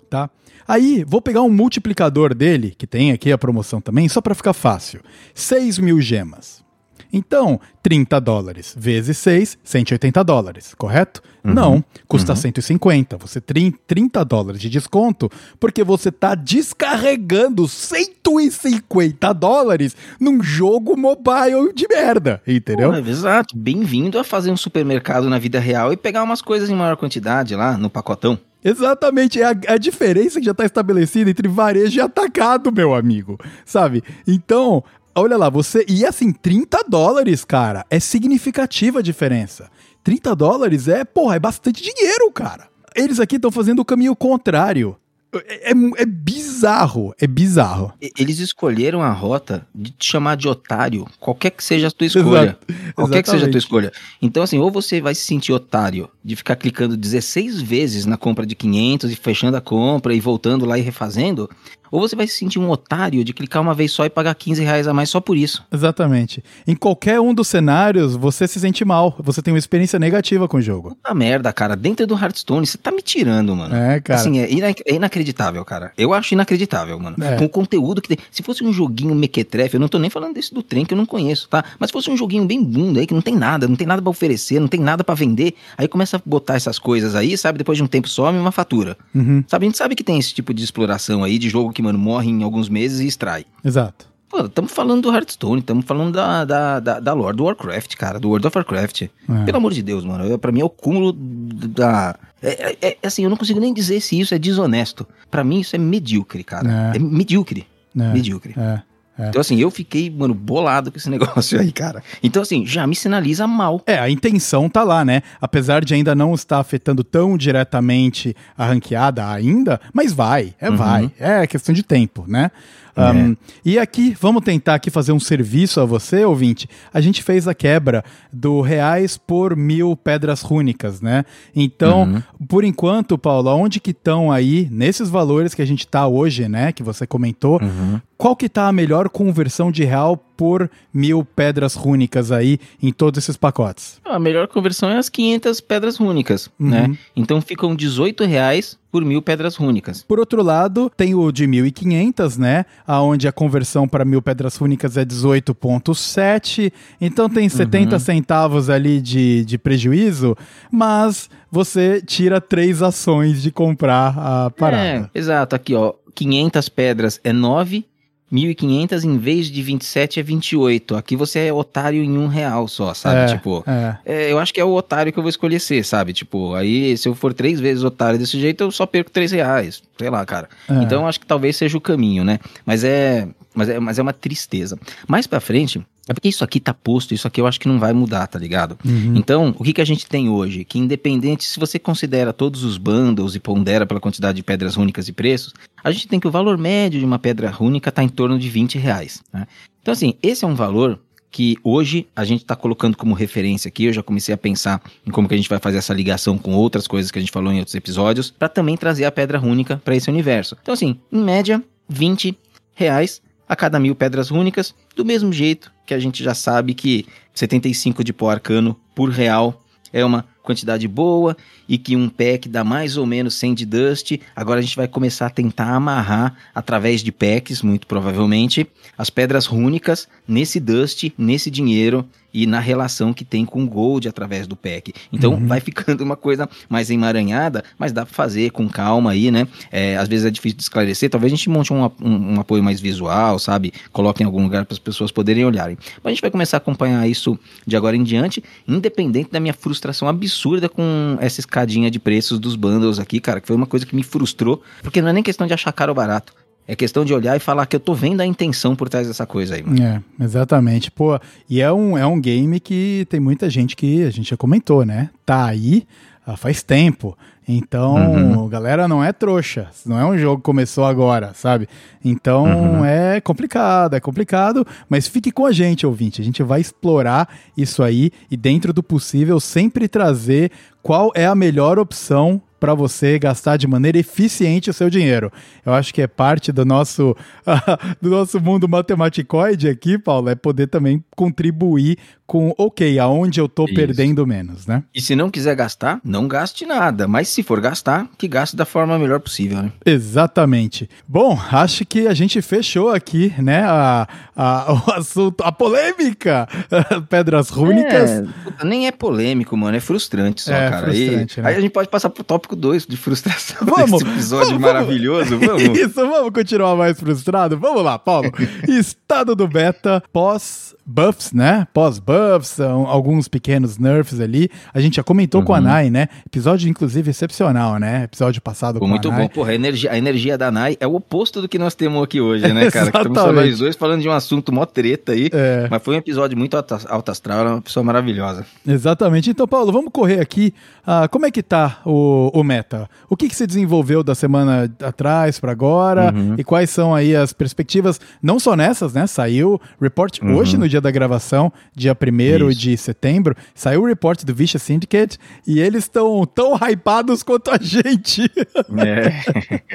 tá? 0.10 0.30
Aí, 0.68 1.06
vou 1.08 1.22
pegar 1.22 1.44
um 1.44 1.50
multiplicador 1.50 2.36
dele, 2.36 2.76
que 2.78 2.86
tem 2.86 3.14
aqui 3.14 3.32
a 3.32 3.38
promoção 3.38 3.80
também, 3.80 4.10
só 4.10 4.20
para 4.20 4.36
ficar 4.36 4.52
fácil. 4.52 5.00
6 5.34 5.80
mil 5.80 6.02
gemas. 6.02 6.67
Então, 7.12 7.60
30 7.82 8.20
dólares 8.20 8.76
vezes 8.78 9.18
6, 9.18 9.58
180 9.64 10.24
dólares, 10.24 10.76
correto? 10.78 11.22
Uhum, 11.44 11.54
Não, 11.54 11.84
custa 12.08 12.34
uhum. 12.34 12.38
150. 12.38 13.18
Você 13.18 13.40
tem 13.40 13.72
30 13.88 14.26
dólares 14.26 14.62
de 14.62 14.70
desconto 14.70 15.30
porque 15.60 15.84
você 15.84 16.10
está 16.10 16.36
descarregando 16.36 17.68
150 17.68 19.34
dólares 19.34 19.96
num 20.20 20.44
jogo 20.44 20.98
mobile 20.98 21.74
de 21.74 21.88
merda, 21.88 22.42
entendeu? 22.46 22.90
Porra, 22.90 23.10
exato. 23.10 23.56
Bem-vindo 23.56 24.20
a 24.20 24.24
fazer 24.24 24.52
um 24.52 24.58
supermercado 24.58 25.30
na 25.30 25.40
vida 25.40 25.60
real 25.60 25.94
e 25.94 25.98
pegar 25.98 26.24
umas 26.24 26.42
coisas 26.42 26.70
em 26.70 26.76
maior 26.76 26.98
quantidade 26.98 27.56
lá 27.56 27.78
no 27.78 27.90
pacotão. 27.90 28.38
Exatamente, 28.64 29.42
é 29.42 29.46
a, 29.46 29.56
a, 29.68 29.78
diferença 29.78 30.40
que 30.40 30.46
já 30.46 30.52
está 30.52 30.66
estabelecida 30.66 31.30
entre 31.30 31.48
varejo 31.48 31.98
e 31.98 32.02
atacado, 32.02 32.72
meu 32.72 32.94
amigo, 32.94 33.38
sabe? 33.64 34.04
Então, 34.28 34.84
olha 35.20 35.38
lá, 35.38 35.50
você. 35.50 35.86
E 35.88 36.06
assim, 36.06 36.32
30 36.32 36.84
dólares, 36.88 37.44
cara, 37.44 37.86
é 37.90 38.00
significativa 38.00 39.00
a 39.00 39.02
diferença. 39.02 39.70
30 40.04 40.36
dólares 40.36 40.88
é, 40.88 41.04
porra, 41.04 41.36
é 41.36 41.40
bastante 41.40 41.84
dinheiro, 41.84 42.32
cara. 42.32 42.70
Eles 42.96 43.20
aqui 43.20 43.36
estão 43.36 43.52
fazendo 43.52 43.80
o 43.80 43.86
caminho 43.86 44.16
contrário. 44.16 44.98
É, 45.34 45.72
é, 45.72 45.74
é, 45.98 46.06
bizarro, 46.06 47.14
é 47.20 47.28
bizarro. 47.28 47.94
Eles 48.18 48.40
escolheram 48.40 49.02
a 49.02 49.12
rota 49.12 49.68
de 49.76 49.92
te 49.92 50.06
chamar 50.06 50.38
de 50.38 50.48
otário, 50.48 51.06
qualquer 51.20 51.52
que 51.52 51.64
seja 51.64 51.88
a 51.88 51.92
tua 51.92 52.08
escolha. 52.08 52.58
Exato. 52.70 52.94
Qualquer 52.96 53.24
que 53.24 53.30
seja 53.30 53.46
a 53.46 53.50
tua 53.50 53.58
escolha. 53.58 53.92
Então, 54.22 54.42
assim, 54.42 54.58
ou 54.58 54.72
você 54.72 55.02
vai 55.02 55.14
se 55.14 55.26
sentir 55.26 55.52
otário 55.52 56.10
de 56.24 56.36
ficar 56.36 56.56
clicando 56.56 56.96
16 56.96 57.62
vezes 57.62 58.06
na 58.06 58.18
compra 58.18 58.46
de 58.46 58.56
500 58.56 59.12
e 59.12 59.16
fechando 59.16 59.58
a 59.58 59.62
compra 59.62 60.14
e 60.14 60.20
voltando 60.20 60.66
lá 60.66 60.78
e 60.78 60.82
refazendo, 60.82 61.50
ou 61.92 62.02
você 62.02 62.16
vai 62.16 62.28
se 62.28 62.36
sentir 62.36 62.60
um 62.60 62.70
otário 62.70 63.24
de 63.24 63.34
clicar 63.34 63.62
uma 63.62 63.74
vez 63.74 63.92
só 63.92 64.06
e 64.06 64.10
pagar 64.10 64.34
15 64.36 64.64
reais 64.64 64.88
a 64.88 64.94
mais 64.94 65.10
só 65.10 65.20
por 65.20 65.38
isso. 65.38 65.66
Exatamente. 65.72 66.44
Em 66.66 66.76
qualquer 66.76 67.20
um 67.20 67.34
dos 67.34 67.48
cenários, 67.48 68.16
você 68.16 68.48
se 68.48 68.60
sente 68.60 68.84
mal. 68.84 69.16
Você 69.20 69.42
tem 69.42 69.54
uma 69.54 69.60
experiência 69.60 70.00
negativa 70.00 70.48
com 70.48 70.58
o 70.58 70.62
jogo. 70.62 70.90
Puta 70.90 71.14
merda, 71.14 71.52
cara. 71.54 71.76
Dentro 71.76 72.06
do 72.06 72.16
Hearthstone, 72.16 72.66
você 72.66 72.78
tá 72.78 72.92
me 72.92 73.02
tirando, 73.02 73.56
mano. 73.56 73.76
É, 73.76 74.00
cara. 74.00 74.20
Assim, 74.20 74.40
é, 74.40 74.52
ina 74.52 74.70
é 74.70 74.96
inacreditável, 74.96 75.64
cara. 75.64 75.92
Eu 75.98 76.14
acho 76.14 76.34
inacreditável, 76.34 77.00
mano. 77.00 77.16
É. 77.22 77.36
Com 77.36 77.46
o 77.46 77.50
conteúdo 77.50 78.02
que 78.02 78.10
tem. 78.10 78.18
Se 78.32 78.44
fosse 78.44 78.64
um 78.64 78.74
joguinho 78.74 79.16
mequetrefe, 79.16 79.76
eu 79.76 79.80
não 79.80 79.88
tô 79.88 80.00
nem 80.00 80.10
falando 80.10 80.34
desse 80.34 80.54
do 80.54 80.62
trem 80.64 80.86
que 80.86 80.94
eu 80.94 80.98
não 80.98 81.06
conheço, 81.06 81.48
tá? 81.50 81.64
Mas 81.80 81.90
se 81.90 81.94
fosse 81.94 82.10
um 82.10 82.18
joguinho 82.18 82.46
bem 82.46 82.64
bunda 82.64 83.00
aí, 83.00 83.08
que 83.08 83.14
não 83.14 83.22
tem 83.22 83.36
nada, 83.36 83.68
não 83.68 83.76
tem 83.76 83.88
nada 83.88 84.02
para 84.02 84.10
oferecer, 84.10 84.60
não 84.60 84.68
tem 84.68 84.80
nada 84.80 85.04
para 85.04 85.16
vender, 85.16 85.56
aí 85.78 85.88
começa 85.88 86.18
a 86.18 86.22
botar 86.26 86.56
essas 86.56 86.80
coisas 86.80 87.16
aí, 87.16 87.38
sabe? 87.38 87.58
Depois 87.58 87.78
de 87.78 87.84
um 87.84 87.88
tempo 87.88 88.08
some 88.08 88.38
uma 88.38 88.52
fatura. 88.52 88.98
Uhum. 89.14 89.44
Sabe? 89.48 89.66
A 89.66 89.70
gente 89.70 89.78
sabe 89.78 89.96
que 89.96 90.04
tem 90.04 90.18
esse 90.18 90.34
tipo 90.34 90.54
de 90.54 90.64
exploração 90.64 91.24
aí, 91.24 91.38
de 91.38 91.50
jogo 91.50 91.72
que, 91.78 91.82
mano, 91.84 92.00
morre 92.00 92.28
em 92.28 92.42
alguns 92.42 92.70
meses 92.70 93.02
e 93.02 93.06
extrai. 93.06 93.46
Exato. 93.64 94.08
Pô, 94.28 94.46
estamos 94.46 94.72
falando 94.72 95.04
do 95.04 95.14
Hearthstone, 95.14 95.60
estamos 95.60 95.86
falando 95.86 96.12
da, 96.12 96.44
da, 96.44 96.80
da, 96.80 97.00
da 97.00 97.14
lore 97.14 97.38
do 97.38 97.44
Warcraft, 97.44 97.96
cara, 97.96 98.20
do 98.20 98.30
World 98.30 98.48
of 98.48 98.58
Warcraft. 98.58 99.04
É. 99.04 99.10
Pelo 99.46 99.58
amor 99.58 99.72
de 99.74 99.84
Deus, 99.84 100.04
mano. 100.04 100.40
Pra 100.40 100.52
mim 100.52 100.62
é 100.62 100.66
o 100.66 100.70
cúmulo 100.72 101.14
da. 101.14 102.18
É, 102.42 102.72
é, 102.72 102.78
é, 102.82 102.98
assim, 103.08 103.24
eu 103.24 103.30
não 103.30 103.38
consigo 103.38 103.60
nem 103.60 103.72
dizer 103.72 104.02
se 104.02 104.20
isso 104.20 104.34
é 104.34 104.40
desonesto. 104.40 105.08
Para 105.30 105.44
mim 105.44 105.60
isso 105.60 105.76
é 105.76 105.80
medíocre, 105.80 106.44
cara. 106.44 106.92
É, 106.94 106.98
é 106.98 107.00
medíocre. 107.00 107.68
É. 107.96 108.12
Medíocre. 108.12 108.56
É. 108.58 108.82
É. 109.18 109.30
Então, 109.30 109.42
assim, 109.42 109.60
eu 109.60 109.72
fiquei, 109.72 110.10
mano, 110.10 110.34
bolado 110.34 110.92
com 110.92 110.98
esse 110.98 111.10
negócio 111.12 111.60
aí, 111.60 111.72
cara. 111.72 112.04
Então, 112.22 112.42
assim, 112.42 112.66
já 112.66 112.86
me 112.86 112.96
sinaliza 112.96 113.48
mal. 113.48 113.82
É, 113.86 113.98
a 113.98 114.10
intenção 114.10 114.70
tá 114.70 114.84
lá, 114.84 115.04
né? 115.04 115.22
Apesar 115.42 115.84
de 115.84 115.94
ainda 115.94 116.14
não 116.14 116.34
estar 116.34 116.60
afetando 116.60 117.04
tão 117.04 117.38
diretamente 117.38 118.36
a 118.58 118.66
ranqueada 118.66 119.30
ainda, 119.30 119.80
mas 119.94 120.14
vai, 120.14 120.54
é 120.60 120.70
uhum. 120.70 120.76
vai. 120.76 121.12
É 121.20 121.48
questão 121.48 121.74
de 121.74 121.84
tempo, 121.84 122.26
né? 122.28 122.52
Um, 122.98 123.32
é. 123.34 123.36
E 123.64 123.80
aqui, 123.80 124.16
vamos 124.20 124.44
tentar 124.44 124.76
aqui 124.76 124.90
fazer 124.90 125.12
um 125.12 125.20
serviço 125.20 125.80
a 125.80 125.86
você, 125.86 126.26
ouvinte. 126.26 126.68
A 126.92 127.00
gente 127.00 127.22
fez 127.22 127.48
a 127.48 127.54
quebra 127.54 128.04
do 128.34 128.62
reais 128.62 129.18
por 129.18 129.56
mil 129.56 129.96
pedras 129.96 130.42
rúnicas, 130.42 131.00
né? 131.00 131.24
Então, 131.56 132.04
uhum. 132.04 132.24
por 132.48 132.64
enquanto, 132.64 133.18
Paulo, 133.18 133.52
onde 133.52 133.80
que 133.80 133.92
estão 133.92 134.32
aí, 134.32 134.68
nesses 134.72 135.10
valores 135.10 135.54
que 135.54 135.62
a 135.62 135.68
gente 135.68 135.88
tá 135.88 136.08
hoje, 136.08 136.50
né? 136.50 136.72
Que 136.72 136.82
você 136.82 137.06
comentou, 137.06 137.62
uhum 137.62 138.00
qual 138.18 138.36
que 138.36 138.50
tá 138.50 138.68
a 138.68 138.74
melhor 138.74 139.10
conversão 139.10 139.72
de 139.72 139.84
real 139.84 140.20
por 140.38 140.70
mil 140.94 141.26
pedras 141.26 141.74
rúnicas 141.74 142.32
aí 142.32 142.60
em 142.82 142.94
todos 142.94 143.18
esses 143.18 143.36
pacotes? 143.36 144.00
A 144.06 144.20
melhor 144.20 144.48
conversão 144.48 144.90
é 144.90 144.98
as 144.98 145.10
500 145.10 145.60
pedras 145.62 145.98
rúnicas, 145.98 146.50
uhum. 146.60 146.70
né? 146.70 146.98
Então 147.16 147.42
ficam 147.42 147.76
18 147.76 148.24
reais 148.24 148.78
por 148.92 149.04
mil 149.04 149.22
pedras 149.22 149.56
rúnicas. 149.56 150.04
Por 150.04 150.20
outro 150.20 150.42
lado, 150.42 150.92
tem 150.96 151.14
o 151.14 151.32
de 151.32 151.46
1.500, 151.46 152.38
né? 152.38 152.66
Aonde 152.86 153.28
a 153.28 153.32
conversão 153.32 153.88
para 153.88 154.06
mil 154.06 154.22
pedras 154.22 154.56
rúnicas 154.56 154.96
é 154.96 155.04
18,7. 155.04 156.72
Então 157.02 157.30
tem 157.30 157.50
70 157.50 157.96
uhum. 157.96 158.00
centavos 158.00 158.70
ali 158.70 159.02
de, 159.02 159.44
de 159.44 159.58
prejuízo, 159.58 160.38
mas 160.72 161.30
você 161.52 162.02
tira 162.02 162.40
três 162.40 162.82
ações 162.82 163.42
de 163.42 163.52
comprar 163.52 164.18
a 164.18 164.50
parada. 164.52 164.84
É, 164.84 165.10
exato. 165.14 165.56
Aqui, 165.56 165.74
ó. 165.74 165.94
500 166.16 166.70
pedras 166.70 167.20
é 167.24 167.32
9 167.32 167.86
1.500 168.32 169.04
em 169.04 169.18
vez 169.18 169.48
de 169.48 169.62
27 169.62 170.20
é 170.20 170.24
28. 170.24 170.96
Aqui 170.96 171.16
você 171.16 171.48
é 171.48 171.54
otário 171.54 172.04
em 172.04 172.18
um 172.18 172.28
real 172.28 172.68
só, 172.68 172.94
sabe? 172.94 173.32
É, 173.32 173.36
tipo, 173.36 173.64
é. 173.66 173.98
É, 174.06 174.32
eu 174.32 174.40
acho 174.40 174.54
que 174.54 174.60
é 174.60 174.66
o 174.66 174.74
otário 174.74 175.14
que 175.14 175.20
eu 175.20 175.24
vou 175.24 175.30
escolher 175.30 175.60
ser, 175.60 175.84
sabe? 175.86 176.12
Tipo, 176.14 176.54
aí 176.54 176.98
se 176.98 177.08
eu 177.08 177.16
for 177.16 177.34
três 177.34 177.60
vezes 177.60 177.84
otário 177.84 178.20
desse 178.20 178.40
jeito, 178.40 178.66
eu 178.66 178.72
só 178.72 178.86
perco 178.86 179.10
três 179.10 179.32
reais. 179.32 179.82
Sei 179.98 180.10
lá, 180.10 180.26
cara. 180.26 180.50
É. 180.70 180.74
Então 180.84 181.08
acho 181.08 181.20
que 181.20 181.26
talvez 181.26 181.56
seja 181.56 181.78
o 181.78 181.82
caminho, 181.82 182.24
né? 182.24 182.40
Mas 182.66 182.84
é, 182.84 183.28
mas 183.54 183.70
é, 183.70 183.80
mas 183.80 183.98
é 183.98 184.02
uma 184.02 184.14
tristeza. 184.14 184.78
Mais 185.08 185.26
pra 185.26 185.40
frente, 185.40 185.82
é 186.08 186.14
porque 186.14 186.30
isso 186.30 186.44
aqui 186.44 186.60
tá 186.60 186.74
posto, 186.74 187.14
isso 187.14 187.28
aqui 187.28 187.42
eu 187.42 187.48
acho 187.48 187.60
que 187.60 187.68
não 187.68 187.80
vai 187.80 187.94
mudar, 187.94 188.28
tá 188.28 188.40
ligado? 188.40 188.78
Uhum. 188.86 189.16
Então, 189.16 189.54
o 189.58 189.64
que, 189.64 189.74
que 189.74 189.82
a 189.82 189.86
gente 189.86 190.08
tem 190.08 190.30
hoje? 190.30 190.64
Que 190.64 190.80
independente, 190.80 191.44
se 191.44 191.60
você 191.60 191.78
considera 191.78 192.32
todos 192.32 192.64
os 192.64 192.78
bundles 192.78 193.36
e 193.36 193.40
pondera 193.40 193.86
pela 193.86 194.00
quantidade 194.00 194.38
de 194.38 194.44
pedras 194.44 194.76
rúnicas 194.76 195.08
e 195.08 195.14
preços, 195.14 195.54
a 195.84 195.92
gente 195.92 196.08
tem 196.08 196.20
que 196.20 196.28
o 196.28 196.32
valor 196.32 196.58
médio 196.58 197.00
de 197.00 197.06
uma 197.06 197.20
pedra 197.20 197.50
rúnica 197.50 197.92
tá 197.92 198.04
em 198.04 198.10
torno 198.10 198.40
de 198.40 198.50
20 198.50 198.78
reais. 198.78 199.22
Né? 199.34 199.48
Então, 199.82 199.92
assim, 199.92 200.16
esse 200.22 200.46
é 200.46 200.48
um 200.48 200.56
valor 200.56 201.00
que 201.30 201.58
hoje 201.64 202.08
a 202.16 202.24
gente 202.24 202.42
está 202.42 202.56
colocando 202.56 202.96
como 202.96 203.14
referência 203.14 203.68
aqui. 203.68 203.86
Eu 203.86 203.94
já 203.94 204.02
comecei 204.02 204.34
a 204.34 204.38
pensar 204.38 204.82
em 205.06 205.12
como 205.12 205.28
que 205.28 205.34
a 205.34 205.38
gente 205.38 205.50
vai 205.50 205.60
fazer 205.60 205.78
essa 205.78 205.94
ligação 205.94 206.38
com 206.38 206.54
outras 206.54 206.88
coisas 206.88 207.12
que 207.12 207.20
a 207.20 207.22
gente 207.22 207.32
falou 207.32 207.52
em 207.52 207.60
outros 207.60 207.76
episódios, 207.76 208.32
para 208.32 208.50
também 208.50 208.78
trazer 208.78 209.06
a 209.06 209.12
pedra 209.12 209.38
rúnica 209.38 209.82
para 209.84 209.96
esse 209.96 210.10
universo. 210.10 210.58
Então, 210.62 210.74
assim, 210.74 211.00
em 211.12 211.22
média, 211.22 211.64
20 211.90 212.38
reais 212.74 213.22
a 213.48 213.56
cada 213.56 213.80
mil 213.80 213.96
pedras 213.96 214.30
rúnicas, 214.30 214.74
do 214.96 215.06
mesmo 215.06 215.32
jeito 215.32 215.72
que 215.86 215.94
a 215.94 216.00
gente 216.00 216.24
já 216.24 216.34
sabe 216.34 216.74
que 216.74 217.06
75 217.34 218.04
de 218.04 218.12
pó 218.12 218.30
arcano 218.30 218.78
por 218.94 219.10
real 219.10 219.64
é 219.94 220.04
uma 220.04 220.26
quantidade 220.44 220.88
boa 220.88 221.36
e 221.68 221.78
que 221.78 221.96
um 221.96 222.08
pack 222.08 222.48
dá 222.48 222.64
mais 222.64 222.98
ou 222.98 223.06
menos 223.06 223.34
100 223.36 223.54
de 223.54 223.66
dust. 223.66 224.20
Agora 224.36 224.60
a 224.60 224.64
gente 224.64 224.76
vai 224.76 224.88
começar 224.88 225.28
a 225.28 225.30
tentar 225.30 225.74
amarrar 225.74 226.38
através 226.56 227.02
de 227.04 227.12
packs, 227.12 227.62
muito 227.62 227.88
provavelmente, 227.88 228.68
as 228.98 229.10
pedras 229.10 229.46
rúnicas 229.46 230.08
nesse 230.28 230.60
dust, 230.60 231.12
nesse 231.18 231.52
dinheiro 231.52 232.08
e 232.34 232.46
na 232.46 232.60
relação 232.60 233.14
que 233.14 233.26
tem 233.26 233.46
com 233.46 233.64
o 233.64 233.68
gold 233.68 234.08
através 234.08 234.48
do 234.48 234.56
pack. 234.56 234.94
Então 235.12 235.34
uhum. 235.34 235.48
vai 235.48 235.60
ficando 235.60 236.04
uma 236.04 236.16
coisa 236.16 236.50
mais 236.70 236.90
emaranhada, 236.90 237.64
mas 237.78 237.92
dá 237.92 238.06
para 238.06 238.14
fazer 238.14 238.52
com 238.52 238.68
calma 238.70 239.12
aí, 239.12 239.32
né? 239.32 239.48
É, 239.72 239.98
às 239.98 240.08
vezes 240.08 240.26
é 240.26 240.30
difícil 240.30 240.58
de 240.58 240.64
esclarecer, 240.64 241.10
talvez 241.10 241.32
a 241.32 241.36
gente 241.36 241.50
monte 241.50 241.74
um, 241.74 241.84
um, 242.02 242.34
um 242.36 242.40
apoio 242.40 242.64
mais 242.64 242.80
visual, 242.80 243.40
sabe? 243.40 243.74
Coloque 243.92 244.22
em 244.22 244.26
algum 244.26 244.44
lugar 244.44 244.66
para 244.66 244.74
as 244.74 244.80
pessoas 244.80 245.12
poderem 245.12 245.46
olharem. 245.46 245.78
Mas 246.04 246.06
a 246.06 246.10
gente 246.10 246.22
vai 246.22 246.32
começar 246.32 246.58
a 246.58 246.60
acompanhar 246.60 247.08
isso 247.08 247.38
de 247.66 247.76
agora 247.76 247.96
em 247.96 248.04
diante, 248.04 248.44
independente 248.68 249.32
da 249.32 249.40
minha 249.40 249.54
frustração 249.54 250.08
absurda 250.08 250.70
com 250.70 251.18
essa 251.20 251.40
escadinha 251.40 251.90
de 251.90 252.00
preços 252.00 252.40
dos 252.40 252.56
bundles 252.56 253.00
aqui, 253.00 253.20
cara, 253.20 253.42
que 253.42 253.48
foi 253.48 253.56
uma 253.56 253.66
coisa 253.66 253.86
que 253.86 253.96
me 253.96 254.04
frustrou, 254.04 254.62
porque 254.82 255.02
não 255.02 255.10
é 255.10 255.14
nem 255.14 255.24
questão 255.24 255.48
de 255.48 255.54
achar 255.54 255.72
caro 255.72 255.92
ou 255.92 255.96
barato. 255.96 256.34
É 256.68 256.76
questão 256.76 257.06
de 257.06 257.14
olhar 257.14 257.38
e 257.38 257.40
falar 257.40 257.66
que 257.66 257.78
eu 257.78 257.80
tô 257.80 257.94
vendo 257.94 258.20
a 258.20 258.26
intenção 258.26 258.76
por 258.76 258.90
trás 258.90 259.08
dessa 259.08 259.26
coisa 259.26 259.56
aí. 259.56 259.64
Mano. 259.64 259.82
É, 259.82 260.02
exatamente. 260.22 260.92
Pô, 260.92 261.18
e 261.50 261.62
é 261.62 261.72
um, 261.72 261.98
é 261.98 262.06
um 262.06 262.20
game 262.20 262.60
que 262.60 263.08
tem 263.10 263.20
muita 263.22 263.50
gente 263.50 263.76
que 263.76 264.04
a 264.04 264.10
gente 264.10 264.30
já 264.30 264.38
comentou, 264.38 264.86
né? 264.86 265.10
Tá 265.26 265.46
aí. 265.46 265.88
ah, 266.26 266.36
faz 266.36 266.62
tempo. 266.62 267.18
Então, 267.48 267.96
uhum. 267.96 268.50
galera, 268.50 268.86
não 268.90 269.02
é 269.02 269.14
trouxa. 269.14 269.70
Não 269.86 269.98
é 269.98 270.06
um 270.06 270.18
jogo 270.18 270.38
que 270.38 270.44
começou 270.44 270.84
agora, 270.84 271.34
sabe? 271.34 271.70
Então, 272.04 272.44
uhum. 272.44 272.84
é 272.84 273.22
complicado, 273.22 273.96
é 273.96 274.02
complicado. 274.02 274.68
Mas 274.90 275.08
fique 275.08 275.32
com 275.32 275.46
a 275.46 275.54
gente, 275.54 275.88
ouvinte. 275.88 276.22
A 276.22 276.26
gente 276.26 276.44
vai 276.44 276.60
explorar 276.60 277.30
isso 277.56 277.82
aí 277.82 278.12
e, 278.30 278.36
dentro 278.36 278.74
do 278.74 278.84
possível, 278.84 279.40
sempre 279.40 279.88
trazer 279.88 280.52
qual 280.84 281.14
é 281.16 281.26
a 281.26 281.34
melhor 281.34 281.80
opção 281.80 282.42
para 282.60 282.74
você 282.74 283.20
gastar 283.20 283.58
de 283.58 283.68
maneira 283.68 283.98
eficiente 283.98 284.70
o 284.70 284.74
seu 284.74 284.90
dinheiro. 284.90 285.32
Eu 285.66 285.74
acho 285.74 285.94
que 285.94 286.02
é 286.02 286.08
parte 286.08 286.52
do 286.52 286.66
nosso, 286.66 287.16
do 288.02 288.10
nosso 288.10 288.40
mundo 288.40 288.68
matematicoide 288.68 289.68
aqui, 289.68 289.98
Paulo, 289.98 290.30
é 290.30 290.36
poder 290.36 290.68
também 290.68 291.04
contribuir 291.16 291.98
com, 292.28 292.54
ok, 292.58 293.00
aonde 293.00 293.40
eu 293.40 293.48
tô 293.48 293.64
Isso. 293.64 293.74
perdendo 293.74 294.28
menos, 294.28 294.68
né? 294.68 294.84
E 294.94 295.02
se 295.02 295.16
não 295.16 295.32
quiser 295.32 295.56
gastar, 295.56 296.02
não 296.04 296.28
gaste 296.28 296.66
nada. 296.66 297.08
Mas 297.08 297.30
se 297.30 297.42
for 297.42 297.62
gastar, 297.62 298.06
que 298.18 298.28
gaste 298.28 298.56
da 298.56 298.66
forma 298.66 299.00
melhor 299.00 299.22
possível, 299.22 299.64
né? 299.64 299.72
Exatamente. 299.86 300.90
Bom, 301.08 301.40
acho 301.50 301.86
que 301.86 302.06
a 302.06 302.14
gente 302.14 302.42
fechou 302.42 302.90
aqui, 302.90 303.34
né, 303.40 303.64
a, 303.64 304.08
a, 304.36 304.74
o 304.86 304.92
assunto, 304.92 305.42
a 305.42 305.54
polêmica 305.54 306.50
Pedras 307.10 307.50
Rúnicas. 307.50 308.10
É, 308.12 308.66
nem 308.66 308.88
é 308.88 308.92
polêmico, 308.92 309.56
mano, 309.56 309.78
é 309.78 309.80
frustrante 309.80 310.42
só, 310.42 310.54
é, 310.54 310.70
cara. 310.70 310.88
Frustrante, 310.88 311.42
né? 311.42 311.48
Aí 311.48 311.56
a 311.56 311.62
gente 311.62 311.72
pode 311.72 311.88
passar 311.88 312.10
pro 312.10 312.26
tópico 312.48 312.56
2 312.56 312.88
de 312.88 312.98
frustração 312.98 313.58
vamos, 313.62 314.00
desse 314.00 314.12
episódio 314.12 314.48
vamos, 314.48 314.62
maravilhoso, 314.62 315.38
vamos. 315.38 315.78
Isso, 315.78 315.94
vamos 315.94 316.32
continuar 316.32 316.76
mais 316.76 316.98
frustrado? 316.98 317.58
Vamos 317.58 317.84
lá, 317.84 318.00
Paulo. 318.00 318.32
Estado 318.68 319.36
do 319.36 319.48
beta 319.48 320.02
pós 320.14 320.74
buffs, 320.88 321.34
né? 321.34 321.68
Pós-buffs, 321.74 322.62
alguns 322.62 323.28
pequenos 323.28 323.78
nerfs 323.78 324.22
ali. 324.22 324.50
A 324.74 324.80
gente 324.80 324.96
já 324.96 325.04
comentou 325.04 325.42
uhum. 325.42 325.48
com 325.48 325.54
a 325.54 325.58
uhum. 325.58 325.64
Nai, 325.64 325.90
né? 325.90 326.08
Episódio, 326.26 326.70
inclusive, 326.70 327.10
excepcional, 327.10 327.78
né? 327.78 328.06
Episódio 328.06 328.42
passado 328.42 328.80
com 328.80 328.88
muito 328.88 329.10
a 329.10 329.12
Nai. 329.12 329.22
bom. 329.24 329.28
Porra, 329.28 329.52
a 329.52 329.56
energia, 329.56 329.92
a 329.92 329.98
energia 329.98 330.38
da 330.38 330.50
Nai 330.50 330.78
é 330.80 330.88
o 330.88 330.96
oposto 330.96 331.42
do 331.42 331.50
que 331.50 331.60
nós 331.60 331.76
temos 331.76 332.02
aqui 332.02 332.22
hoje, 332.22 332.48
né, 332.54 332.72
cara? 332.72 332.88
estamos 332.88 333.18
só 333.18 333.34
nós 333.34 333.60
dois 333.60 333.76
falando 333.76 334.02
de 334.02 334.08
um 334.08 334.14
assunto 334.14 334.54
mó 334.54 334.66
treta 334.66 335.12
aí. 335.12 335.30
É. 335.34 335.68
Mas 335.70 335.84
foi 335.84 335.96
um 335.96 335.98
episódio 335.98 336.38
muito 336.38 336.56
alto 336.56 337.12
astral, 337.12 337.40
ela 337.40 337.50
é 337.50 337.54
uma 337.56 337.62
pessoa 337.62 337.84
maravilhosa. 337.84 338.46
Exatamente. 338.66 339.30
Então, 339.30 339.46
Paulo, 339.46 339.74
vamos 339.74 339.92
correr 339.92 340.22
aqui. 340.22 340.54
Uh, 340.84 341.10
como 341.10 341.26
é 341.26 341.32
que 341.32 341.44
tá 341.44 341.82
o, 341.86 342.32
o 342.34 342.44
meta? 342.44 342.90
O 343.10 343.18
que, 343.18 343.28
que 343.28 343.36
se 343.36 343.46
desenvolveu 343.46 344.04
da 344.04 344.16
semana 344.16 344.72
atrás 344.82 345.38
para 345.38 345.52
agora? 345.52 346.14
Uhum. 346.16 346.36
E 346.38 346.44
quais 346.46 346.70
são 346.70 346.96
aí 346.96 347.14
as 347.14 347.34
perspectivas? 347.34 348.00
Não 348.22 348.40
só 348.40 348.56
nessas, 348.56 348.94
né? 348.94 349.06
Saiu 349.06 349.60
report 349.82 350.22
uhum. 350.22 350.36
hoje, 350.36 350.58
no 350.58 350.70
dia 350.70 350.77
da 350.82 350.92
gravação, 350.92 351.52
dia 351.76 351.96
1 351.96 352.50
de 352.52 352.78
setembro, 352.78 353.36
saiu 353.54 353.82
o 353.82 353.86
report 353.86 354.24
do 354.24 354.34
Vicious 354.34 354.64
Syndicate 354.64 355.18
e 355.46 355.60
eles 355.60 355.84
estão 355.84 356.26
tão 356.26 356.56
hypados 356.56 357.24
quanto 357.24 357.52
a 357.52 357.58
gente. 357.62 358.30
É. 358.78 359.72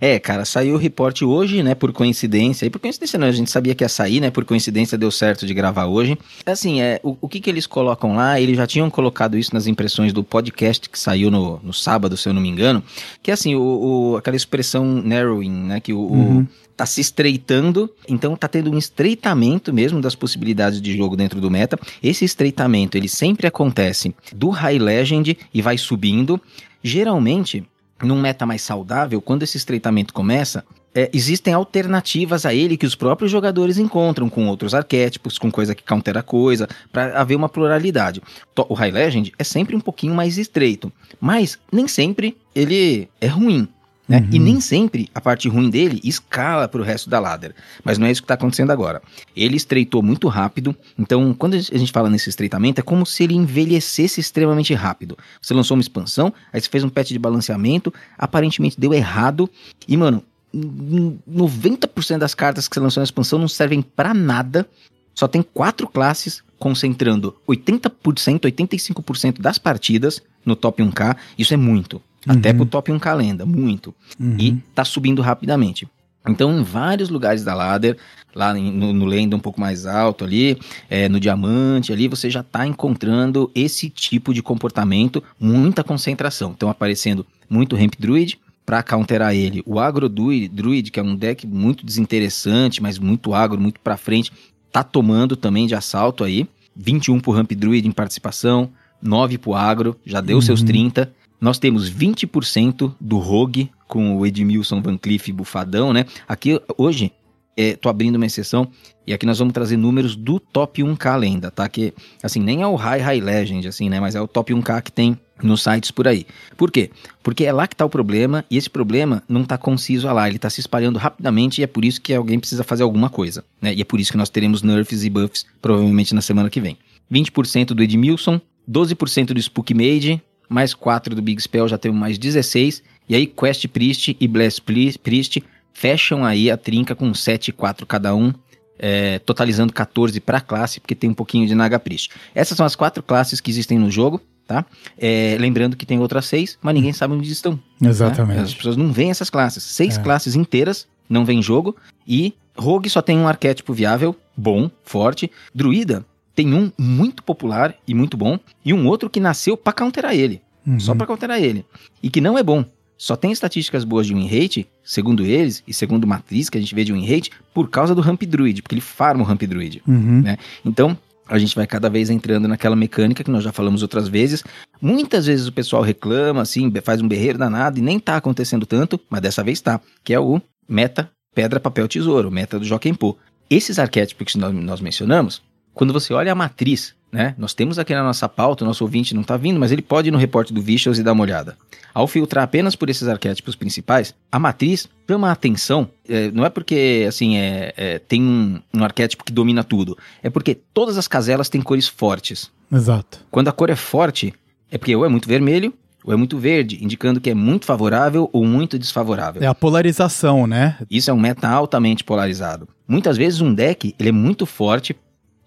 é, 0.14 0.18
cara, 0.18 0.44
saiu 0.44 0.74
o 0.74 0.78
report 0.78 1.22
hoje, 1.22 1.62
né? 1.62 1.74
Por 1.74 1.92
coincidência. 1.92 2.66
E 2.66 2.70
por 2.70 2.78
coincidência 2.78 3.18
não, 3.18 3.26
a 3.26 3.32
gente 3.32 3.50
sabia 3.50 3.74
que 3.74 3.84
ia 3.84 3.88
sair, 3.88 4.20
né? 4.20 4.30
Por 4.30 4.44
coincidência 4.44 4.96
deu 4.96 5.10
certo 5.10 5.46
de 5.46 5.54
gravar 5.54 5.86
hoje. 5.86 6.18
Assim, 6.44 6.80
é, 6.80 7.00
o, 7.02 7.16
o 7.20 7.28
que, 7.28 7.40
que 7.40 7.50
eles 7.50 7.66
colocam 7.66 8.16
lá? 8.16 8.40
Eles 8.40 8.56
já 8.56 8.66
tinham 8.66 8.90
colocado 8.90 9.36
isso 9.36 9.54
nas 9.54 9.66
impressões 9.66 10.12
do 10.12 10.24
podcast 10.24 10.88
que 10.88 10.98
saiu 10.98 11.30
no, 11.30 11.60
no 11.62 11.72
sábado, 11.72 12.16
se 12.16 12.28
eu 12.28 12.32
não 12.32 12.40
me 12.40 12.48
engano. 12.48 12.82
Que 13.22 13.30
é 13.30 13.34
assim, 13.34 13.54
o, 13.54 13.62
o 13.62 14.16
aquela 14.16 14.36
expressão 14.36 14.84
narrowing, 14.84 15.50
né? 15.50 15.80
Que 15.80 15.92
o, 15.92 16.00
uhum. 16.00 16.40
o 16.40 16.48
tá 16.80 16.86
se 16.86 17.02
estreitando, 17.02 17.90
então 18.08 18.34
tá 18.34 18.48
tendo 18.48 18.70
um 18.70 18.78
estreitamento 18.78 19.70
mesmo 19.70 20.00
das 20.00 20.14
possibilidades 20.14 20.80
de 20.80 20.96
jogo 20.96 21.14
dentro 21.14 21.38
do 21.38 21.50
meta. 21.50 21.78
Esse 22.02 22.24
estreitamento, 22.24 22.96
ele 22.96 23.06
sempre 23.06 23.46
acontece 23.46 24.14
do 24.34 24.48
High 24.48 24.78
Legend 24.78 25.36
e 25.52 25.60
vai 25.60 25.76
subindo. 25.76 26.40
Geralmente, 26.82 27.62
num 28.02 28.18
meta 28.18 28.46
mais 28.46 28.62
saudável, 28.62 29.20
quando 29.20 29.42
esse 29.42 29.58
estreitamento 29.58 30.14
começa, 30.14 30.64
é, 30.94 31.10
existem 31.12 31.52
alternativas 31.52 32.46
a 32.46 32.54
ele 32.54 32.78
que 32.78 32.86
os 32.86 32.94
próprios 32.94 33.30
jogadores 33.30 33.76
encontram 33.76 34.30
com 34.30 34.48
outros 34.48 34.74
arquétipos, 34.74 35.38
com 35.38 35.50
coisa 35.50 35.74
que 35.74 35.84
countera 35.84 36.22
coisa, 36.22 36.66
para 36.90 37.20
haver 37.20 37.36
uma 37.36 37.50
pluralidade. 37.50 38.22
O 38.56 38.72
High 38.72 38.90
Legend 38.90 39.32
é 39.38 39.44
sempre 39.44 39.76
um 39.76 39.80
pouquinho 39.80 40.14
mais 40.14 40.38
estreito, 40.38 40.90
mas 41.20 41.58
nem 41.70 41.86
sempre 41.86 42.38
ele 42.54 43.06
é 43.20 43.26
ruim. 43.26 43.68
Né? 44.10 44.18
Uhum. 44.18 44.28
E 44.32 44.38
nem 44.40 44.60
sempre 44.60 45.08
a 45.14 45.20
parte 45.20 45.48
ruim 45.48 45.70
dele 45.70 46.00
escala 46.02 46.66
para 46.66 46.80
o 46.80 46.84
resto 46.84 47.08
da 47.08 47.20
ladder. 47.20 47.54
Mas 47.84 47.96
não 47.96 48.08
é 48.08 48.10
isso 48.10 48.20
que 48.20 48.24
está 48.24 48.34
acontecendo 48.34 48.72
agora. 48.72 49.00
Ele 49.36 49.56
estreitou 49.56 50.02
muito 50.02 50.26
rápido. 50.26 50.74
Então, 50.98 51.32
quando 51.32 51.54
a 51.54 51.60
gente 51.60 51.92
fala 51.92 52.10
nesse 52.10 52.28
estreitamento, 52.28 52.80
é 52.80 52.82
como 52.82 53.06
se 53.06 53.22
ele 53.22 53.34
envelhecesse 53.34 54.20
extremamente 54.20 54.74
rápido. 54.74 55.16
Você 55.40 55.54
lançou 55.54 55.76
uma 55.76 55.80
expansão, 55.80 56.34
aí 56.52 56.60
você 56.60 56.68
fez 56.68 56.82
um 56.82 56.88
patch 56.88 57.10
de 57.10 57.20
balanceamento, 57.20 57.94
aparentemente 58.18 58.80
deu 58.80 58.92
errado. 58.92 59.48
E, 59.86 59.96
mano, 59.96 60.24
90% 60.52 62.18
das 62.18 62.34
cartas 62.34 62.66
que 62.66 62.74
você 62.74 62.80
lançou 62.80 63.00
na 63.00 63.04
expansão 63.04 63.38
não 63.38 63.46
servem 63.46 63.80
para 63.80 64.12
nada. 64.12 64.68
Só 65.14 65.28
tem 65.28 65.40
quatro 65.40 65.86
classes 65.86 66.42
concentrando 66.58 67.36
80%, 67.48 68.40
85% 68.40 69.40
das 69.40 69.56
partidas 69.56 70.20
no 70.44 70.56
top 70.56 70.82
1K. 70.82 71.16
Isso 71.38 71.54
é 71.54 71.56
muito. 71.56 72.02
Uhum. 72.26 72.34
Até 72.34 72.52
pro 72.52 72.66
top 72.66 72.92
1 72.92 72.98
calenda, 72.98 73.46
muito. 73.46 73.94
Uhum. 74.18 74.36
E 74.38 74.52
tá 74.74 74.84
subindo 74.84 75.22
rapidamente. 75.22 75.88
Então, 76.28 76.58
em 76.58 76.62
vários 76.62 77.08
lugares 77.08 77.42
da 77.42 77.54
ladder, 77.54 77.96
lá 78.34 78.52
no, 78.52 78.92
no 78.92 79.04
lenda 79.06 79.34
um 79.34 79.40
pouco 79.40 79.60
mais 79.60 79.86
alto 79.86 80.24
ali, 80.24 80.58
é, 80.88 81.08
no 81.08 81.18
diamante 81.18 81.92
ali, 81.92 82.08
você 82.08 82.28
já 82.28 82.40
está 82.40 82.66
encontrando 82.66 83.50
esse 83.54 83.88
tipo 83.88 84.34
de 84.34 84.42
comportamento, 84.42 85.22
muita 85.38 85.82
concentração. 85.82 86.52
Então, 86.54 86.68
aparecendo 86.68 87.24
muito 87.48 87.74
Ramp 87.74 87.94
Druid, 87.98 88.38
para 88.66 88.82
counterar 88.82 89.34
ele, 89.34 89.62
o 89.66 89.80
Agro 89.80 90.08
Druid, 90.08 90.90
que 90.92 91.00
é 91.00 91.02
um 91.02 91.16
deck 91.16 91.46
muito 91.46 91.84
desinteressante, 91.84 92.80
mas 92.80 92.98
muito 92.98 93.34
agro, 93.34 93.60
muito 93.60 93.80
para 93.80 93.96
frente, 93.96 94.30
tá 94.70 94.84
tomando 94.84 95.34
também 95.34 95.66
de 95.66 95.74
assalto 95.74 96.22
aí. 96.22 96.46
21 96.76 97.18
pro 97.18 97.32
Ramp 97.32 97.50
Druid 97.50 97.88
em 97.88 97.90
participação, 97.90 98.70
9 99.02 99.38
pro 99.38 99.54
Agro, 99.54 99.96
já 100.06 100.20
deu 100.20 100.36
uhum. 100.36 100.42
seus 100.42 100.62
30 100.62 101.12
nós 101.40 101.58
temos 101.58 101.90
20% 101.90 102.94
do 103.00 103.18
Rogue 103.18 103.70
com 103.88 104.16
o 104.16 104.26
Edmilson 104.26 104.80
Van 104.82 104.96
Cleef 104.96 105.32
bufadão, 105.32 105.92
né? 105.92 106.04
Aqui 106.28 106.60
hoje 106.76 107.12
é, 107.56 107.74
tô 107.74 107.88
abrindo 107.88 108.16
uma 108.16 108.26
exceção 108.26 108.68
e 109.06 109.12
aqui 109.12 109.26
nós 109.26 109.38
vamos 109.38 109.52
trazer 109.52 109.76
números 109.76 110.14
do 110.14 110.38
top 110.38 110.82
1K 110.82 111.18
lenda, 111.18 111.50
tá? 111.50 111.68
Que 111.68 111.92
assim, 112.22 112.40
nem 112.40 112.62
é 112.62 112.66
o 112.66 112.74
High 112.74 113.00
High 113.00 113.20
Legend 113.20 113.68
assim, 113.68 113.88
né, 113.88 113.98
mas 114.00 114.14
é 114.14 114.20
o 114.20 114.28
top 114.28 114.52
1K 114.54 114.82
que 114.82 114.92
tem 114.92 115.18
nos 115.42 115.62
sites 115.62 115.90
por 115.90 116.06
aí. 116.06 116.26
Por 116.56 116.70
quê? 116.70 116.90
Porque 117.22 117.44
é 117.44 117.52
lá 117.52 117.66
que 117.66 117.74
está 117.74 117.84
o 117.84 117.90
problema 117.90 118.44
e 118.50 118.56
esse 118.56 118.70
problema 118.70 119.22
não 119.28 119.42
está 119.42 119.58
conciso 119.58 120.06
lá, 120.12 120.28
ele 120.28 120.36
está 120.36 120.48
se 120.48 120.60
espalhando 120.60 120.98
rapidamente 120.98 121.60
e 121.60 121.64
é 121.64 121.66
por 121.66 121.84
isso 121.84 122.00
que 122.00 122.14
alguém 122.14 122.38
precisa 122.38 122.62
fazer 122.62 122.82
alguma 122.82 123.10
coisa, 123.10 123.44
né? 123.60 123.74
E 123.74 123.80
é 123.80 123.84
por 123.84 123.98
isso 123.98 124.12
que 124.12 124.18
nós 124.18 124.30
teremos 124.30 124.62
nerfs 124.62 125.04
e 125.04 125.10
buffs 125.10 125.44
provavelmente 125.60 126.14
na 126.14 126.22
semana 126.22 126.48
que 126.48 126.60
vem. 126.60 126.78
20% 127.12 127.68
do 127.74 127.82
Edmilson, 127.82 128.40
12% 128.70 129.32
do 129.32 129.40
Spook 129.40 129.74
Mage, 129.74 130.22
mais 130.50 130.74
4 130.74 131.14
do 131.14 131.22
Big 131.22 131.40
Spell, 131.40 131.68
já 131.68 131.78
temos 131.78 131.98
mais 131.98 132.18
16. 132.18 132.82
E 133.08 133.14
aí 133.14 133.26
Quest 133.26 133.68
Priest 133.68 134.16
e 134.18 134.28
Bless 134.28 134.60
Priest 134.60 135.42
fecham 135.72 136.24
aí 136.24 136.50
a 136.50 136.56
trinca 136.56 136.94
com 136.94 137.14
7 137.14 137.48
e 137.48 137.52
4 137.52 137.86
cada 137.86 138.14
um, 138.14 138.34
é, 138.78 139.20
totalizando 139.20 139.72
14 139.72 140.20
para 140.20 140.40
classe, 140.40 140.80
porque 140.80 140.94
tem 140.94 141.08
um 141.08 141.14
pouquinho 141.14 141.46
de 141.46 141.54
Naga 141.54 141.78
Priest. 141.78 142.10
Essas 142.34 142.56
são 142.56 142.66
as 142.66 142.74
quatro 142.74 143.02
classes 143.02 143.40
que 143.40 143.50
existem 143.50 143.78
no 143.78 143.90
jogo, 143.90 144.20
tá? 144.46 144.66
É, 144.98 145.36
lembrando 145.38 145.76
que 145.76 145.86
tem 145.86 146.00
outras 146.00 146.26
seis, 146.26 146.58
mas 146.60 146.74
ninguém 146.74 146.92
sabe 146.92 147.14
onde 147.14 147.30
estão. 147.30 147.58
Né? 147.80 147.88
Exatamente. 147.88 148.38
Né? 148.38 148.42
As 148.42 148.54
pessoas 148.54 148.76
não 148.76 148.92
veem 148.92 149.10
essas 149.10 149.30
classes. 149.30 149.62
Seis 149.62 149.96
é. 149.96 150.02
classes 150.02 150.34
inteiras 150.34 150.88
não 151.08 151.24
vem 151.24 151.40
jogo. 151.40 151.76
E 152.06 152.34
Rogue 152.56 152.90
só 152.90 153.00
tem 153.00 153.16
um 153.16 153.28
arquétipo 153.28 153.72
viável, 153.72 154.16
bom, 154.36 154.70
forte. 154.82 155.30
Druida 155.54 156.04
tem 156.40 156.54
um 156.54 156.72
muito 156.78 157.22
popular 157.22 157.74
e 157.86 157.92
muito 157.92 158.16
bom, 158.16 158.38
e 158.64 158.72
um 158.72 158.86
outro 158.86 159.10
que 159.10 159.20
nasceu 159.20 159.58
para 159.58 159.74
counterar 159.74 160.14
ele. 160.14 160.40
Uhum. 160.66 160.80
Só 160.80 160.94
para 160.94 161.06
counterar 161.06 161.38
ele. 161.38 161.66
E 162.02 162.08
que 162.08 162.18
não 162.18 162.38
é 162.38 162.42
bom. 162.42 162.64
Só 162.96 163.14
tem 163.14 163.30
estatísticas 163.30 163.84
boas 163.84 164.06
de 164.06 164.14
win 164.14 164.26
rate, 164.26 164.66
segundo 164.82 165.22
eles, 165.22 165.62
e 165.68 165.74
segundo 165.74 166.06
matriz 166.06 166.48
que 166.48 166.56
a 166.56 166.60
gente 166.60 166.74
vê 166.74 166.82
de 166.82 166.94
win 166.94 167.06
rate, 167.06 167.30
por 167.52 167.68
causa 167.68 167.94
do 167.94 168.00
Ramp 168.00 168.22
Druid, 168.22 168.62
porque 168.62 168.74
ele 168.74 168.80
farma 168.80 169.22
o 169.22 169.26
Ramp 169.26 169.42
Druid. 169.42 169.82
Uhum. 169.86 170.22
Né? 170.22 170.38
Então, 170.64 170.96
a 171.28 171.38
gente 171.38 171.54
vai 171.54 171.66
cada 171.66 171.90
vez 171.90 172.08
entrando 172.08 172.48
naquela 172.48 172.74
mecânica 172.74 173.22
que 173.22 173.30
nós 173.30 173.44
já 173.44 173.52
falamos 173.52 173.82
outras 173.82 174.08
vezes. 174.08 174.42
Muitas 174.80 175.26
vezes 175.26 175.46
o 175.46 175.52
pessoal 175.52 175.82
reclama, 175.82 176.40
assim, 176.40 176.72
faz 176.82 177.02
um 177.02 177.08
berreiro 177.08 177.38
danado 177.38 177.78
e 177.78 177.82
nem 177.82 178.00
tá 178.00 178.16
acontecendo 178.16 178.64
tanto, 178.64 178.98
mas 179.10 179.20
dessa 179.20 179.44
vez 179.44 179.60
tá, 179.60 179.78
que 180.02 180.14
é 180.14 180.18
o 180.18 180.40
meta 180.66 181.10
pedra, 181.34 181.60
papel, 181.60 181.86
tesouro, 181.86 182.30
meta 182.30 182.58
do 182.58 182.64
Joaquim 182.64 182.94
Pô. 182.94 183.16
Esses 183.50 183.78
arquétipos 183.78 184.32
que 184.32 184.38
nós, 184.38 184.54
nós 184.54 184.80
mencionamos, 184.80 185.42
quando 185.74 185.92
você 185.92 186.12
olha 186.12 186.32
a 186.32 186.34
matriz, 186.34 186.94
né? 187.12 187.34
Nós 187.36 187.52
temos 187.54 187.78
aqui 187.78 187.92
na 187.94 188.04
nossa 188.04 188.28
pauta, 188.28 188.64
o 188.64 188.66
nosso 188.66 188.84
ouvinte 188.84 189.14
não 189.14 189.22
está 189.22 189.36
vindo, 189.36 189.58
mas 189.58 189.72
ele 189.72 189.82
pode 189.82 190.08
ir 190.08 190.10
no 190.10 190.18
reporte 190.18 190.52
do 190.52 190.62
Vicious 190.62 190.98
e 190.98 191.02
dar 191.02 191.12
uma 191.12 191.22
olhada. 191.22 191.56
Ao 191.92 192.06
filtrar 192.06 192.44
apenas 192.44 192.76
por 192.76 192.88
esses 192.88 193.08
arquétipos 193.08 193.56
principais, 193.56 194.14
a 194.30 194.38
matriz 194.38 194.88
chama 195.08 195.28
a 195.28 195.32
atenção, 195.32 195.88
é, 196.08 196.30
não 196.30 196.44
é 196.44 196.50
porque 196.50 197.04
assim 197.08 197.36
é, 197.36 197.74
é 197.76 197.98
tem 197.98 198.22
um, 198.22 198.60
um, 198.72 198.84
arquétipo 198.84 199.24
que 199.24 199.32
domina 199.32 199.64
tudo, 199.64 199.98
é 200.22 200.30
porque 200.30 200.54
todas 200.72 200.96
as 200.96 201.08
caselas 201.08 201.48
têm 201.48 201.60
cores 201.60 201.88
fortes. 201.88 202.50
Exato. 202.72 203.18
Quando 203.30 203.48
a 203.48 203.52
cor 203.52 203.70
é 203.70 203.76
forte, 203.76 204.32
é 204.70 204.78
porque 204.78 204.94
ou 204.94 205.04
é 205.04 205.08
muito 205.08 205.26
vermelho, 205.26 205.74
ou 206.04 206.14
é 206.14 206.16
muito 206.16 206.38
verde, 206.38 206.78
indicando 206.82 207.20
que 207.20 207.30
é 207.30 207.34
muito 207.34 207.66
favorável 207.66 208.30
ou 208.32 208.44
muito 208.46 208.78
desfavorável. 208.78 209.42
É 209.42 209.46
a 209.46 209.54
polarização, 209.54 210.46
né? 210.46 210.78
Isso 210.88 211.10
é 211.10 211.12
um 211.12 211.18
meta 211.18 211.48
altamente 211.48 212.04
polarizado. 212.04 212.68
Muitas 212.86 213.16
vezes 213.16 213.40
um 213.40 213.52
deck, 213.52 213.94
ele 213.98 214.08
é 214.08 214.12
muito 214.12 214.46
forte, 214.46 214.96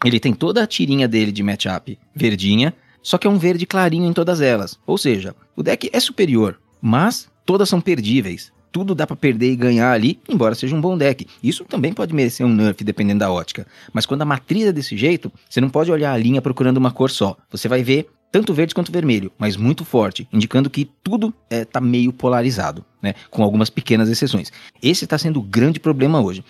ele 0.03 0.19
tem 0.19 0.33
toda 0.33 0.63
a 0.63 0.67
tirinha 0.67 1.07
dele 1.07 1.31
de 1.31 1.43
matchup 1.43 1.97
verdinha, 2.15 2.73
só 3.01 3.17
que 3.17 3.27
é 3.27 3.29
um 3.29 3.37
verde 3.37 3.65
clarinho 3.65 4.09
em 4.09 4.13
todas 4.13 4.41
elas. 4.41 4.79
Ou 4.85 4.97
seja, 4.97 5.35
o 5.55 5.63
deck 5.63 5.89
é 5.91 5.99
superior, 5.99 6.59
mas 6.81 7.27
todas 7.45 7.69
são 7.69 7.81
perdíveis. 7.81 8.51
Tudo 8.71 8.95
dá 8.95 9.05
para 9.05 9.15
perder 9.15 9.51
e 9.51 9.55
ganhar 9.55 9.91
ali, 9.91 10.19
embora 10.27 10.55
seja 10.55 10.75
um 10.75 10.81
bom 10.81 10.97
deck. 10.97 11.27
Isso 11.43 11.63
também 11.65 11.93
pode 11.93 12.13
merecer 12.13 12.45
um 12.45 12.49
nerf, 12.49 12.83
dependendo 12.83 13.19
da 13.19 13.31
ótica. 13.31 13.67
Mas 13.91 14.05
quando 14.05 14.23
a 14.23 14.25
matriz 14.25 14.65
é 14.65 14.71
desse 14.71 14.97
jeito, 14.97 15.31
você 15.47 15.61
não 15.61 15.69
pode 15.69 15.91
olhar 15.91 16.11
a 16.11 16.17
linha 16.17 16.41
procurando 16.41 16.77
uma 16.77 16.89
cor 16.89 17.11
só. 17.11 17.37
Você 17.51 17.67
vai 17.67 17.83
ver 17.83 18.09
tanto 18.31 18.51
verde 18.51 18.73
quanto 18.73 18.91
vermelho, 18.91 19.31
mas 19.37 19.55
muito 19.55 19.85
forte, 19.85 20.27
indicando 20.33 20.67
que 20.67 20.89
tudo 21.03 21.31
está 21.47 21.79
é, 21.79 21.83
meio 21.83 22.11
polarizado, 22.11 22.83
né? 22.99 23.13
com 23.29 23.43
algumas 23.43 23.69
pequenas 23.69 24.09
exceções. 24.09 24.51
Esse 24.81 25.03
está 25.03 25.19
sendo 25.19 25.39
o 25.39 25.43
grande 25.43 25.79
problema 25.79 26.19
hoje 26.19 26.43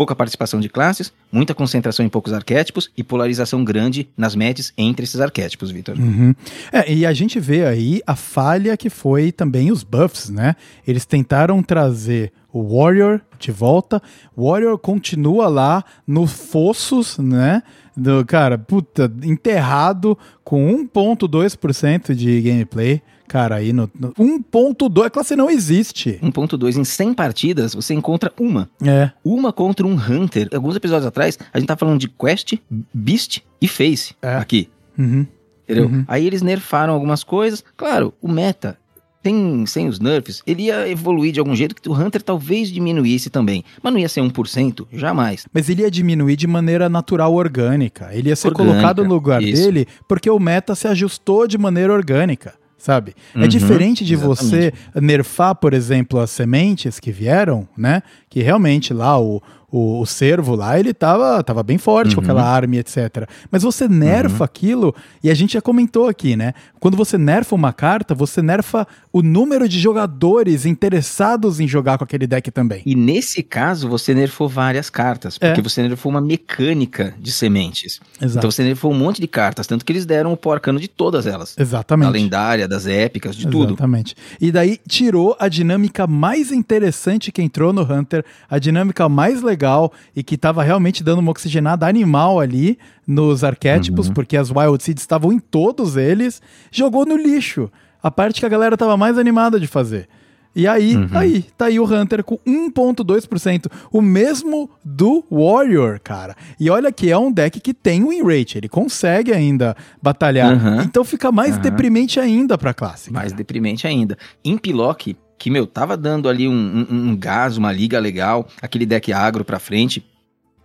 pouca 0.00 0.16
participação 0.16 0.60
de 0.60 0.70
classes, 0.70 1.12
muita 1.30 1.54
concentração 1.54 2.06
em 2.06 2.08
poucos 2.08 2.32
arquétipos 2.32 2.90
e 2.96 3.04
polarização 3.04 3.62
grande 3.62 4.08
nas 4.16 4.34
matches 4.34 4.72
entre 4.78 5.04
esses 5.04 5.20
arquétipos, 5.20 5.70
Vitor. 5.70 5.94
Uhum. 5.98 6.34
É, 6.72 6.90
e 6.90 7.04
a 7.04 7.12
gente 7.12 7.38
vê 7.38 7.66
aí 7.66 8.00
a 8.06 8.16
falha 8.16 8.78
que 8.78 8.88
foi 8.88 9.30
também 9.30 9.70
os 9.70 9.82
buffs, 9.82 10.30
né? 10.30 10.56
Eles 10.88 11.04
tentaram 11.04 11.62
trazer 11.62 12.32
o 12.50 12.78
Warrior 12.78 13.20
de 13.38 13.52
volta. 13.52 14.00
O 14.34 14.50
Warrior 14.50 14.78
continua 14.78 15.48
lá 15.48 15.84
no 16.06 16.26
Fossos, 16.26 17.18
né? 17.18 17.62
Do, 17.94 18.24
cara, 18.24 18.56
puta, 18.56 19.12
enterrado 19.22 20.16
com 20.42 20.82
1.2% 20.86 22.14
de 22.14 22.40
gameplay. 22.40 23.02
Cara, 23.30 23.54
aí 23.54 23.72
no, 23.72 23.88
no 23.96 24.12
1.2, 24.14 25.06
a 25.06 25.08
classe 25.08 25.36
não 25.36 25.48
existe. 25.48 26.18
1.2 26.20 26.76
em 26.76 26.82
100 26.82 27.14
partidas, 27.14 27.76
você 27.76 27.94
encontra 27.94 28.32
uma. 28.36 28.68
É. 28.84 29.12
Uma 29.24 29.52
contra 29.52 29.86
um 29.86 29.94
Hunter. 29.94 30.48
Alguns 30.52 30.74
episódios 30.74 31.06
atrás, 31.06 31.38
a 31.52 31.60
gente 31.60 31.68
tá 31.68 31.76
falando 31.76 32.00
de 32.00 32.08
Quest, 32.08 32.54
Beast 32.92 33.38
e 33.62 33.68
Face 33.68 34.16
é. 34.20 34.34
aqui. 34.34 34.68
Uhum. 34.98 35.24
Entendeu? 35.62 35.86
Uhum. 35.86 36.04
Aí 36.08 36.26
eles 36.26 36.42
nerfaram 36.42 36.92
algumas 36.92 37.22
coisas. 37.22 37.62
Claro, 37.76 38.12
o 38.20 38.26
meta 38.26 38.76
sem, 39.22 39.64
sem 39.64 39.86
os 39.86 40.00
nerfs, 40.00 40.42
ele 40.44 40.64
ia 40.64 40.88
evoluir 40.88 41.32
de 41.32 41.38
algum 41.38 41.54
jeito 41.54 41.76
que 41.76 41.88
o 41.88 41.94
Hunter 41.94 42.22
talvez 42.22 42.68
diminuísse 42.68 43.30
também. 43.30 43.62
Mas 43.80 43.92
não 43.92 44.00
ia 44.00 44.08
ser 44.08 44.22
1%, 44.22 44.88
jamais. 44.92 45.46
Mas 45.52 45.68
ele 45.68 45.82
ia 45.82 45.90
diminuir 45.90 46.34
de 46.34 46.48
maneira 46.48 46.88
natural, 46.88 47.32
orgânica. 47.32 48.08
Ele 48.12 48.30
ia 48.30 48.34
ser 48.34 48.48
orgânica, 48.48 48.74
colocado 48.74 49.04
no 49.04 49.14
lugar 49.14 49.40
isso. 49.40 49.62
dele 49.62 49.86
porque 50.08 50.28
o 50.28 50.40
meta 50.40 50.74
se 50.74 50.88
ajustou 50.88 51.46
de 51.46 51.56
maneira 51.56 51.92
orgânica 51.92 52.58
sabe? 52.80 53.14
É 53.34 53.38
uhum, 53.38 53.44
é 53.44 53.48
diferente 53.48 54.04
de 54.04 54.14
exatamente. 54.14 54.40
você 54.44 54.72
nerfar, 55.00 55.54
por 55.54 55.74
exemplo, 55.74 56.18
as 56.18 56.30
sementes 56.30 56.98
que 56.98 57.12
vieram, 57.12 57.68
né? 57.76 58.02
Que 58.30 58.42
realmente 58.42 58.94
lá 58.94 59.20
o, 59.20 59.42
o, 59.70 60.00
o 60.00 60.06
servo 60.06 60.54
lá, 60.54 60.78
ele 60.78 60.92
tava, 60.92 61.42
tava 61.44 61.62
bem 61.62 61.78
forte 61.78 62.10
uhum. 62.10 62.14
com 62.16 62.20
aquela 62.22 62.42
arma, 62.42 62.76
etc. 62.76 63.28
Mas 63.50 63.62
você 63.62 63.88
nerfa 63.88 64.38
uhum. 64.38 64.44
aquilo, 64.44 64.94
e 65.22 65.30
a 65.30 65.34
gente 65.34 65.54
já 65.54 65.60
comentou 65.60 66.08
aqui, 66.08 66.36
né? 66.36 66.54
Quando 66.80 66.96
você 66.96 67.16
nerfa 67.16 67.54
uma 67.54 67.72
carta, 67.72 68.14
você 68.14 68.42
nerfa 68.42 68.86
o 69.12 69.22
número 69.22 69.68
de 69.68 69.78
jogadores 69.78 70.64
interessados 70.64 71.60
em 71.60 71.68
jogar 71.68 71.98
com 71.98 72.04
aquele 72.04 72.26
deck 72.26 72.50
também. 72.50 72.82
E 72.86 72.94
nesse 72.94 73.42
caso, 73.42 73.88
você 73.88 74.14
nerfou 74.14 74.48
várias 74.48 74.88
cartas, 74.88 75.38
porque 75.38 75.60
é. 75.60 75.62
você 75.62 75.82
nerfou 75.82 76.10
uma 76.10 76.20
mecânica 76.20 77.14
de 77.18 77.30
sementes. 77.30 78.00
Exato. 78.20 78.38
Então 78.38 78.50
você 78.50 78.64
nerfou 78.64 78.90
um 78.90 78.98
monte 78.98 79.20
de 79.20 79.28
cartas, 79.28 79.66
tanto 79.66 79.84
que 79.84 79.92
eles 79.92 80.06
deram 80.06 80.32
o 80.32 80.36
porcano 80.36 80.80
de 80.80 80.88
todas 80.88 81.26
elas. 81.26 81.54
Exatamente. 81.58 82.06
Da 82.06 82.12
lendária, 82.12 82.66
das 82.66 82.86
épicas, 82.86 83.36
de 83.36 83.42
Exatamente. 83.42 83.60
tudo. 83.60 83.74
Exatamente. 83.74 84.16
E 84.40 84.50
daí 84.50 84.80
tirou 84.88 85.36
a 85.38 85.48
dinâmica 85.48 86.06
mais 86.06 86.50
interessante 86.50 87.30
que 87.30 87.42
entrou 87.42 87.72
no 87.72 87.82
Hunter, 87.82 88.19
a 88.48 88.58
dinâmica 88.58 89.08
mais 89.08 89.42
legal 89.42 89.92
e 90.14 90.22
que 90.22 90.34
estava 90.34 90.62
realmente 90.62 91.02
dando 91.02 91.20
uma 91.20 91.30
oxigenada 91.30 91.86
animal 91.86 92.40
ali 92.40 92.78
nos 93.06 93.42
arquétipos, 93.44 94.08
uhum. 94.08 94.14
porque 94.14 94.36
as 94.36 94.50
Wild 94.50 94.82
Seeds 94.82 95.02
estavam 95.02 95.32
em 95.32 95.38
todos 95.38 95.96
eles, 95.96 96.40
jogou 96.70 97.04
no 97.04 97.16
lixo. 97.16 97.70
A 98.02 98.10
parte 98.10 98.40
que 98.40 98.46
a 98.46 98.48
galera 98.48 98.74
estava 98.74 98.96
mais 98.96 99.18
animada 99.18 99.60
de 99.60 99.66
fazer. 99.66 100.08
E 100.54 100.66
aí, 100.66 100.96
uhum. 100.96 101.08
aí, 101.12 101.42
tá 101.56 101.66
aí 101.66 101.78
o 101.78 101.84
Hunter 101.84 102.24
com 102.24 102.36
1.2%, 102.38 103.70
o 103.92 104.02
mesmo 104.02 104.68
do 104.84 105.24
Warrior, 105.30 106.00
cara. 106.02 106.34
E 106.58 106.68
olha 106.68 106.90
que 106.90 107.08
é 107.08 107.16
um 107.16 107.30
deck 107.30 107.60
que 107.60 107.72
tem 107.72 108.04
win 108.04 108.22
rate, 108.22 108.58
ele 108.58 108.68
consegue 108.68 109.32
ainda 109.32 109.76
batalhar. 110.02 110.52
Uhum. 110.52 110.82
Então 110.82 111.04
fica 111.04 111.30
mais 111.30 111.54
uhum. 111.54 111.62
deprimente 111.62 112.18
ainda 112.18 112.58
pra 112.58 112.74
classe. 112.74 113.12
Mais 113.12 113.32
deprimente 113.32 113.86
ainda. 113.86 114.18
Em 114.44 114.58
Pilock, 114.58 115.16
que, 115.40 115.48
meu, 115.48 115.66
tava 115.66 115.96
dando 115.96 116.28
ali 116.28 116.46
um, 116.46 116.52
um, 116.52 117.08
um 117.08 117.16
gás, 117.16 117.56
uma 117.56 117.72
liga 117.72 117.98
legal, 117.98 118.46
aquele 118.60 118.84
deck 118.84 119.10
agro 119.10 119.42
pra 119.42 119.58
frente, 119.58 120.04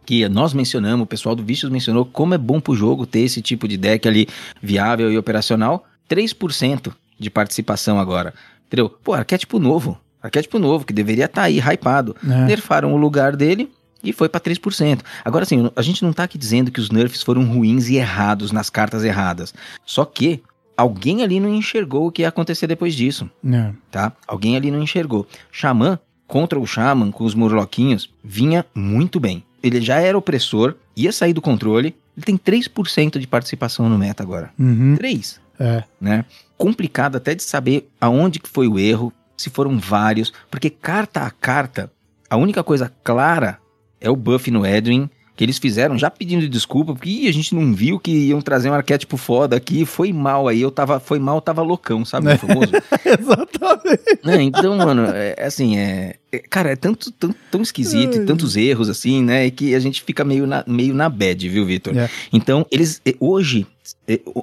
que 0.06 0.28
nós 0.28 0.54
mencionamos, 0.54 1.06
o 1.06 1.08
pessoal 1.08 1.34
do 1.34 1.42
Vicious 1.42 1.72
mencionou 1.72 2.06
como 2.06 2.34
é 2.34 2.38
bom 2.38 2.60
pro 2.60 2.76
jogo 2.76 3.06
ter 3.06 3.22
esse 3.22 3.42
tipo 3.42 3.70
de 3.70 3.78
deck 3.78 4.06
ali 4.06 4.28
viável 4.62 5.10
e 5.10 5.18
operacional. 5.18 5.88
3% 6.10 6.94
de 7.18 7.30
participação 7.30 7.98
agora. 7.98 8.34
Entendeu? 8.68 8.90
Pô, 8.90 9.14
arquétipo 9.14 9.60
novo. 9.60 9.98
Arquétipo 10.22 10.60
novo, 10.60 10.86
que 10.86 10.92
deveria 10.92 11.26
estar 11.26 11.44
tá 11.44 11.48
aí, 11.48 11.58
hypado. 11.58 12.14
É. 12.22 12.46
Nerfaram 12.46 12.94
o 12.94 12.98
lugar 12.98 13.34
dele 13.38 13.72
e 14.04 14.12
foi 14.12 14.28
para 14.28 14.42
3%. 14.42 15.00
Agora, 15.24 15.44
assim, 15.44 15.72
a 15.74 15.82
gente 15.82 16.04
não 16.04 16.12
tá 16.12 16.26
aqui 16.26 16.38
dizendo 16.38 16.70
que 16.70 16.82
os 16.82 16.90
nerfs 16.92 17.24
foram 17.24 17.46
ruins 17.46 17.88
e 17.88 17.96
errados 17.96 18.52
nas 18.52 18.70
cartas 18.70 19.06
erradas. 19.06 19.54
Só 19.86 20.04
que 20.04 20.44
alguém 20.76 21.24
ali 21.24 21.40
não 21.40 21.54
enxergou 21.54 22.08
o 22.08 22.12
que 22.12 22.22
ia 22.22 22.30
acontecer 22.30 22.68
depois 22.68 22.94
disso. 22.94 23.30
É. 23.46 23.72
Tá? 23.92 24.14
Alguém 24.28 24.56
ali 24.56 24.72
não 24.72 24.82
enxergou. 24.82 25.28
Xamã 25.52 26.00
contra 26.28 26.60
o 26.60 26.66
Shaman 26.66 27.12
com 27.12 27.24
os 27.24 27.36
murloquinhos 27.36 28.10
vinha 28.24 28.66
muito 28.74 29.20
bem. 29.20 29.44
Ele 29.62 29.82
já 29.82 30.00
era 30.00 30.18
opressor, 30.18 30.76
ia 30.96 31.12
sair 31.12 31.34
do 31.34 31.42
controle. 31.42 31.96
Ele 32.16 32.26
tem 32.26 32.38
3% 32.38 33.18
de 33.18 33.28
participação 33.28 33.90
no 33.90 33.98
meta 33.98 34.24
agora. 34.24 34.52
Uhum. 34.58 34.96
3. 34.96 35.40
É. 35.60 35.84
Né? 36.00 36.26
Complicado 36.58 37.16
até 37.16 37.34
de 37.34 37.44
saber 37.44 37.90
aonde 38.00 38.40
que 38.40 38.50
foi 38.50 38.68
o 38.68 38.80
erro, 38.80 39.12
se 39.38 39.50
foram 39.50 39.78
vários, 39.80 40.32
porque 40.50 40.70
carta 40.70 41.22
a 41.22 41.32
carta, 41.32 41.92
a 42.30 42.38
única 42.38 42.64
coisa 42.64 42.92
clara 43.04 43.60
é 44.00 44.10
o 44.10 44.16
buff 44.16 44.50
no 44.50 44.66
Edwin 44.66 45.10
que 45.36 45.44
eles 45.44 45.58
fizeram 45.58 45.98
já 45.98 46.10
pedindo 46.10 46.48
desculpa, 46.48 46.94
porque 46.94 47.10
ih, 47.10 47.28
a 47.28 47.34
gente 47.34 47.54
não 47.54 47.74
viu 47.74 48.00
que 48.00 48.12
iam 48.12 48.42
trazer 48.42 48.70
um 48.70 48.74
arquétipo 48.74 49.18
foda 49.18 49.56
aqui, 49.56 49.86
foi 49.86 50.14
mal 50.14 50.48
aí, 50.48 50.62
eu 50.62 50.72
tava, 50.72 51.00
foi 51.00 51.20
mal, 51.20 51.42
tava 51.42 51.62
loucão, 51.62 52.06
sabe, 52.06 52.34
o 52.34 52.38
famoso? 52.38 52.72
Exatamente. 53.06 54.20
É, 54.26 54.42
então, 54.42 54.78
mano, 54.78 55.06
é, 55.08 55.36
é 55.38 55.46
assim, 55.46 55.78
é, 55.78 56.16
é, 56.32 56.40
cara, 56.40 56.72
é 56.72 56.76
tanto, 56.76 57.12
tão, 57.12 57.36
tão 57.52 57.62
esquisito 57.62 58.18
e 58.18 58.26
tantos 58.26 58.56
erros, 58.56 58.90
assim, 58.90 59.22
né, 59.24 59.50
que 59.50 59.76
a 59.76 59.80
gente 59.80 60.04
fica 60.04 60.24
meio 60.24 60.48
na, 60.48 60.64
meio 60.66 60.94
na 60.94 61.10
bad, 61.10 61.50
viu, 61.50 61.66
Vitor? 61.66 61.98
É. 61.98 62.10
Então, 62.32 62.66
eles, 62.72 63.02
hoje, 63.20 63.68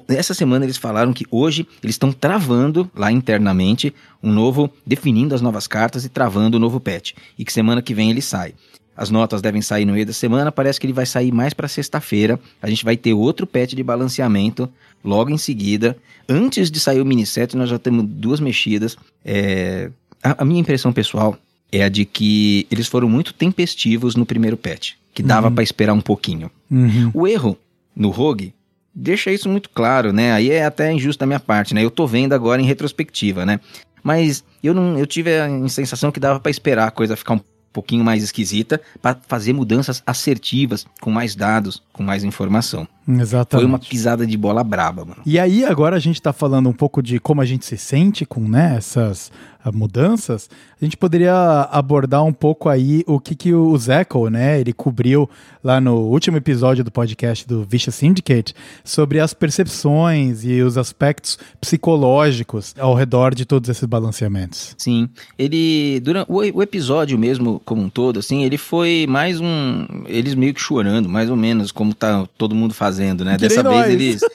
essa 0.07 0.33
semana 0.33 0.65
eles 0.65 0.77
falaram 0.77 1.11
que 1.11 1.25
hoje 1.31 1.67
eles 1.81 1.95
estão 1.95 2.11
travando 2.11 2.89
lá 2.95 3.11
internamente 3.11 3.93
um 4.21 4.31
novo, 4.31 4.69
definindo 4.85 5.33
as 5.33 5.41
novas 5.41 5.67
cartas 5.67 6.05
e 6.05 6.09
travando 6.09 6.57
o 6.57 6.59
novo 6.59 6.79
patch, 6.79 7.13
e 7.37 7.43
que 7.43 7.51
semana 7.51 7.81
que 7.81 7.93
vem 7.93 8.09
ele 8.09 8.21
sai. 8.21 8.53
As 8.95 9.09
notas 9.09 9.41
devem 9.41 9.61
sair 9.61 9.85
no 9.85 9.93
meio 9.93 10.05
da 10.05 10.13
semana, 10.13 10.51
parece 10.51 10.79
que 10.79 10.85
ele 10.85 10.93
vai 10.93 11.05
sair 11.05 11.31
mais 11.31 11.53
para 11.53 11.67
sexta-feira. 11.67 12.39
A 12.61 12.69
gente 12.69 12.85
vai 12.85 12.95
ter 12.95 13.13
outro 13.13 13.47
patch 13.47 13.73
de 13.73 13.83
balanceamento 13.83 14.69
logo 15.03 15.31
em 15.31 15.37
seguida. 15.37 15.97
Antes 16.29 16.69
de 16.69 16.79
sair 16.79 17.01
o 17.01 17.05
mini 17.05 17.25
set, 17.25 17.57
nós 17.57 17.69
já 17.69 17.79
temos 17.79 18.05
duas 18.05 18.39
mexidas. 18.39 18.95
É... 19.25 19.89
A, 20.23 20.43
a, 20.43 20.45
minha 20.45 20.61
impressão 20.61 20.93
pessoal 20.93 21.37
é 21.71 21.83
a 21.83 21.89
de 21.89 22.05
que 22.05 22.67
eles 22.71 22.87
foram 22.87 23.09
muito 23.09 23.33
tempestivos 23.33 24.15
no 24.15 24.25
primeiro 24.25 24.55
patch, 24.55 24.93
que 25.13 25.23
dava 25.23 25.47
uhum. 25.47 25.55
para 25.55 25.63
esperar 25.63 25.93
um 25.93 26.01
pouquinho. 26.01 26.49
Uhum. 26.69 27.11
O 27.13 27.27
erro 27.27 27.57
no 27.95 28.09
Rogue 28.09 28.53
deixa 28.93 29.31
isso 29.31 29.49
muito 29.49 29.69
claro, 29.69 30.13
né? 30.13 30.31
Aí 30.33 30.51
é 30.51 30.63
até 30.63 30.91
injusto 30.93 31.19
da 31.19 31.25
minha 31.25 31.39
parte, 31.39 31.73
né? 31.73 31.83
Eu 31.83 31.89
tô 31.89 32.05
vendo 32.05 32.33
agora 32.33 32.61
em 32.61 32.65
retrospectiva, 32.65 33.45
né? 33.45 33.59
Mas 34.03 34.43
eu 34.61 34.73
não, 34.73 34.99
eu 34.99 35.07
tive 35.07 35.39
a 35.39 35.67
sensação 35.67 36.11
que 36.11 36.19
dava 36.19 36.39
para 36.39 36.51
esperar 36.51 36.87
a 36.87 36.91
coisa 36.91 37.15
ficar 37.15 37.33
um 37.33 37.41
pouquinho 37.73 38.03
mais 38.03 38.23
esquisita 38.23 38.79
para 39.01 39.17
fazer 39.27 39.51
mudanças 39.51 40.01
assertivas, 40.05 40.85
com 41.01 41.11
mais 41.11 41.35
dados, 41.35 41.81
com 41.91 42.03
mais 42.03 42.23
informação. 42.23 42.87
Exatamente. 43.07 43.61
Foi 43.61 43.65
uma 43.65 43.79
pisada 43.79 44.25
de 44.25 44.37
bola 44.37 44.63
braba, 44.63 45.03
mano. 45.03 45.21
E 45.25 45.37
aí 45.37 45.65
agora 45.65 45.97
a 45.97 45.99
gente 45.99 46.15
está 46.15 46.31
falando 46.31 46.69
um 46.69 46.73
pouco 46.73 47.01
de 47.01 47.19
como 47.19 47.41
a 47.41 47.45
gente 47.45 47.65
se 47.65 47.77
sente 47.77 48.25
com 48.25 48.41
né, 48.41 48.75
essas 48.77 49.31
mudanças, 49.71 50.49
a 50.81 50.83
gente 50.83 50.97
poderia 50.97 51.33
abordar 51.71 52.23
um 52.23 52.33
pouco 52.33 52.69
aí 52.69 53.03
o 53.07 53.19
que, 53.19 53.35
que 53.35 53.53
o 53.53 53.77
Zeco, 53.77 54.29
né, 54.29 54.59
ele 54.59 54.73
cobriu 54.73 55.29
lá 55.63 55.79
no 55.79 55.95
último 55.99 56.37
episódio 56.37 56.83
do 56.83 56.91
podcast 56.91 57.47
do 57.47 57.63
Vicious 57.63 57.95
Syndicate 57.95 58.53
sobre 58.83 59.19
as 59.19 59.33
percepções 59.33 60.43
e 60.43 60.61
os 60.61 60.77
aspectos 60.77 61.39
psicológicos 61.61 62.75
ao 62.77 62.93
redor 62.93 63.33
de 63.33 63.45
todos 63.45 63.69
esses 63.69 63.85
balanceamentos. 63.85 64.75
Sim, 64.77 65.07
ele 65.37 65.99
durante 66.01 66.29
o, 66.29 66.35
o 66.35 66.61
episódio 66.61 67.17
mesmo 67.17 67.61
como 67.63 67.81
um 67.81 67.89
todo, 67.89 68.19
assim, 68.19 68.43
ele 68.43 68.57
foi 68.57 69.05
mais 69.07 69.39
um. 69.39 69.85
Eles 70.07 70.35
meio 70.35 70.53
que 70.53 70.61
chorando, 70.61 71.07
mais 71.07 71.29
ou 71.29 71.35
menos, 71.35 71.71
como 71.71 71.93
tá 71.93 72.27
todo 72.37 72.55
mundo 72.55 72.73
fazendo, 72.73 73.23
né? 73.23 73.33
Que 73.33 73.47
Dessa 73.47 73.63
vez 73.63 73.75
nós. 73.75 73.89
eles. 73.89 74.21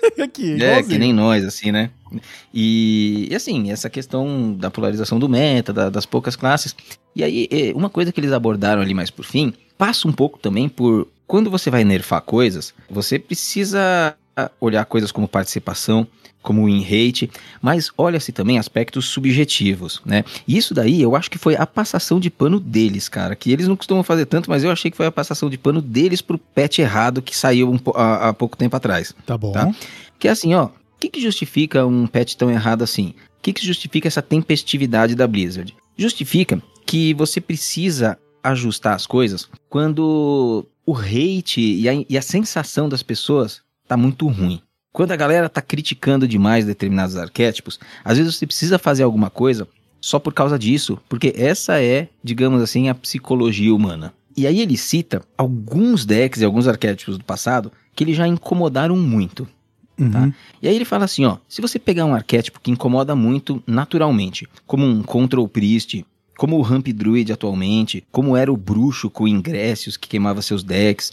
É, 0.60 0.82
que 0.82 0.98
nem 0.98 1.12
nós, 1.12 1.44
assim, 1.44 1.70
né? 1.70 1.90
E, 2.52 3.28
e, 3.30 3.34
assim, 3.34 3.70
essa 3.70 3.88
questão 3.90 4.52
da 4.54 4.70
polarização 4.70 5.18
do 5.18 5.28
meta, 5.28 5.72
da- 5.72 5.90
das 5.90 6.06
poucas 6.06 6.36
classes. 6.36 6.74
E 7.14 7.22
aí, 7.24 7.48
é, 7.50 7.72
uma 7.74 7.90
coisa 7.90 8.12
que 8.12 8.20
eles 8.20 8.32
abordaram 8.32 8.80
ali 8.82 8.94
mais 8.94 9.10
por 9.10 9.24
fim, 9.24 9.52
passa 9.76 10.06
um 10.08 10.12
pouco 10.12 10.38
também 10.38 10.68
por. 10.68 11.06
Quando 11.26 11.50
você 11.50 11.70
vai 11.70 11.84
nerfar 11.84 12.22
coisas, 12.22 12.72
você 12.88 13.18
precisa 13.18 14.14
ah, 14.36 14.50
olhar 14.60 14.84
coisas 14.86 15.12
como 15.12 15.28
participação, 15.28 16.06
como 16.40 16.64
win 16.64 16.80
rate, 16.82 17.28
mas 17.60 17.90
olha-se 17.98 18.32
também 18.32 18.58
aspectos 18.58 19.06
subjetivos, 19.06 20.00
né? 20.06 20.24
E 20.46 20.56
isso 20.56 20.72
daí 20.72 21.02
eu 21.02 21.14
acho 21.14 21.30
que 21.30 21.36
foi 21.36 21.54
a 21.56 21.66
passação 21.66 22.18
de 22.18 22.30
pano 22.30 22.58
deles, 22.58 23.08
cara. 23.10 23.36
Que 23.36 23.52
eles 23.52 23.68
não 23.68 23.76
costumam 23.76 24.02
fazer 24.02 24.24
tanto, 24.24 24.48
mas 24.48 24.64
eu 24.64 24.70
achei 24.70 24.90
que 24.90 24.96
foi 24.96 25.06
a 25.06 25.12
passação 25.12 25.50
de 25.50 25.58
pano 25.58 25.82
deles 25.82 26.22
pro 26.22 26.38
patch 26.38 26.78
errado 26.78 27.20
que 27.20 27.36
saiu 27.36 27.70
um 27.70 27.78
há- 27.94 28.28
há 28.28 28.32
pouco 28.32 28.56
tempo 28.56 28.74
atrás. 28.76 29.14
Tá 29.26 29.36
bom. 29.36 29.52
Tá. 29.52 29.70
Que 30.18 30.28
é 30.28 30.30
assim, 30.30 30.54
ó, 30.54 30.68
o 30.98 31.00
que, 31.00 31.10
que 31.10 31.20
justifica 31.20 31.86
um 31.86 32.08
patch 32.08 32.34
tão 32.34 32.50
errado 32.50 32.82
assim? 32.82 33.14
O 33.38 33.42
que, 33.42 33.52
que 33.52 33.64
justifica 33.64 34.08
essa 34.08 34.20
tempestividade 34.20 35.14
da 35.14 35.28
Blizzard? 35.28 35.72
Justifica 35.96 36.60
que 36.84 37.14
você 37.14 37.40
precisa 37.40 38.18
ajustar 38.42 38.96
as 38.96 39.06
coisas 39.06 39.48
quando 39.68 40.66
o 40.84 40.96
hate 40.96 41.60
e 41.60 41.88
a, 41.88 41.92
e 42.08 42.18
a 42.18 42.22
sensação 42.22 42.88
das 42.88 43.04
pessoas 43.04 43.62
tá 43.86 43.96
muito 43.96 44.26
ruim. 44.26 44.60
Quando 44.92 45.12
a 45.12 45.16
galera 45.16 45.48
tá 45.48 45.62
criticando 45.62 46.26
demais 46.26 46.64
determinados 46.66 47.16
arquétipos, 47.16 47.78
às 48.04 48.18
vezes 48.18 48.34
você 48.34 48.44
precisa 48.44 48.76
fazer 48.76 49.04
alguma 49.04 49.30
coisa 49.30 49.68
só 50.00 50.18
por 50.18 50.34
causa 50.34 50.58
disso, 50.58 50.98
porque 51.08 51.32
essa 51.36 51.80
é, 51.80 52.08
digamos 52.24 52.60
assim, 52.60 52.88
a 52.88 52.94
psicologia 52.94 53.72
humana. 53.72 54.12
E 54.36 54.48
aí 54.48 54.60
ele 54.60 54.76
cita 54.76 55.22
alguns 55.36 56.04
decks 56.04 56.40
e 56.40 56.44
alguns 56.44 56.66
arquétipos 56.66 57.18
do 57.18 57.24
passado 57.24 57.70
que 57.94 58.02
ele 58.02 58.14
já 58.14 58.26
incomodaram 58.26 58.96
muito. 58.96 59.46
Uhum. 59.98 60.10
tá. 60.10 60.32
E 60.62 60.68
aí 60.68 60.74
ele 60.74 60.84
fala 60.84 61.04
assim, 61.04 61.24
ó, 61.24 61.38
se 61.48 61.60
você 61.60 61.78
pegar 61.78 62.04
um 62.04 62.14
arquétipo 62.14 62.60
que 62.60 62.70
incomoda 62.70 63.14
muito 63.16 63.62
naturalmente, 63.66 64.46
como 64.66 64.84
um 64.84 65.02
Control 65.02 65.48
Priest, 65.48 66.04
como 66.38 66.56
o 66.56 66.62
Ramp 66.62 66.86
Druid 66.88 67.32
atualmente, 67.32 68.04
como 68.12 68.36
era 68.36 68.52
o 68.52 68.56
Bruxo 68.56 69.10
com 69.10 69.26
Ingressos 69.26 69.96
que 69.96 70.08
queimava 70.08 70.40
seus 70.40 70.62
decks, 70.62 71.10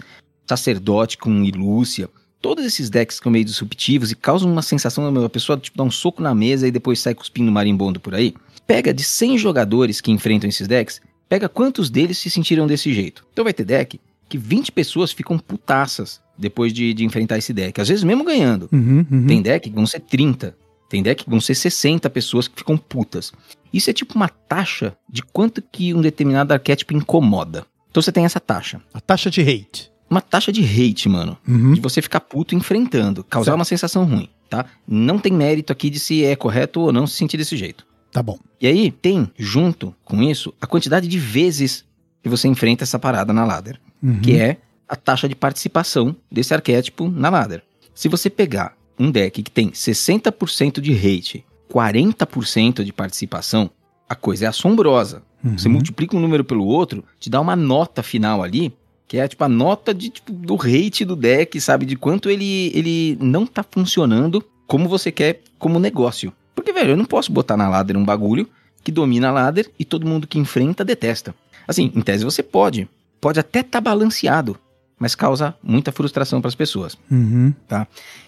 Sacerdote 0.47 1.17
com 1.17 1.43
Ilúcia, 1.43 2.07
todos 2.39 2.63
esses 2.63 2.91
decks 2.91 3.19
são 3.21 3.31
meio 3.31 3.43
disruptivos 3.43 4.11
e 4.11 4.15
causam 4.15 4.51
uma 4.51 4.61
sensação, 4.61 5.25
a 5.25 5.29
pessoa 5.29 5.57
tipo, 5.57 5.77
dá 5.77 5.83
um 5.83 5.89
soco 5.89 6.21
na 6.21 6.35
mesa 6.35 6.67
e 6.67 6.71
depois 6.71 6.99
sai 6.99 7.15
cuspindo 7.15 7.51
marimbondo 7.51 7.99
por 7.99 8.13
aí. 8.13 8.35
Pega 8.67 8.93
de 8.93 9.03
100 9.03 9.39
jogadores 9.39 9.99
que 9.99 10.11
enfrentam 10.11 10.47
esses 10.47 10.67
decks, 10.67 11.01
pega 11.27 11.49
quantos 11.49 11.89
deles 11.89 12.19
se 12.19 12.29
sentiram 12.29 12.67
desse 12.67 12.93
jeito. 12.93 13.25
Então 13.33 13.43
vai 13.43 13.53
ter 13.53 13.65
deck 13.65 13.99
que 14.29 14.37
20 14.37 14.71
pessoas 14.71 15.11
ficam 15.11 15.39
putaças 15.39 16.21
depois 16.37 16.73
de, 16.73 16.93
de 16.93 17.05
enfrentar 17.05 17.37
esse 17.37 17.53
deck. 17.53 17.79
Às 17.79 17.87
vezes 17.87 18.03
mesmo 18.03 18.23
ganhando. 18.23 18.69
Uhum, 18.71 19.05
uhum. 19.09 19.27
Tem 19.27 19.41
deck 19.41 19.69
que 19.69 19.75
vão 19.75 19.85
ser 19.87 19.99
30. 20.01 20.55
Tem 20.89 21.01
deck 21.01 21.23
que 21.23 21.29
vão 21.29 21.41
ser 21.41 21.55
60 21.55 22.09
pessoas 22.09 22.47
que 22.47 22.55
ficam 22.57 22.77
putas. 22.77 23.31
Isso 23.73 23.89
é 23.89 23.93
tipo 23.93 24.15
uma 24.15 24.29
taxa 24.29 24.95
de 25.09 25.21
quanto 25.21 25.61
que 25.61 25.93
um 25.93 26.01
determinado 26.01 26.53
arquétipo 26.53 26.93
incomoda. 26.93 27.65
Então 27.89 28.01
você 28.01 28.11
tem 28.11 28.25
essa 28.25 28.39
taxa. 28.39 28.81
A 28.93 28.99
taxa 29.01 29.29
de 29.29 29.41
hate. 29.41 29.91
Uma 30.09 30.21
taxa 30.21 30.51
de 30.51 30.61
hate, 30.63 31.09
mano. 31.09 31.37
Uhum. 31.47 31.73
De 31.73 31.81
você 31.81 32.01
ficar 32.01 32.19
puto 32.19 32.53
enfrentando. 32.55 33.23
Causar 33.23 33.45
Certo. 33.51 33.55
uma 33.57 33.65
sensação 33.65 34.03
ruim, 34.05 34.29
tá? 34.49 34.65
Não 34.87 35.17
tem 35.17 35.31
mérito 35.33 35.73
aqui 35.73 35.89
de 35.89 35.99
se 35.99 36.23
é 36.23 36.35
correto 36.35 36.81
ou 36.81 36.93
não 36.93 37.07
se 37.07 37.15
sentir 37.15 37.37
desse 37.37 37.57
jeito. 37.57 37.85
Tá 38.11 38.21
bom. 38.21 38.37
E 38.61 38.67
aí 38.67 38.91
tem, 38.91 39.29
junto 39.37 39.93
com 40.05 40.21
isso, 40.21 40.53
a 40.61 40.67
quantidade 40.67 41.07
de 41.07 41.17
vezes 41.19 41.83
que 42.21 42.29
você 42.29 42.47
enfrenta 42.47 42.83
essa 42.83 42.99
parada 42.99 43.33
na 43.33 43.43
ladder 43.45 43.79
Uhum. 44.03 44.19
que 44.19 44.35
é 44.37 44.57
a 44.87 44.95
taxa 44.95 45.27
de 45.27 45.35
participação 45.35 46.15
desse 46.31 46.53
arquétipo 46.53 47.09
na 47.09 47.29
ladder. 47.29 47.63
Se 47.93 48.07
você 48.07 48.29
pegar 48.29 48.75
um 48.99 49.11
deck 49.11 49.41
que 49.43 49.51
tem 49.51 49.71
60% 49.71 50.79
de 50.79 50.93
hate, 50.93 51.45
40% 51.71 52.83
de 52.83 52.93
participação, 52.93 53.69
a 54.07 54.15
coisa 54.15 54.45
é 54.45 54.47
assombrosa. 54.47 55.23
Uhum. 55.43 55.57
Você 55.57 55.67
multiplica 55.69 56.15
um 56.15 56.19
número 56.19 56.43
pelo 56.43 56.65
outro, 56.65 57.03
te 57.19 57.29
dá 57.29 57.39
uma 57.39 57.55
nota 57.55 58.03
final 58.03 58.43
ali, 58.43 58.73
que 59.07 59.17
é 59.17 59.27
tipo 59.27 59.43
a 59.43 59.49
nota 59.49 59.93
de, 59.93 60.09
tipo, 60.09 60.31
do 60.31 60.55
hate 60.55 61.05
do 61.05 61.15
deck, 61.15 61.59
sabe? 61.59 61.85
De 61.85 61.95
quanto 61.95 62.29
ele, 62.29 62.71
ele 62.73 63.17
não 63.19 63.45
tá 63.45 63.63
funcionando 63.63 64.43
como 64.67 64.89
você 64.89 65.11
quer 65.11 65.41
como 65.59 65.79
negócio. 65.79 66.33
Porque, 66.55 66.73
velho, 66.73 66.91
eu 66.91 66.97
não 66.97 67.05
posso 67.05 67.31
botar 67.31 67.57
na 67.57 67.69
ladder 67.69 67.97
um 67.97 68.05
bagulho 68.05 68.47
que 68.83 68.91
domina 68.91 69.29
a 69.29 69.31
ladder 69.31 69.69
e 69.77 69.85
todo 69.85 70.07
mundo 70.07 70.27
que 70.27 70.39
enfrenta 70.39 70.85
detesta. 70.85 71.35
Assim, 71.67 71.91
em 71.95 72.01
tese 72.01 72.23
você 72.23 72.41
pode. 72.43 72.87
Pode 73.19 73.39
até 73.39 73.61
estar 73.61 73.81
balanceado, 73.81 74.57
mas 74.99 75.15
causa 75.15 75.55
muita 75.61 75.91
frustração 75.91 76.41
para 76.41 76.47
as 76.47 76.55
pessoas. 76.55 76.97
Uhum. 77.09 77.53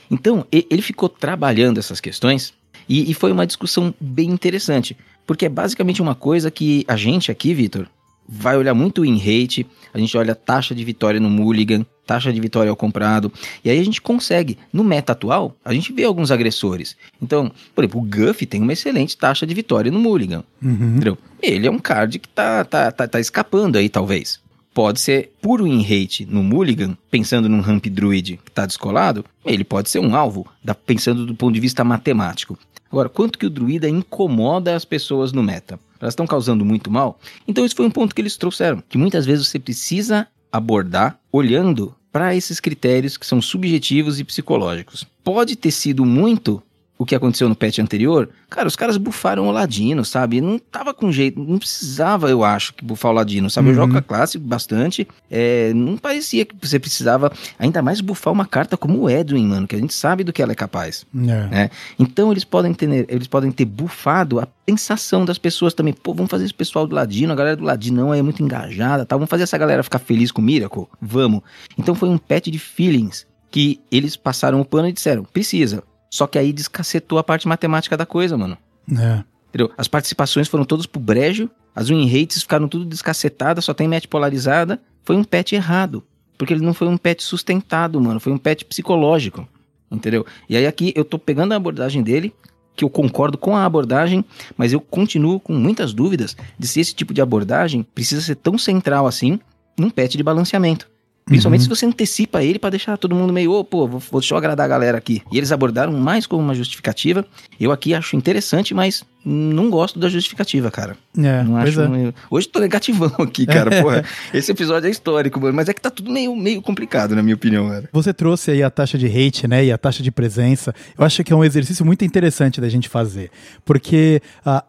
Então, 0.09 0.45
e- 0.51 0.65
ele 0.69 0.81
ficou 0.81 1.09
trabalhando 1.09 1.79
essas 1.79 1.99
questões 1.99 2.53
e, 2.87 3.09
e 3.09 3.13
foi 3.13 3.31
uma 3.31 3.47
discussão 3.47 3.93
bem 3.99 4.29
interessante, 4.29 4.97
porque 5.25 5.45
é 5.45 5.49
basicamente 5.49 6.01
uma 6.01 6.15
coisa 6.15 6.49
que 6.51 6.85
a 6.87 6.95
gente 6.95 7.31
aqui, 7.31 7.53
Vitor, 7.53 7.87
vai 8.27 8.57
olhar 8.57 8.73
muito 8.73 9.05
em 9.05 9.15
hate, 9.15 9.65
a 9.93 9.97
gente 9.97 10.17
olha 10.17 10.35
taxa 10.35 10.75
de 10.75 10.83
vitória 10.83 11.19
no 11.19 11.29
mulligan, 11.29 11.85
taxa 12.05 12.31
de 12.31 12.39
vitória 12.39 12.69
ao 12.69 12.75
comprado, 12.75 13.31
e 13.63 13.69
aí 13.69 13.79
a 13.79 13.83
gente 13.83 14.01
consegue, 14.01 14.57
no 14.71 14.83
meta 14.83 15.13
atual, 15.13 15.55
a 15.63 15.73
gente 15.73 15.93
vê 15.93 16.03
alguns 16.03 16.31
agressores. 16.31 16.95
Então, 17.21 17.51
por 17.73 17.83
exemplo, 17.83 18.01
o 18.01 18.03
Guff 18.03 18.45
tem 18.45 18.61
uma 18.61 18.73
excelente 18.73 19.17
taxa 19.17 19.45
de 19.45 19.53
vitória 19.53 19.91
no 19.91 19.99
mulligan. 19.99 20.43
Uhum. 20.61 20.95
Entendeu? 20.95 21.17
Ele 21.41 21.67
é 21.67 21.71
um 21.71 21.79
card 21.79 22.19
que 22.19 22.27
tá, 22.29 22.63
tá, 22.65 22.91
tá, 22.91 23.07
tá 23.07 23.19
escapando 23.19 23.77
aí, 23.77 23.89
talvez. 23.89 24.39
Pode 24.77 24.99
ser 24.99 25.31
puro 25.41 25.65
in 25.65 25.81
hate 25.81 26.23
no 26.27 26.43
Mulligan, 26.43 26.95
pensando 27.09 27.49
num 27.49 27.61
Ramp 27.61 27.87
Druid 27.87 28.39
que 28.45 28.51
tá 28.51 28.63
descolado, 28.63 29.25
ele 29.43 29.63
pode 29.63 29.89
ser 29.89 29.97
um 29.97 30.15
alvo, 30.15 30.45
pensando 30.85 31.25
do 31.25 31.33
ponto 31.33 31.55
de 31.55 31.59
vista 31.59 31.83
matemático. 31.83 32.55
Agora, 32.91 33.09
quanto 33.09 33.39
que 33.39 33.47
o 33.47 33.49
druida 33.49 33.89
incomoda 33.89 34.75
as 34.75 34.85
pessoas 34.85 35.33
no 35.33 35.41
meta? 35.41 35.79
Elas 35.99 36.11
estão 36.11 36.27
causando 36.27 36.63
muito 36.63 36.91
mal? 36.91 37.19
Então, 37.47 37.65
esse 37.65 37.73
foi 37.73 37.87
um 37.87 37.89
ponto 37.89 38.13
que 38.13 38.21
eles 38.21 38.37
trouxeram, 38.37 38.83
que 38.87 38.99
muitas 38.99 39.25
vezes 39.25 39.47
você 39.47 39.57
precisa 39.57 40.27
abordar 40.51 41.19
olhando 41.31 41.95
para 42.11 42.35
esses 42.35 42.59
critérios 42.59 43.17
que 43.17 43.25
são 43.25 43.41
subjetivos 43.41 44.19
e 44.19 44.23
psicológicos. 44.23 45.07
Pode 45.23 45.55
ter 45.55 45.71
sido 45.71 46.05
muito 46.05 46.61
o 46.97 47.05
que 47.05 47.13
aconteceu 47.15 47.47
no 47.47 47.55
patch 47.55 47.79
anterior, 47.79 48.29
cara, 48.49 48.67
os 48.67 48.75
caras 48.75 48.97
bufaram 48.97 49.47
o 49.47 49.51
Ladino, 49.51 50.03
sabe? 50.03 50.41
Não 50.41 50.57
tava 50.57 50.93
com 50.93 51.11
jeito, 51.11 51.39
não 51.39 51.59
precisava, 51.59 52.29
eu 52.29 52.43
acho, 52.43 52.73
que 52.73 52.83
bufar 52.83 53.11
o 53.11 53.15
Ladino, 53.15 53.49
sabe? 53.49 53.67
Eu 53.67 53.71
Uhum. 53.71 53.75
jogo 53.81 53.93
com 53.93 53.99
a 53.99 54.01
classe 54.01 54.37
bastante, 54.39 55.07
é, 55.29 55.71
não 55.73 55.97
parecia 55.97 56.43
que 56.45 56.55
você 56.59 56.79
precisava 56.79 57.31
ainda 57.59 57.81
mais 57.81 58.01
bufar 58.01 58.33
uma 58.33 58.45
carta 58.45 58.75
como 58.75 58.99
o 59.01 59.09
Edwin, 59.09 59.45
mano, 59.47 59.67
que 59.67 59.75
a 59.75 59.79
gente 59.79 59.93
sabe 59.93 60.23
do 60.23 60.33
que 60.33 60.41
ela 60.41 60.53
é 60.53 60.55
capaz. 60.55 61.05
É. 61.51 61.69
Então 61.99 62.31
eles 62.31 62.43
podem 62.43 62.73
ter, 62.73 63.05
eles 63.09 63.27
podem 63.27 63.51
ter 63.51 63.65
bufado 63.65 64.39
a 64.39 64.47
sensação 64.67 65.23
das 65.23 65.37
pessoas 65.37 65.73
também. 65.73 65.93
Pô, 65.93 66.13
vamos 66.13 66.31
fazer 66.31 66.45
esse 66.45 66.53
pessoal 66.53 66.87
do 66.87 66.95
Ladino, 66.95 67.31
a 67.31 67.35
galera 67.35 67.55
do 67.55 67.63
Ladinão 67.63 68.13
é 68.13 68.21
muito 68.21 68.41
engajada, 68.41 69.05
tá? 69.05 69.15
Vamos 69.15 69.29
fazer 69.29 69.43
essa 69.43 69.57
galera 69.57 69.83
ficar 69.83 69.99
feliz 69.99 70.31
com 70.31 70.41
o 70.41 70.45
Miracle? 70.45 70.85
Vamos. 71.01 71.41
Então 71.77 71.93
foi 71.93 72.09
um 72.09 72.17
patch 72.17 72.47
de 72.47 72.59
feelings 72.59 73.25
que 73.51 73.79
eles 73.91 74.15
passaram 74.15 74.59
o 74.59 74.65
pano 74.65 74.87
e 74.89 74.93
disseram, 74.93 75.23
precisa. 75.23 75.83
Só 76.09 76.27
que 76.27 76.37
aí 76.37 76.53
descacetou 76.53 77.17
a 77.17 77.23
parte 77.23 77.47
matemática 77.47 77.97
da 77.97 78.05
coisa, 78.05 78.37
mano. 78.37 78.57
É. 78.91 79.23
Entendeu? 79.49 79.71
As 79.77 79.87
participações 79.87 80.47
foram 80.47 80.65
todas 80.65 80.85
pro 80.85 80.99
brejo, 80.99 81.49
as 81.75 81.89
win 81.89 82.07
rates 82.07 82.41
ficaram 82.41 82.67
tudo 82.67 82.85
descacetadas, 82.85 83.65
só 83.65 83.73
tem 83.73 83.87
match 83.87 84.07
polarizada. 84.07 84.81
Foi 85.03 85.15
um 85.15 85.23
patch 85.23 85.53
errado. 85.53 86.03
Porque 86.37 86.53
ele 86.53 86.65
não 86.65 86.73
foi 86.73 86.87
um 86.87 86.97
patch 86.97 87.21
sustentado, 87.21 88.01
mano. 88.01 88.19
Foi 88.19 88.31
um 88.33 88.37
patch 88.37 88.63
psicológico. 88.63 89.47
Entendeu? 89.91 90.25
E 90.49 90.57
aí 90.57 90.65
aqui 90.65 90.91
eu 90.95 91.05
tô 91.05 91.17
pegando 91.19 91.53
a 91.53 91.55
abordagem 91.55 92.01
dele, 92.01 92.33
que 92.75 92.83
eu 92.83 92.89
concordo 92.89 93.37
com 93.37 93.55
a 93.55 93.63
abordagem, 93.63 94.25
mas 94.57 94.73
eu 94.73 94.81
continuo 94.81 95.39
com 95.39 95.53
muitas 95.53 95.93
dúvidas 95.93 96.35
de 96.57 96.67
se 96.67 96.79
esse 96.79 96.93
tipo 96.93 97.13
de 97.13 97.21
abordagem 97.21 97.83
precisa 97.83 98.21
ser 98.21 98.35
tão 98.35 98.57
central 98.57 99.07
assim 99.07 99.39
num 99.77 99.89
patch 99.89 100.15
de 100.15 100.23
balanceamento. 100.23 100.89
Principalmente 101.27 101.59
Uhum. 101.61 101.75
se 101.75 101.81
você 101.81 101.85
antecipa 101.85 102.41
ele 102.41 102.57
pra 102.57 102.69
deixar 102.69 102.97
todo 102.97 103.13
mundo 103.13 103.33
meio, 103.33 103.51
ô, 103.51 103.63
pô, 103.63 103.85
vou, 103.85 103.99
vou 103.99 104.37
agradar 104.37 104.65
a 104.65 104.69
galera 104.69 104.97
aqui. 104.97 105.21
E 105.31 105.37
eles 105.37 105.51
abordaram 105.51 105.91
mais 105.93 106.25
como 106.25 106.41
uma 106.41 106.55
justificativa. 106.55 107.25
Eu 107.59 107.71
aqui 107.71 107.93
acho 107.93 108.15
interessante, 108.15 108.73
mas 108.73 109.03
não 109.29 109.69
gosto 109.69 109.99
da 109.99 110.07
justificativa, 110.07 110.71
cara. 110.71 110.95
É, 111.17 111.43
não 111.43 111.57
acho. 111.57 111.81
é. 111.81 111.87
meio- 111.87 112.15
Hoje 112.31 112.47
tô 112.47 112.59
negativão 112.59 113.11
aqui, 113.19 113.45
cara. 113.45 113.81
Porra, 113.81 114.03
esse 114.33 114.51
episódio 114.51 114.87
é 114.87 114.91
histórico, 114.91 115.39
mano. 115.39 115.53
Mas 115.53 115.67
é 115.67 115.73
que 115.73 115.81
tá 115.81 115.89
tudo 115.89 116.09
meio, 116.11 116.35
meio 116.35 116.61
complicado, 116.61 117.15
na 117.15 117.21
minha 117.21 117.35
opinião, 117.35 117.67
cara. 117.67 117.89
Você 117.91 118.13
trouxe 118.13 118.51
aí 118.51 118.63
a 118.63 118.69
taxa 118.69 118.97
de 118.97 119.05
hate, 119.07 119.47
né, 119.47 119.65
e 119.65 119.71
a 119.71 119.77
taxa 119.77 120.01
de 120.01 120.11
presença. 120.11 120.73
Eu 120.97 121.03
acho 121.03 121.23
que 121.23 121.33
é 121.33 121.35
um 121.35 121.43
exercício 121.43 121.85
muito 121.85 122.05
interessante 122.05 122.61
da 122.61 122.69
gente 122.69 122.87
fazer, 122.87 123.29
porque 123.65 124.21
ah, 124.45 124.63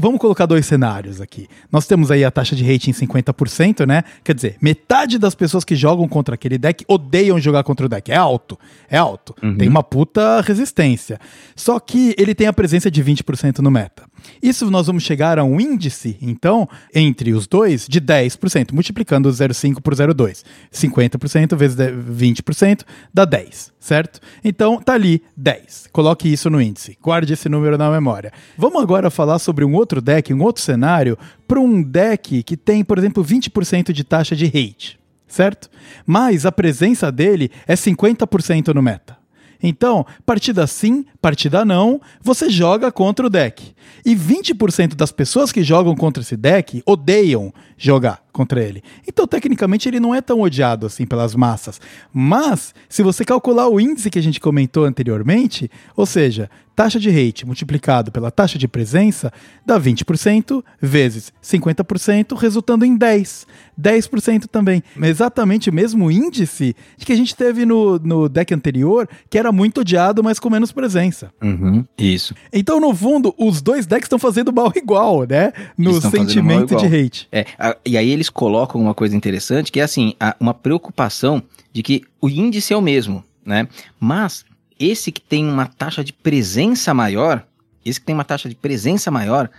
vamos 0.00 0.20
colocar 0.20 0.46
dois 0.46 0.66
cenários 0.66 1.20
aqui. 1.20 1.48
Nós 1.72 1.86
temos 1.86 2.10
aí 2.10 2.24
a 2.24 2.30
taxa 2.30 2.54
de 2.54 2.64
hate 2.70 2.90
em 2.90 2.92
50%, 2.94 3.86
né? 3.86 4.04
Quer 4.22 4.34
dizer, 4.34 4.56
metade 4.60 5.18
das 5.18 5.34
pessoas 5.34 5.64
que 5.64 5.74
jogam 5.74 6.06
contra 6.08 6.34
aquele 6.34 6.58
deck 6.58 6.84
odeiam 6.86 7.38
jogar 7.40 7.62
contra 7.64 7.86
o 7.86 7.88
deck. 7.88 8.10
É 8.12 8.16
alto, 8.16 8.58
é 8.88 8.98
alto. 8.98 9.34
Uhum. 9.42 9.56
Tem 9.56 9.68
uma 9.68 9.82
puta 9.82 10.40
resistência. 10.42 11.18
Só 11.54 11.80
que 11.80 12.14
ele 12.18 12.34
tem 12.34 12.46
a 12.46 12.52
presença 12.52 12.90
de 12.90 13.02
20% 13.02 13.58
no 13.58 13.70
meta. 13.70 13.95
Isso 14.42 14.70
nós 14.70 14.86
vamos 14.86 15.02
chegar 15.02 15.38
a 15.38 15.44
um 15.44 15.60
índice, 15.60 16.16
então, 16.20 16.68
entre 16.94 17.32
os 17.32 17.46
dois, 17.46 17.86
de 17.88 18.00
10%, 18.00 18.72
multiplicando 18.72 19.28
0,5 19.28 19.80
por 19.80 19.94
0,2. 19.94 20.42
50% 20.72 21.56
vezes 21.56 21.76
20% 21.76 22.82
dá 23.12 23.24
10, 23.24 23.72
certo? 23.78 24.20
Então, 24.44 24.80
tá 24.80 24.94
ali 24.94 25.22
10. 25.36 25.88
Coloque 25.92 26.32
isso 26.32 26.50
no 26.50 26.60
índice. 26.60 26.98
Guarde 27.02 27.32
esse 27.32 27.48
número 27.48 27.78
na 27.78 27.90
memória. 27.90 28.32
Vamos 28.56 28.82
agora 28.82 29.10
falar 29.10 29.38
sobre 29.38 29.64
um 29.64 29.74
outro 29.74 30.00
deck, 30.00 30.32
um 30.32 30.42
outro 30.42 30.62
cenário, 30.62 31.18
para 31.46 31.60
um 31.60 31.82
deck 31.82 32.42
que 32.42 32.56
tem, 32.56 32.84
por 32.84 32.98
exemplo, 32.98 33.24
20% 33.24 33.92
de 33.92 34.04
taxa 34.04 34.36
de 34.36 34.46
hate, 34.46 34.98
certo? 35.26 35.70
Mas 36.04 36.44
a 36.44 36.52
presença 36.52 37.10
dele 37.10 37.50
é 37.66 37.74
50% 37.74 38.74
no 38.74 38.82
meta. 38.82 39.16
Então, 39.62 40.06
partida 40.24 40.66
sim, 40.66 41.04
partida 41.20 41.64
não, 41.64 42.00
você 42.20 42.50
joga 42.50 42.90
contra 42.92 43.26
o 43.26 43.30
deck. 43.30 43.74
E 44.04 44.14
20% 44.14 44.94
das 44.94 45.10
pessoas 45.10 45.52
que 45.52 45.62
jogam 45.62 45.94
contra 45.94 46.22
esse 46.22 46.36
deck 46.36 46.82
odeiam 46.86 47.52
jogar 47.76 48.25
contra 48.36 48.62
ele. 48.62 48.82
Então, 49.08 49.26
tecnicamente, 49.26 49.88
ele 49.88 49.98
não 49.98 50.14
é 50.14 50.20
tão 50.20 50.42
odiado 50.42 50.86
assim 50.86 51.06
pelas 51.06 51.34
massas. 51.34 51.80
Mas, 52.12 52.74
se 52.88 53.02
você 53.02 53.24
calcular 53.24 53.68
o 53.68 53.80
índice 53.80 54.10
que 54.10 54.18
a 54.18 54.22
gente 54.22 54.38
comentou 54.38 54.84
anteriormente, 54.84 55.70
ou 55.96 56.04
seja, 56.04 56.50
taxa 56.76 57.00
de 57.00 57.08
hate 57.08 57.46
multiplicado 57.46 58.12
pela 58.12 58.30
taxa 58.30 58.58
de 58.58 58.68
presença, 58.68 59.32
dá 59.64 59.80
20% 59.80 60.62
vezes 60.80 61.32
50%, 61.42 62.36
resultando 62.36 62.84
em 62.84 62.94
10. 62.94 63.46
10% 63.80 64.46
também. 64.46 64.82
Exatamente 65.02 65.70
o 65.70 65.72
mesmo 65.72 66.10
índice 66.10 66.76
que 66.98 67.12
a 67.12 67.16
gente 67.16 67.34
teve 67.34 67.64
no, 67.64 67.98
no 67.98 68.28
deck 68.28 68.52
anterior, 68.52 69.08
que 69.30 69.38
era 69.38 69.50
muito 69.50 69.80
odiado, 69.80 70.22
mas 70.22 70.38
com 70.38 70.50
menos 70.50 70.70
presença. 70.70 71.32
Uhum, 71.42 71.84
isso. 71.96 72.34
Então, 72.52 72.78
no 72.78 72.94
fundo, 72.94 73.34
os 73.38 73.62
dois 73.62 73.86
decks 73.86 74.04
estão 74.04 74.18
fazendo 74.18 74.52
mal 74.52 74.70
igual, 74.76 75.26
né? 75.26 75.52
No 75.78 75.98
sentimento 76.00 76.76
de 76.76 76.86
hate. 76.86 77.28
É, 77.32 77.46
a, 77.58 77.76
e 77.86 77.96
aí 77.96 78.10
eles 78.10 78.25
colocam 78.30 78.80
uma 78.80 78.94
coisa 78.94 79.16
interessante, 79.16 79.70
que 79.72 79.80
é 79.80 79.82
assim, 79.82 80.14
uma 80.38 80.54
preocupação 80.54 81.42
de 81.72 81.82
que 81.82 82.02
o 82.20 82.28
índice 82.28 82.72
é 82.72 82.76
o 82.76 82.82
mesmo, 82.82 83.24
né? 83.44 83.68
Mas 83.98 84.44
esse 84.78 85.10
que 85.10 85.20
tem 85.20 85.46
uma 85.46 85.66
taxa 85.66 86.04
de 86.04 86.12
presença 86.12 86.92
maior, 86.92 87.46
esse 87.84 88.00
que 88.00 88.06
tem 88.06 88.14
uma 88.14 88.24
taxa 88.24 88.48
de 88.48 88.54
presença 88.54 89.10
maior, 89.10 89.50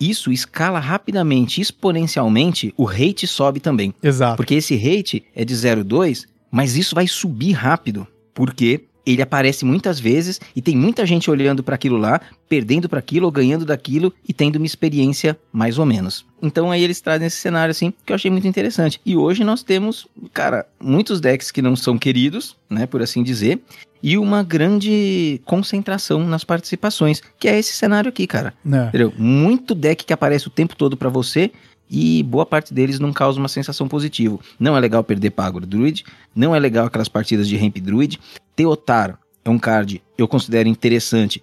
isso 0.00 0.32
escala 0.32 0.78
rapidamente, 0.80 1.60
exponencialmente, 1.60 2.74
o 2.76 2.84
rate 2.84 3.26
sobe 3.26 3.60
também. 3.60 3.94
Exato. 4.02 4.36
Porque 4.36 4.54
esse 4.54 4.76
rate 4.76 5.24
é 5.34 5.44
de 5.44 5.54
0,2, 5.54 6.26
mas 6.50 6.76
isso 6.76 6.94
vai 6.94 7.06
subir 7.06 7.52
rápido. 7.52 8.06
Porque 8.32 8.84
ele 9.06 9.22
aparece 9.22 9.64
muitas 9.64 10.00
vezes 10.00 10.40
e 10.54 10.62
tem 10.62 10.76
muita 10.76 11.04
gente 11.04 11.30
olhando 11.30 11.62
para 11.62 11.74
aquilo 11.74 11.96
lá, 11.96 12.20
perdendo 12.48 12.88
para 12.88 12.98
aquilo 12.98 13.26
ou 13.26 13.32
ganhando 13.32 13.64
daquilo 13.64 14.12
e 14.28 14.32
tendo 14.32 14.56
uma 14.56 14.66
experiência 14.66 15.38
mais 15.52 15.78
ou 15.78 15.86
menos. 15.86 16.24
Então 16.42 16.70
aí 16.70 16.82
eles 16.82 17.00
trazem 17.00 17.26
esse 17.26 17.36
cenário 17.36 17.70
assim 17.70 17.92
que 18.04 18.12
eu 18.12 18.14
achei 18.14 18.30
muito 18.30 18.46
interessante. 18.46 19.00
E 19.04 19.16
hoje 19.16 19.44
nós 19.44 19.62
temos, 19.62 20.06
cara, 20.32 20.66
muitos 20.80 21.20
decks 21.20 21.50
que 21.50 21.62
não 21.62 21.76
são 21.76 21.98
queridos, 21.98 22.56
né, 22.68 22.86
por 22.86 23.02
assim 23.02 23.22
dizer, 23.22 23.60
e 24.02 24.18
uma 24.18 24.42
grande 24.42 25.40
concentração 25.46 26.26
nas 26.26 26.44
participações, 26.44 27.22
que 27.38 27.48
é 27.48 27.58
esse 27.58 27.72
cenário 27.72 28.10
aqui, 28.10 28.26
cara. 28.26 28.52
É. 28.70 28.88
Entendeu? 28.88 29.12
Muito 29.16 29.74
deck 29.74 30.04
que 30.04 30.12
aparece 30.12 30.46
o 30.46 30.50
tempo 30.50 30.76
todo 30.76 30.94
para 30.96 31.08
você 31.08 31.50
e 31.90 32.22
boa 32.22 32.46
parte 32.46 32.72
deles 32.72 32.98
não 32.98 33.12
causa 33.12 33.38
uma 33.38 33.48
sensação 33.48 33.86
positiva. 33.86 34.38
Não 34.58 34.76
é 34.76 34.80
legal 34.80 35.04
perder 35.04 35.30
para 35.30 35.46
Agro 35.46 35.66
Druid, 35.66 36.04
não 36.34 36.54
é 36.54 36.58
legal 36.58 36.86
aquelas 36.86 37.08
partidas 37.08 37.48
de 37.48 37.56
Ramp 37.56 37.76
Druid. 37.78 38.18
Teotar 38.56 39.18
é 39.44 39.50
um 39.50 39.58
card 39.58 40.02
eu 40.16 40.26
considero 40.26 40.68
interessante. 40.68 41.42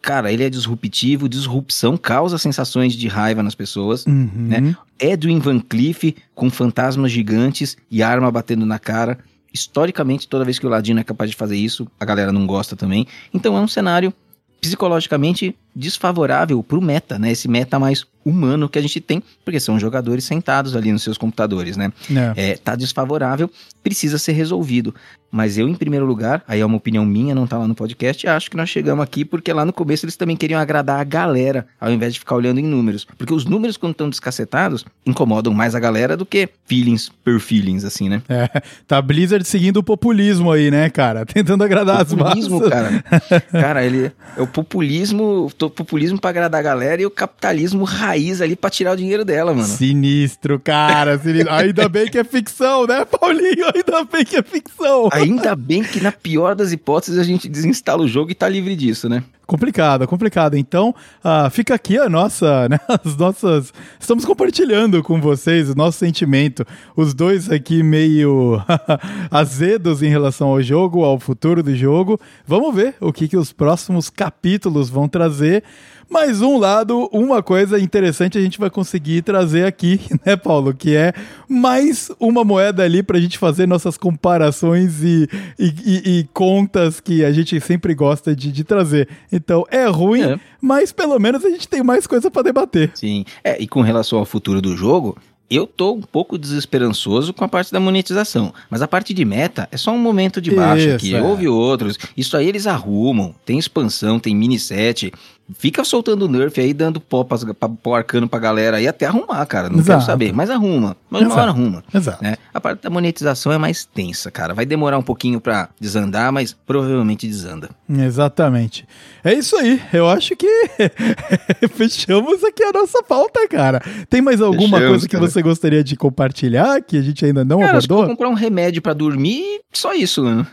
Cara, 0.00 0.32
ele 0.32 0.44
é 0.44 0.50
disruptivo, 0.50 1.28
disrupção 1.28 1.96
causa 1.96 2.38
sensações 2.38 2.94
de 2.94 3.08
raiva 3.08 3.42
nas 3.42 3.54
pessoas, 3.54 4.06
uhum. 4.06 4.30
né? 4.34 4.76
Edwin 4.98 5.40
Van 5.40 5.58
Cleef 5.58 6.14
com 6.34 6.50
fantasmas 6.50 7.10
gigantes 7.10 7.76
e 7.90 8.02
arma 8.02 8.30
batendo 8.30 8.64
na 8.64 8.78
cara. 8.78 9.18
Historicamente, 9.52 10.28
toda 10.28 10.44
vez 10.44 10.58
que 10.58 10.66
o 10.66 10.68
Ladino 10.68 11.00
é 11.00 11.04
capaz 11.04 11.30
de 11.30 11.36
fazer 11.36 11.56
isso, 11.56 11.88
a 11.98 12.04
galera 12.04 12.30
não 12.30 12.46
gosta 12.46 12.76
também. 12.76 13.06
Então 13.34 13.56
é 13.56 13.60
um 13.60 13.66
cenário 13.66 14.12
psicologicamente 14.60 15.54
desfavorável 15.74 16.62
para 16.62 16.78
o 16.78 16.82
meta, 16.82 17.18
né? 17.18 17.32
Esse 17.32 17.48
meta 17.48 17.78
mais 17.78 18.06
humano 18.28 18.68
que 18.68 18.78
a 18.78 18.82
gente 18.82 19.00
tem, 19.00 19.22
porque 19.44 19.58
são 19.58 19.78
jogadores 19.78 20.24
sentados 20.24 20.76
ali 20.76 20.92
nos 20.92 21.02
seus 21.02 21.16
computadores, 21.16 21.76
né? 21.76 21.92
É. 22.36 22.50
É, 22.50 22.56
tá 22.56 22.74
desfavorável, 22.76 23.50
precisa 23.82 24.18
ser 24.18 24.32
resolvido. 24.32 24.94
Mas 25.30 25.58
eu, 25.58 25.68
em 25.68 25.74
primeiro 25.74 26.06
lugar, 26.06 26.42
aí 26.48 26.60
é 26.60 26.66
uma 26.66 26.76
opinião 26.76 27.04
minha, 27.04 27.34
não 27.34 27.46
tá 27.46 27.58
lá 27.58 27.68
no 27.68 27.74
podcast, 27.74 28.26
acho 28.26 28.50
que 28.50 28.56
nós 28.56 28.68
chegamos 28.68 29.02
aqui 29.04 29.24
porque 29.24 29.52
lá 29.52 29.64
no 29.64 29.72
começo 29.72 30.06
eles 30.06 30.16
também 30.16 30.36
queriam 30.36 30.60
agradar 30.60 31.00
a 31.00 31.04
galera, 31.04 31.66
ao 31.80 31.90
invés 31.92 32.14
de 32.14 32.20
ficar 32.20 32.34
olhando 32.34 32.58
em 32.60 32.64
números. 32.64 33.06
Porque 33.16 33.34
os 33.34 33.44
números, 33.44 33.76
quando 33.76 33.92
estão 33.92 34.08
descacetados, 34.08 34.84
incomodam 35.04 35.52
mais 35.52 35.74
a 35.74 35.80
galera 35.80 36.16
do 36.16 36.24
que 36.24 36.48
feelings 36.66 37.10
per 37.24 37.38
feelings, 37.40 37.84
assim, 37.84 38.08
né? 38.08 38.22
É, 38.28 38.48
tá 38.86 39.00
Blizzard 39.02 39.44
seguindo 39.46 39.78
o 39.78 39.82
populismo 39.82 40.50
aí, 40.50 40.70
né, 40.70 40.88
cara? 40.88 41.24
Tentando 41.26 41.62
agradar 41.62 42.04
populismo, 42.06 42.64
as 42.64 42.70
massas. 42.70 42.70
cara. 42.70 43.04
Cara, 43.68 43.84
ele 43.84 44.12
é 44.36 44.42
o 44.42 44.46
populismo, 44.46 45.46
o 45.46 45.70
populismo 45.70 46.20
pra 46.20 46.30
agradar 46.30 46.60
a 46.60 46.62
galera 46.62 47.02
e 47.02 47.06
o 47.06 47.10
capitalismo 47.10 47.84
raiz 47.84 48.40
ali 48.40 48.56
pra 48.56 48.70
tirar 48.70 48.92
o 48.92 48.96
dinheiro 48.96 49.24
dela, 49.24 49.52
mano. 49.52 49.66
Sinistro, 49.66 50.58
cara. 50.60 51.18
Sinistro. 51.18 51.52
Ainda 51.52 51.88
bem 51.88 52.08
que 52.08 52.18
é 52.18 52.24
ficção, 52.24 52.86
né, 52.86 53.04
Paulinho? 53.04 53.66
Ainda 53.74 54.04
bem 54.04 54.24
que 54.24 54.36
é 54.36 54.42
ficção. 54.42 55.08
Ainda 55.18 55.54
bem 55.54 55.82
que, 55.82 56.00
na 56.00 56.12
pior 56.12 56.54
das 56.54 56.72
hipóteses, 56.72 57.18
a 57.18 57.24
gente 57.24 57.48
desinstala 57.48 58.02
o 58.02 58.08
jogo 58.08 58.30
e 58.30 58.34
tá 58.34 58.48
livre 58.48 58.74
disso, 58.76 59.08
né? 59.08 59.22
Complicado, 59.48 60.06
complicado. 60.06 60.58
Então, 60.58 60.94
uh, 61.24 61.48
fica 61.50 61.74
aqui 61.74 61.96
a 61.96 62.06
nossa, 62.06 62.68
né, 62.68 62.78
as 62.86 63.16
nossas. 63.16 63.72
Estamos 63.98 64.26
compartilhando 64.26 65.02
com 65.02 65.22
vocês 65.22 65.70
o 65.70 65.74
nosso 65.74 65.96
sentimento. 65.96 66.66
Os 66.94 67.14
dois 67.14 67.50
aqui 67.50 67.82
meio 67.82 68.62
azedos 69.32 70.02
em 70.02 70.10
relação 70.10 70.48
ao 70.48 70.62
jogo, 70.62 71.02
ao 71.02 71.18
futuro 71.18 71.62
do 71.62 71.74
jogo. 71.74 72.20
Vamos 72.46 72.74
ver 72.74 72.96
o 73.00 73.10
que, 73.10 73.26
que 73.26 73.38
os 73.38 73.50
próximos 73.50 74.10
capítulos 74.10 74.90
vão 74.90 75.08
trazer. 75.08 75.64
Mas 76.10 76.40
um 76.40 76.56
lado, 76.56 77.06
uma 77.12 77.42
coisa 77.42 77.78
interessante 77.78 78.38
a 78.38 78.40
gente 78.40 78.58
vai 78.58 78.70
conseguir 78.70 79.20
trazer 79.20 79.66
aqui, 79.66 80.00
né, 80.24 80.36
Paulo? 80.36 80.72
Que 80.72 80.96
é 80.96 81.12
mais 81.46 82.10
uma 82.18 82.44
moeda 82.44 82.82
ali 82.82 83.02
para 83.02 83.18
a 83.18 83.20
gente 83.20 83.36
fazer 83.36 83.66
nossas 83.66 83.98
comparações 83.98 85.02
e, 85.02 85.28
e, 85.58 85.74
e, 85.84 86.18
e, 86.18 86.24
contas 86.32 86.98
que 86.98 87.22
a 87.24 87.30
gente 87.30 87.60
sempre 87.60 87.94
gosta 87.94 88.34
de, 88.34 88.50
de 88.50 88.64
trazer. 88.64 89.06
Então 89.38 89.64
é 89.70 89.86
ruim, 89.86 90.22
é. 90.22 90.40
mas 90.60 90.92
pelo 90.92 91.18
menos 91.18 91.44
a 91.44 91.50
gente 91.50 91.68
tem 91.68 91.82
mais 91.82 92.06
coisa 92.06 92.30
para 92.30 92.42
debater. 92.42 92.90
Sim. 92.94 93.24
É, 93.42 93.60
e 93.62 93.66
com 93.66 93.80
relação 93.80 94.18
ao 94.18 94.24
futuro 94.24 94.60
do 94.60 94.76
jogo, 94.76 95.16
eu 95.50 95.66
tô 95.66 95.94
um 95.94 96.02
pouco 96.02 96.36
desesperançoso 96.36 97.32
com 97.32 97.44
a 97.44 97.48
parte 97.48 97.72
da 97.72 97.80
monetização, 97.80 98.52
mas 98.68 98.82
a 98.82 98.88
parte 98.88 99.14
de 99.14 99.24
meta 99.24 99.68
é 99.72 99.76
só 99.76 99.92
um 99.92 99.98
momento 99.98 100.40
de 100.40 100.50
baixo 100.50 100.90
aqui. 100.90 101.14
É. 101.14 101.22
Houve 101.22 101.48
outros. 101.48 101.96
Isso 102.16 102.36
aí 102.36 102.48
eles 102.48 102.66
arrumam. 102.66 103.34
Tem 103.46 103.58
expansão, 103.58 104.18
tem 104.18 104.34
mini 104.34 104.58
set. 104.58 105.12
Fica 105.56 105.82
soltando 105.82 106.28
nerf 106.28 106.60
aí, 106.60 106.74
dando 106.74 107.00
pó 107.00 107.24
pra, 107.24 107.38
pra, 107.54 107.68
pó 107.68 107.94
arcano 107.96 108.28
pra 108.28 108.38
galera 108.38 108.76
aí 108.76 108.86
até 108.86 109.06
arrumar, 109.06 109.44
cara. 109.46 109.68
Não 109.70 109.78
Exato. 109.78 110.00
quero 110.00 110.02
saber. 110.02 110.32
Mas 110.32 110.50
arruma. 110.50 110.96
Mas 111.08 111.22
uma 111.22 111.34
hora 111.34 111.50
arruma. 111.50 111.82
Exato. 111.92 112.22
Né? 112.22 112.36
A 112.52 112.60
parte 112.60 112.82
da 112.82 112.90
monetização 112.90 113.50
é 113.50 113.56
mais 113.58 113.84
tensa, 113.86 114.30
cara. 114.30 114.52
Vai 114.52 114.66
demorar 114.66 114.98
um 114.98 115.02
pouquinho 115.02 115.40
pra 115.40 115.70
desandar, 115.80 116.30
mas 116.32 116.52
provavelmente 116.66 117.26
desanda. 117.26 117.70
Exatamente. 117.88 118.86
É 119.24 119.32
isso 119.32 119.56
aí. 119.56 119.80
Eu 119.92 120.08
acho 120.08 120.36
que 120.36 120.46
fechamos 121.74 122.44
aqui 122.44 122.62
a 122.62 122.72
nossa 122.72 123.02
pauta, 123.02 123.48
cara. 123.48 123.80
Tem 124.10 124.20
mais 124.20 124.40
alguma 124.40 124.78
Fechamos, 124.78 124.88
coisa 124.88 125.08
que 125.08 125.16
cara. 125.16 125.26
você 125.26 125.42
gostaria 125.42 125.82
de 125.82 125.96
compartilhar 125.96 126.82
que 126.82 126.96
a 126.98 127.02
gente 127.02 127.24
ainda 127.24 127.44
não 127.44 127.60
cara, 127.60 127.70
abordou? 127.70 127.78
Acho 127.78 127.88
que 127.88 127.94
vou 127.94 128.16
comprar 128.16 128.28
um 128.28 128.34
remédio 128.34 128.82
para 128.82 128.92
dormir, 128.92 129.60
só 129.72 129.94
isso, 129.94 130.22
mano. 130.24 130.46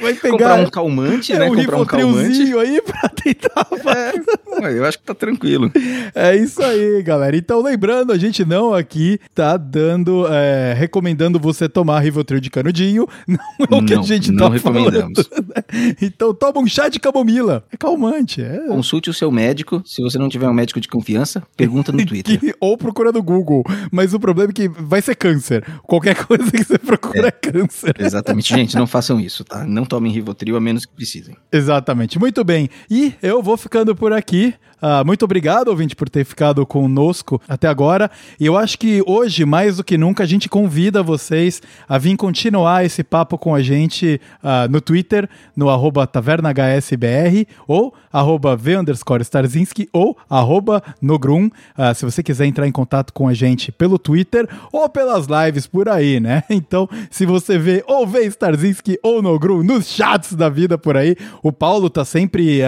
Vai 0.00 0.14
pegar 0.14 0.30
comprar 0.30 0.54
um 0.60 0.70
calmante, 0.70 1.32
é, 1.32 1.38
né? 1.38 1.50
Um 1.50 1.54
comprar 1.56 1.76
um 1.78 1.84
calmante 1.84 2.42
aí 2.58 2.82
pra 2.82 3.08
tentar. 3.08 3.66
É, 4.62 4.76
eu 4.76 4.84
acho 4.84 4.98
que 4.98 5.04
tá 5.04 5.14
tranquilo. 5.14 5.72
É 6.14 6.36
isso 6.36 6.62
aí, 6.62 7.02
galera. 7.02 7.34
Então, 7.34 7.62
lembrando, 7.62 8.12
a 8.12 8.18
gente 8.18 8.44
não 8.44 8.74
aqui 8.74 9.18
tá 9.34 9.56
dando, 9.56 10.26
é, 10.28 10.74
recomendando 10.74 11.38
você 11.38 11.66
tomar 11.66 12.00
Rivotril 12.00 12.40
de 12.40 12.50
canudinho. 12.50 13.08
Não 13.26 13.38
é 13.78 13.82
o 13.82 13.86
que 13.86 13.94
não, 13.94 14.02
a 14.02 14.04
gente 14.06 14.30
não 14.30 14.48
tá 14.48 14.54
recomendamos. 14.54 15.26
falando. 15.26 15.48
Né? 15.48 15.94
Então, 16.02 16.34
toma 16.34 16.60
um 16.60 16.66
chá 16.66 16.88
de 16.88 16.98
camomila. 17.00 17.64
É 17.72 17.76
calmante. 17.76 18.42
É. 18.42 18.58
Consulte 18.66 19.08
o 19.08 19.14
seu 19.14 19.30
médico. 19.30 19.82
Se 19.86 20.02
você 20.02 20.18
não 20.18 20.28
tiver 20.28 20.48
um 20.48 20.52
médico 20.52 20.80
de 20.80 20.88
confiança, 20.88 21.42
pergunta 21.56 21.90
no 21.90 22.04
Twitter. 22.04 22.38
Que, 22.38 22.54
ou 22.60 22.76
procura 22.76 23.12
no 23.12 23.22
Google. 23.22 23.64
Mas 23.90 24.12
o 24.12 24.20
problema 24.20 24.50
é 24.50 24.52
que 24.52 24.68
vai 24.68 25.00
ser 25.00 25.14
câncer. 25.14 25.64
Qualquer 25.84 26.16
coisa 26.26 26.50
que 26.50 26.64
você 26.64 26.78
procura 26.98 27.28
é, 27.28 27.30
câncer. 27.30 27.94
Exatamente. 27.98 28.54
Gente, 28.54 28.76
não 28.76 28.86
façam 28.86 29.20
isso, 29.20 29.44
tá? 29.44 29.64
Não 29.64 29.84
tomem 29.84 30.12
Rivotril 30.12 30.56
a 30.56 30.60
menos 30.60 30.84
que 30.84 30.94
precisem. 30.94 31.36
Exatamente. 31.52 32.18
Muito 32.18 32.42
bem. 32.42 32.68
E 32.90 33.14
eu 33.22 33.42
vou 33.42 33.56
ficando 33.56 33.94
por 33.94 34.12
aqui. 34.12 34.54
Uh, 34.80 35.04
muito 35.04 35.24
obrigado, 35.24 35.68
ouvinte, 35.68 35.94
por 35.94 36.08
ter 36.08 36.24
ficado 36.24 36.64
conosco 36.64 37.40
até 37.48 37.68
agora. 37.68 38.10
E 38.38 38.46
eu 38.46 38.56
acho 38.56 38.78
que 38.78 39.02
hoje, 39.06 39.44
mais 39.44 39.76
do 39.76 39.84
que 39.84 39.98
nunca, 39.98 40.22
a 40.22 40.26
gente 40.26 40.48
convida 40.48 41.02
vocês 41.02 41.60
a 41.88 41.98
vir 41.98 42.16
continuar 42.16 42.84
esse 42.84 43.02
papo 43.02 43.36
com 43.36 43.54
a 43.54 43.62
gente 43.62 44.20
uh, 44.42 44.70
no 44.70 44.80
Twitter, 44.80 45.28
no 45.54 45.68
arroba 45.68 46.06
tavernahsbr 46.06 47.46
ou 47.66 47.94
arroba 48.12 48.56
v 48.56 48.76
Starzinski 49.20 49.88
ou 49.92 50.16
arroba 50.28 50.82
nogrum. 51.00 51.46
Uh, 51.46 51.94
se 51.94 52.04
você 52.04 52.22
quiser 52.22 52.46
entrar 52.46 52.66
em 52.66 52.72
contato 52.72 53.12
com 53.12 53.28
a 53.28 53.34
gente 53.34 53.70
pelo 53.70 53.98
Twitter 53.98 54.48
ou 54.72 54.88
pelas 54.88 55.26
lives 55.26 55.66
por 55.66 55.88
aí, 55.88 56.20
né? 56.20 56.42
Então, 56.70 56.88
se 57.10 57.24
você 57.24 57.58
vê 57.58 57.82
ou 57.86 58.06
vê 58.06 58.26
Starzinski 58.26 58.98
ou 59.02 59.22
Nogrum 59.22 59.62
nos 59.62 59.88
chats 59.88 60.34
da 60.34 60.48
vida 60.48 60.76
por 60.76 60.96
aí, 60.96 61.16
o 61.42 61.50
Paulo 61.50 61.88
tá 61.88 62.04
sempre 62.04 62.60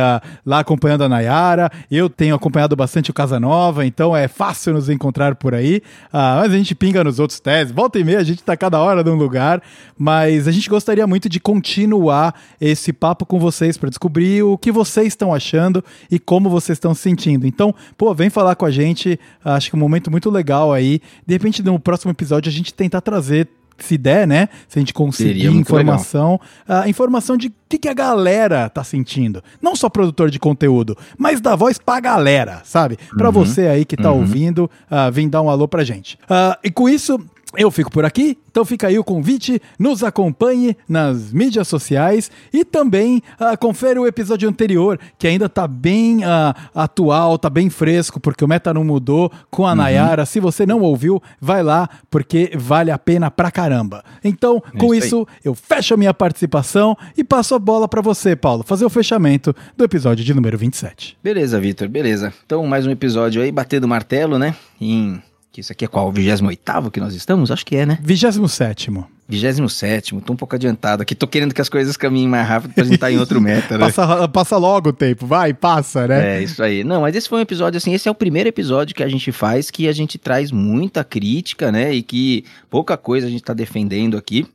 lá 0.44 0.60
acompanhando 0.60 1.04
a 1.04 1.08
Nayara. 1.08 1.70
Eu 1.90 2.01
eu 2.02 2.10
tenho 2.10 2.34
acompanhado 2.34 2.74
bastante 2.74 3.10
o 3.10 3.14
Casanova, 3.14 3.86
então 3.86 4.16
é 4.16 4.28
fácil 4.28 4.74
nos 4.74 4.88
encontrar 4.88 5.34
por 5.36 5.54
aí. 5.54 5.80
Ah, 6.12 6.38
mas 6.40 6.52
a 6.52 6.56
gente 6.56 6.74
pinga 6.74 7.02
nos 7.04 7.18
outros 7.18 7.40
teses. 7.40 7.72
Volta 7.72 7.98
e 7.98 8.04
meia, 8.04 8.18
a 8.18 8.24
gente 8.24 8.42
tá 8.42 8.56
cada 8.56 8.80
hora 8.80 9.02
num 9.02 9.14
lugar. 9.14 9.62
Mas 9.96 10.48
a 10.48 10.52
gente 10.52 10.68
gostaria 10.68 11.06
muito 11.06 11.28
de 11.28 11.38
continuar 11.38 12.34
esse 12.60 12.92
papo 12.92 13.24
com 13.24 13.38
vocês 13.38 13.76
para 13.76 13.88
descobrir 13.88 14.42
o 14.42 14.58
que 14.58 14.72
vocês 14.72 15.08
estão 15.08 15.32
achando 15.32 15.82
e 16.10 16.18
como 16.18 16.50
vocês 16.50 16.76
estão 16.76 16.94
se 16.94 17.02
sentindo. 17.02 17.46
Então, 17.46 17.74
pô, 17.96 18.12
vem 18.14 18.30
falar 18.30 18.54
com 18.54 18.66
a 18.66 18.70
gente. 18.70 19.18
Acho 19.44 19.70
que 19.70 19.76
é 19.76 19.78
um 19.78 19.80
momento 19.80 20.10
muito 20.10 20.30
legal 20.30 20.72
aí. 20.72 21.00
De 21.26 21.34
repente, 21.34 21.62
no 21.62 21.78
próximo 21.78 22.10
episódio, 22.10 22.50
a 22.50 22.52
gente 22.52 22.74
tentar 22.74 23.00
trazer 23.00 23.48
se 23.82 23.98
der, 23.98 24.26
né? 24.26 24.48
Se 24.68 24.78
a 24.78 24.80
gente 24.80 24.94
conseguir 24.94 25.48
informação, 25.48 26.40
a 26.66 26.88
informação 26.88 27.36
de 27.36 27.48
o 27.48 27.52
que, 27.72 27.78
que, 27.78 27.88
a 27.88 27.94
galera 27.94 28.68
tá 28.68 28.84
sentindo. 28.84 29.42
Não 29.60 29.74
só 29.74 29.88
produtor 29.88 30.30
de 30.30 30.38
conteúdo, 30.38 30.96
mas 31.16 31.40
da 31.40 31.56
voz 31.56 31.78
pra 31.78 32.00
galera, 32.00 32.60
sabe? 32.64 32.98
Pra 33.16 33.28
uhum. 33.28 33.32
você 33.32 33.66
aí 33.66 33.86
que 33.86 33.96
tá 33.96 34.12
uhum. 34.12 34.20
ouvindo, 34.20 34.70
uh, 34.90 35.10
vem 35.10 35.26
dar 35.26 35.40
um 35.40 35.48
alô 35.48 35.66
pra 35.66 35.82
gente. 35.82 36.18
Uh, 36.24 36.54
e 36.62 36.70
com 36.70 36.86
isso, 36.86 37.18
eu 37.56 37.70
fico 37.70 37.90
por 37.90 38.04
aqui, 38.04 38.38
então 38.50 38.64
fica 38.64 38.86
aí 38.86 38.98
o 38.98 39.04
convite, 39.04 39.60
nos 39.78 40.02
acompanhe 40.02 40.76
nas 40.88 41.32
mídias 41.32 41.68
sociais 41.68 42.30
e 42.52 42.64
também 42.64 43.22
uh, 43.40 43.56
confere 43.58 43.98
o 43.98 44.06
episódio 44.06 44.48
anterior, 44.48 44.98
que 45.18 45.26
ainda 45.26 45.48
tá 45.48 45.66
bem 45.66 46.18
uh, 46.18 46.54
atual, 46.74 47.38
tá 47.38 47.50
bem 47.50 47.70
fresco, 47.70 48.20
porque 48.20 48.44
o 48.44 48.48
meta 48.48 48.72
não 48.72 48.84
mudou 48.84 49.30
com 49.50 49.66
a 49.66 49.70
uhum. 49.70 49.76
Nayara. 49.76 50.26
Se 50.26 50.40
você 50.40 50.66
não 50.66 50.80
ouviu, 50.80 51.22
vai 51.40 51.62
lá, 51.62 51.88
porque 52.10 52.52
vale 52.54 52.90
a 52.90 52.98
pena 52.98 53.30
pra 53.30 53.50
caramba. 53.50 54.04
Então, 54.22 54.62
é 54.74 54.78
com 54.78 54.94
isso, 54.94 55.26
eu 55.44 55.54
fecho 55.54 55.94
a 55.94 55.96
minha 55.96 56.14
participação 56.14 56.96
e 57.16 57.24
passo 57.24 57.54
a 57.54 57.58
bola 57.58 57.88
para 57.88 58.00
você, 58.00 58.36
Paulo, 58.36 58.62
fazer 58.62 58.84
o 58.84 58.90
fechamento 58.90 59.54
do 59.76 59.84
episódio 59.84 60.24
de 60.24 60.34
número 60.34 60.56
27. 60.56 61.18
Beleza, 61.22 61.60
Vitor, 61.60 61.88
beleza. 61.88 62.32
Então, 62.44 62.66
mais 62.66 62.86
um 62.86 62.90
episódio 62.90 63.42
aí, 63.42 63.52
batendo 63.52 63.88
martelo, 63.88 64.38
né? 64.38 64.54
Em 64.80 65.22
que 65.52 65.60
isso 65.60 65.70
aqui 65.70 65.84
é 65.84 65.88
qual? 65.88 66.08
O 66.08 66.12
28 66.12 66.90
que 66.90 66.98
nós 66.98 67.14
estamos? 67.14 67.50
Acho 67.50 67.66
que 67.66 67.76
é, 67.76 67.84
né? 67.84 67.98
27. 68.02 68.90
27, 69.28 70.20
tô 70.20 70.32
um 70.32 70.36
pouco 70.36 70.56
adiantado 70.56 71.02
aqui. 71.02 71.14
Tô 71.14 71.26
querendo 71.26 71.54
que 71.54 71.60
as 71.60 71.68
coisas 71.68 71.96
caminhem 71.96 72.28
mais 72.28 72.48
rápido 72.48 72.74
pra 72.74 72.84
gente 72.84 72.94
estar 72.94 73.06
tá 73.06 73.12
em 73.12 73.18
outro 73.18 73.38
meta, 73.40 73.76
né? 73.76 73.90
passa, 73.90 74.28
passa 74.28 74.56
logo 74.56 74.90
o 74.90 74.92
tempo, 74.92 75.26
vai, 75.26 75.52
passa, 75.52 76.08
né? 76.08 76.38
É, 76.38 76.42
isso 76.42 76.62
aí. 76.62 76.82
Não, 76.82 77.02
mas 77.02 77.14
esse 77.14 77.28
foi 77.28 77.38
um 77.38 77.42
episódio, 77.42 77.76
assim, 77.76 77.92
esse 77.92 78.08
é 78.08 78.10
o 78.10 78.14
primeiro 78.14 78.48
episódio 78.48 78.94
que 78.94 79.02
a 79.02 79.08
gente 79.08 79.30
faz 79.30 79.70
que 79.70 79.88
a 79.88 79.92
gente 79.92 80.18
traz 80.18 80.50
muita 80.50 81.04
crítica, 81.04 81.70
né? 81.70 81.92
E 81.92 82.02
que 82.02 82.44
pouca 82.70 82.96
coisa 82.96 83.26
a 83.26 83.30
gente 83.30 83.42
tá 83.42 83.52
defendendo 83.52 84.16
aqui. 84.16 84.46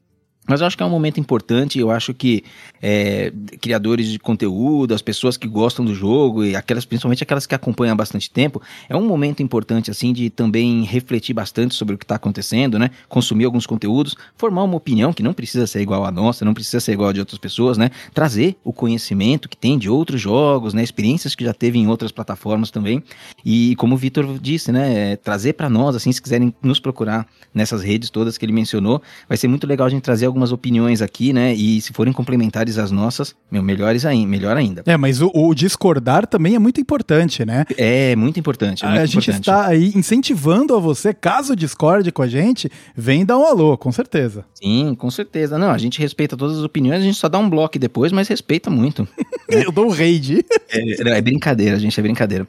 Mas 0.48 0.62
eu 0.62 0.68
acho 0.68 0.78
que 0.78 0.82
é 0.82 0.86
um 0.86 0.90
momento 0.90 1.20
importante, 1.20 1.78
eu 1.78 1.92
acho 1.92 2.14
que 2.14 2.44
é, 2.82 3.32
criadores 3.60 4.08
de 4.08 4.18
conteúdo, 4.18 4.94
as 4.94 5.02
pessoas 5.02 5.36
que 5.36 5.48
gostam 5.48 5.84
do 5.84 5.94
jogo, 5.94 6.44
e 6.44 6.56
aquelas, 6.56 6.86
principalmente 6.86 7.22
aquelas 7.22 7.46
que 7.46 7.54
acompanham 7.54 7.94
há 7.94 7.96
bastante 7.96 8.32
tempo, 8.32 8.62
é 8.88 8.96
um 8.96 9.06
momento 9.06 9.44
importante, 9.44 9.92
assim, 9.92 10.14
de 10.14 10.30
também 10.30 10.84
refletir 10.84 11.34
bastante 11.34 11.76
sobre 11.76 11.96
o 11.96 11.98
que 11.98 12.06
está 12.06 12.16
acontecendo, 12.16 12.80
né? 12.80 12.92
Consumir 13.10 13.46
alguns 13.46 13.66
conteúdos, 13.66 14.16
formar 14.38 14.64
uma 14.64 14.78
opinião 14.78 15.12
que 15.12 15.22
não 15.22 15.34
precisa 15.34 15.68
ser 15.68 15.82
igual 15.82 16.06
à 16.06 16.12
nossa, 16.12 16.46
não 16.46 16.54
precisa 16.54 16.80
ser 16.80 16.94
igual 16.94 17.10
a 17.10 17.14
de 17.14 17.20
outras 17.20 17.38
pessoas, 17.38 17.78
né? 17.78 17.92
Trazer 18.14 18.56
o 18.64 18.72
conhecimento 18.72 19.50
que 19.50 19.58
tem 19.58 19.78
de 19.78 19.90
outros 19.90 20.22
jogos, 20.22 20.74
né? 20.74 20.82
Experiências 20.82 21.36
que 21.36 21.44
já 21.44 21.54
teve 21.54 21.78
em 21.78 21.88
outras 21.88 22.12
plataformas 22.12 22.72
também. 22.72 23.04
E 23.44 23.76
como 23.76 23.96
o 23.96 23.98
Vitor 23.98 24.40
disse, 24.40 24.72
né? 24.72 25.12
É, 25.12 25.16
trazer 25.16 25.54
para 25.54 25.70
nós, 25.70 25.96
assim, 25.96 26.12
se 26.12 26.22
quiserem 26.22 26.54
nos 26.62 26.80
procurar 26.80 27.28
nessas 27.54 27.82
redes 27.82 28.10
todas 28.10 28.38
que 28.38 28.46
ele 28.46 28.54
mencionou, 28.54 29.02
vai 29.28 29.38
ser 29.38 29.48
muito 29.48 29.68
legal 29.68 29.88
a 29.88 29.90
gente 29.90 30.04
trazer 30.04 30.26
algumas 30.38 30.52
opiniões 30.52 31.02
aqui, 31.02 31.34
né? 31.34 31.54
E 31.54 31.82
se 31.82 31.92
forem 31.92 32.14
complementares 32.14 32.78
às 32.78 32.92
nossas, 32.92 33.36
meu, 33.52 33.64
melhores 33.64 34.06
ainda, 34.06 34.28
melhor 34.28 34.56
ainda. 34.56 34.84
É, 34.86 34.96
mas 34.96 35.22
o, 35.22 35.32
o, 35.34 35.54
discordar 35.54 36.28
também 36.28 36.56
é 36.56 36.60
muito 36.60 36.80
importante, 36.80 37.44
né? 37.44 37.66
É, 37.76 38.16
muito 38.16 38.40
importante. 38.40 38.86
É 38.86 38.88
muito 38.88 39.02
a 39.02 39.06
gente 39.06 39.32
está 39.32 39.66
aí 39.66 39.92
incentivando 39.96 40.76
a 40.76 40.80
você, 40.80 41.14
caso 41.14 41.56
discorde 41.56 42.12
com 42.12 42.22
a 42.22 42.28
gente, 42.28 42.72
vem 42.96 43.26
dar 43.26 43.38
um 43.38 43.46
alô, 43.46 43.78
com 43.78 43.92
certeza. 43.92 44.46
Sim, 44.54 44.96
com 44.96 45.10
certeza. 45.10 45.58
Não, 45.58 45.72
a 45.72 45.78
gente 45.78 46.00
respeita 46.00 46.38
todas 46.38 46.58
as 46.58 46.64
opiniões, 46.64 47.02
a 47.02 47.06
gente 47.06 47.18
só 47.18 47.28
dá 47.28 47.40
um 47.40 47.50
bloco 47.50 47.80
depois, 47.80 48.12
mas 48.12 48.28
respeita 48.28 48.70
muito. 48.70 49.08
Eu 49.50 49.72
dou 49.72 49.88
um 49.88 49.90
raid. 49.90 50.46
É, 50.70 51.18
é 51.18 51.22
brincadeira, 51.22 51.80
gente, 51.80 52.00
é 52.00 52.04
brincadeira. 52.04 52.48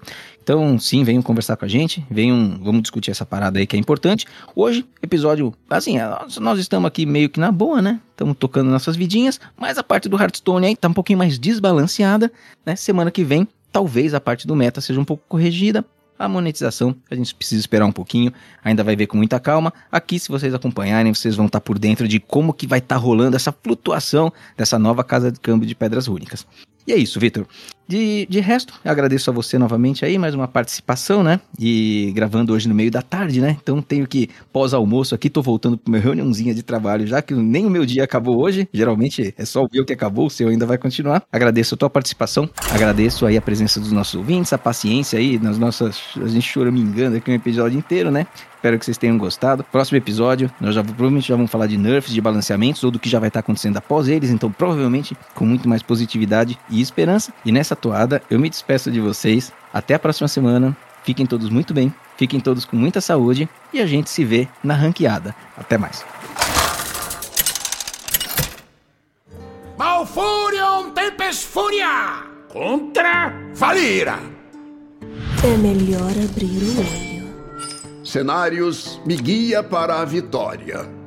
Então, 0.49 0.78
sim, 0.78 1.05
venham 1.05 1.20
conversar 1.20 1.59
com 1.59 1.66
a 1.66 1.68
gente, 1.68 2.03
venham, 2.11 2.59
vamos 2.62 2.80
discutir 2.80 3.11
essa 3.11 3.26
parada 3.26 3.59
aí 3.59 3.66
que 3.66 3.76
é 3.76 3.78
importante. 3.78 4.24
Hoje, 4.57 4.82
episódio, 5.03 5.53
assim, 5.68 5.96
nós 6.40 6.59
estamos 6.59 6.88
aqui 6.88 7.05
meio 7.05 7.28
que 7.28 7.38
na 7.38 7.53
boa, 7.53 7.82
né? 7.82 8.01
Estamos 8.12 8.34
tocando 8.34 8.70
nossas 8.70 8.96
vidinhas, 8.96 9.38
mas 9.59 9.76
a 9.76 9.82
parte 9.82 10.09
do 10.09 10.16
Hearthstone 10.16 10.68
aí 10.68 10.74
tá 10.74 10.88
um 10.88 10.94
pouquinho 10.94 11.18
mais 11.18 11.38
desbalanceada, 11.38 12.32
né? 12.64 12.74
Semana 12.76 13.11
que 13.11 13.22
vem, 13.22 13.46
talvez 13.70 14.14
a 14.14 14.22
parte 14.22 14.46
do 14.46 14.57
meta 14.57 14.80
seja 14.80 14.99
um 14.99 15.05
pouco 15.05 15.22
corrigida, 15.28 15.84
a 16.18 16.26
monetização, 16.26 16.96
a 17.11 17.14
gente 17.14 17.34
precisa 17.34 17.61
esperar 17.61 17.84
um 17.84 17.92
pouquinho, 17.92 18.32
ainda 18.64 18.82
vai 18.82 18.96
ver 18.96 19.07
com 19.07 19.18
muita 19.18 19.38
calma. 19.38 19.70
Aqui, 19.92 20.18
se 20.18 20.30
vocês 20.30 20.55
acompanharem, 20.55 21.12
vocês 21.12 21.36
vão 21.36 21.44
estar 21.44 21.61
tá 21.61 21.64
por 21.64 21.78
dentro 21.78 22.09
de 22.09 22.18
como 22.18 22.55
que 22.55 22.66
vai 22.66 22.78
estar 22.78 22.94
tá 22.94 23.01
rolando 23.01 23.36
essa 23.36 23.53
flutuação 23.53 24.32
dessa 24.57 24.78
nova 24.78 25.05
casa 25.05 25.30
de 25.30 25.38
câmbio 25.38 25.68
de 25.68 25.74
pedras 25.74 26.09
únicas. 26.09 26.46
E 26.89 26.93
é 26.93 26.97
isso, 26.97 27.20
Vitor. 27.20 27.47
De, 27.86 28.26
de 28.30 28.41
resto, 28.41 28.72
agradeço 28.82 29.28
a 29.28 29.32
você 29.32 29.59
novamente 29.59 30.07
aí, 30.07 30.16
mais 30.16 30.34
uma 30.34 30.49
participação, 30.49 31.22
né? 31.22 31.39
E 31.59 32.11
gravando 32.14 32.55
hoje 32.55 32.66
no 32.66 32.74
meio 32.74 32.91
da 32.91 33.03
tarde, 33.03 33.43
né? 33.43 33.59
Então 33.62 33.82
tenho 33.82 34.07
que, 34.07 34.30
pós-almoço 34.51 35.14
aqui, 35.14 35.28
tô 35.28 35.43
voltando 35.43 35.76
pro 35.76 35.93
meu 35.93 36.01
reuniãozinha 36.01 36.55
de 36.55 36.62
trabalho, 36.62 37.07
já 37.07 37.20
que 37.20 37.34
nem 37.34 37.66
o 37.66 37.70
meu 37.70 37.84
dia 37.84 38.05
acabou 38.05 38.43
hoje. 38.43 38.66
Geralmente 38.72 39.34
é 39.36 39.45
só 39.45 39.64
o 39.64 39.68
meu 39.70 39.84
que 39.84 39.93
acabou, 39.93 40.26
o 40.26 40.30
seu 40.30 40.49
ainda 40.49 40.64
vai 40.64 40.78
continuar. 40.78 41.22
Agradeço 41.30 41.74
a 41.74 41.78
tua 41.78 41.91
participação, 41.91 42.49
agradeço 42.70 43.26
aí 43.26 43.36
a 43.36 43.43
presença 43.43 43.78
dos 43.78 43.93
nossos 43.93 44.14
ouvintes, 44.14 44.51
a 44.55 44.59
paciência 44.59 45.18
aí 45.18 45.39
nas 45.39 45.59
nossas. 45.59 46.01
A 46.16 46.26
gente 46.26 46.49
choramingando 46.49 47.18
aqui 47.18 47.30
o 47.30 47.34
episódio 47.34 47.78
inteiro, 47.78 48.11
né? 48.11 48.26
Espero 48.59 48.76
que 48.76 48.84
vocês 48.84 48.98
tenham 48.98 49.16
gostado. 49.16 49.62
Próximo 49.62 49.98
episódio, 49.98 50.50
nós 50.61 50.74
já 50.74 50.82
provavelmente 50.82 51.28
já 51.28 51.36
vamos 51.36 51.48
falar 51.48 51.68
de 51.68 51.78
nerfs, 51.78 52.12
de 52.12 52.20
balanceamentos 52.20 52.82
ou 52.82 52.90
do 52.90 52.98
que 52.98 53.09
já 53.09 53.20
vai 53.20 53.28
estar 53.28 53.38
acontecendo 53.38 53.76
após 53.76 54.09
eles, 54.09 54.30
então 54.30 54.50
provavelmente 54.50 55.16
com 55.32 55.46
muito 55.46 55.68
mais 55.68 55.80
positividade 55.80 56.59
e 56.68 56.80
esperança. 56.80 57.32
E 57.44 57.52
nessa 57.52 57.76
toada, 57.76 58.20
eu 58.28 58.36
me 58.36 58.50
despeço 58.50 58.90
de 58.90 59.00
vocês. 59.00 59.52
Até 59.72 59.94
a 59.94 59.98
próxima 59.98 60.26
semana. 60.26 60.76
Fiquem 61.04 61.24
todos 61.24 61.48
muito 61.48 61.72
bem, 61.72 61.94
fiquem 62.16 62.40
todos 62.40 62.64
com 62.64 62.76
muita 62.76 63.00
saúde 63.00 63.48
e 63.72 63.80
a 63.80 63.86
gente 63.86 64.11
se 64.11 64.24
vê 64.24 64.48
na 64.62 64.74
ranqueada. 64.74 65.34
Até 65.56 65.78
mais. 65.78 66.04
Malfurion 69.78 70.90
Tempest 70.90 71.46
Furia 71.46 72.24
contra 72.48 73.32
Valira. 73.54 74.18
É 75.44 75.56
melhor 75.56 76.11
abrir 76.11 76.61
o 76.61 76.80
olho 76.80 77.17
cenários 78.09 78.98
me 79.04 79.16
guia 79.16 79.62
para 79.62 80.00
a 80.00 80.04
vitória. 80.04 80.97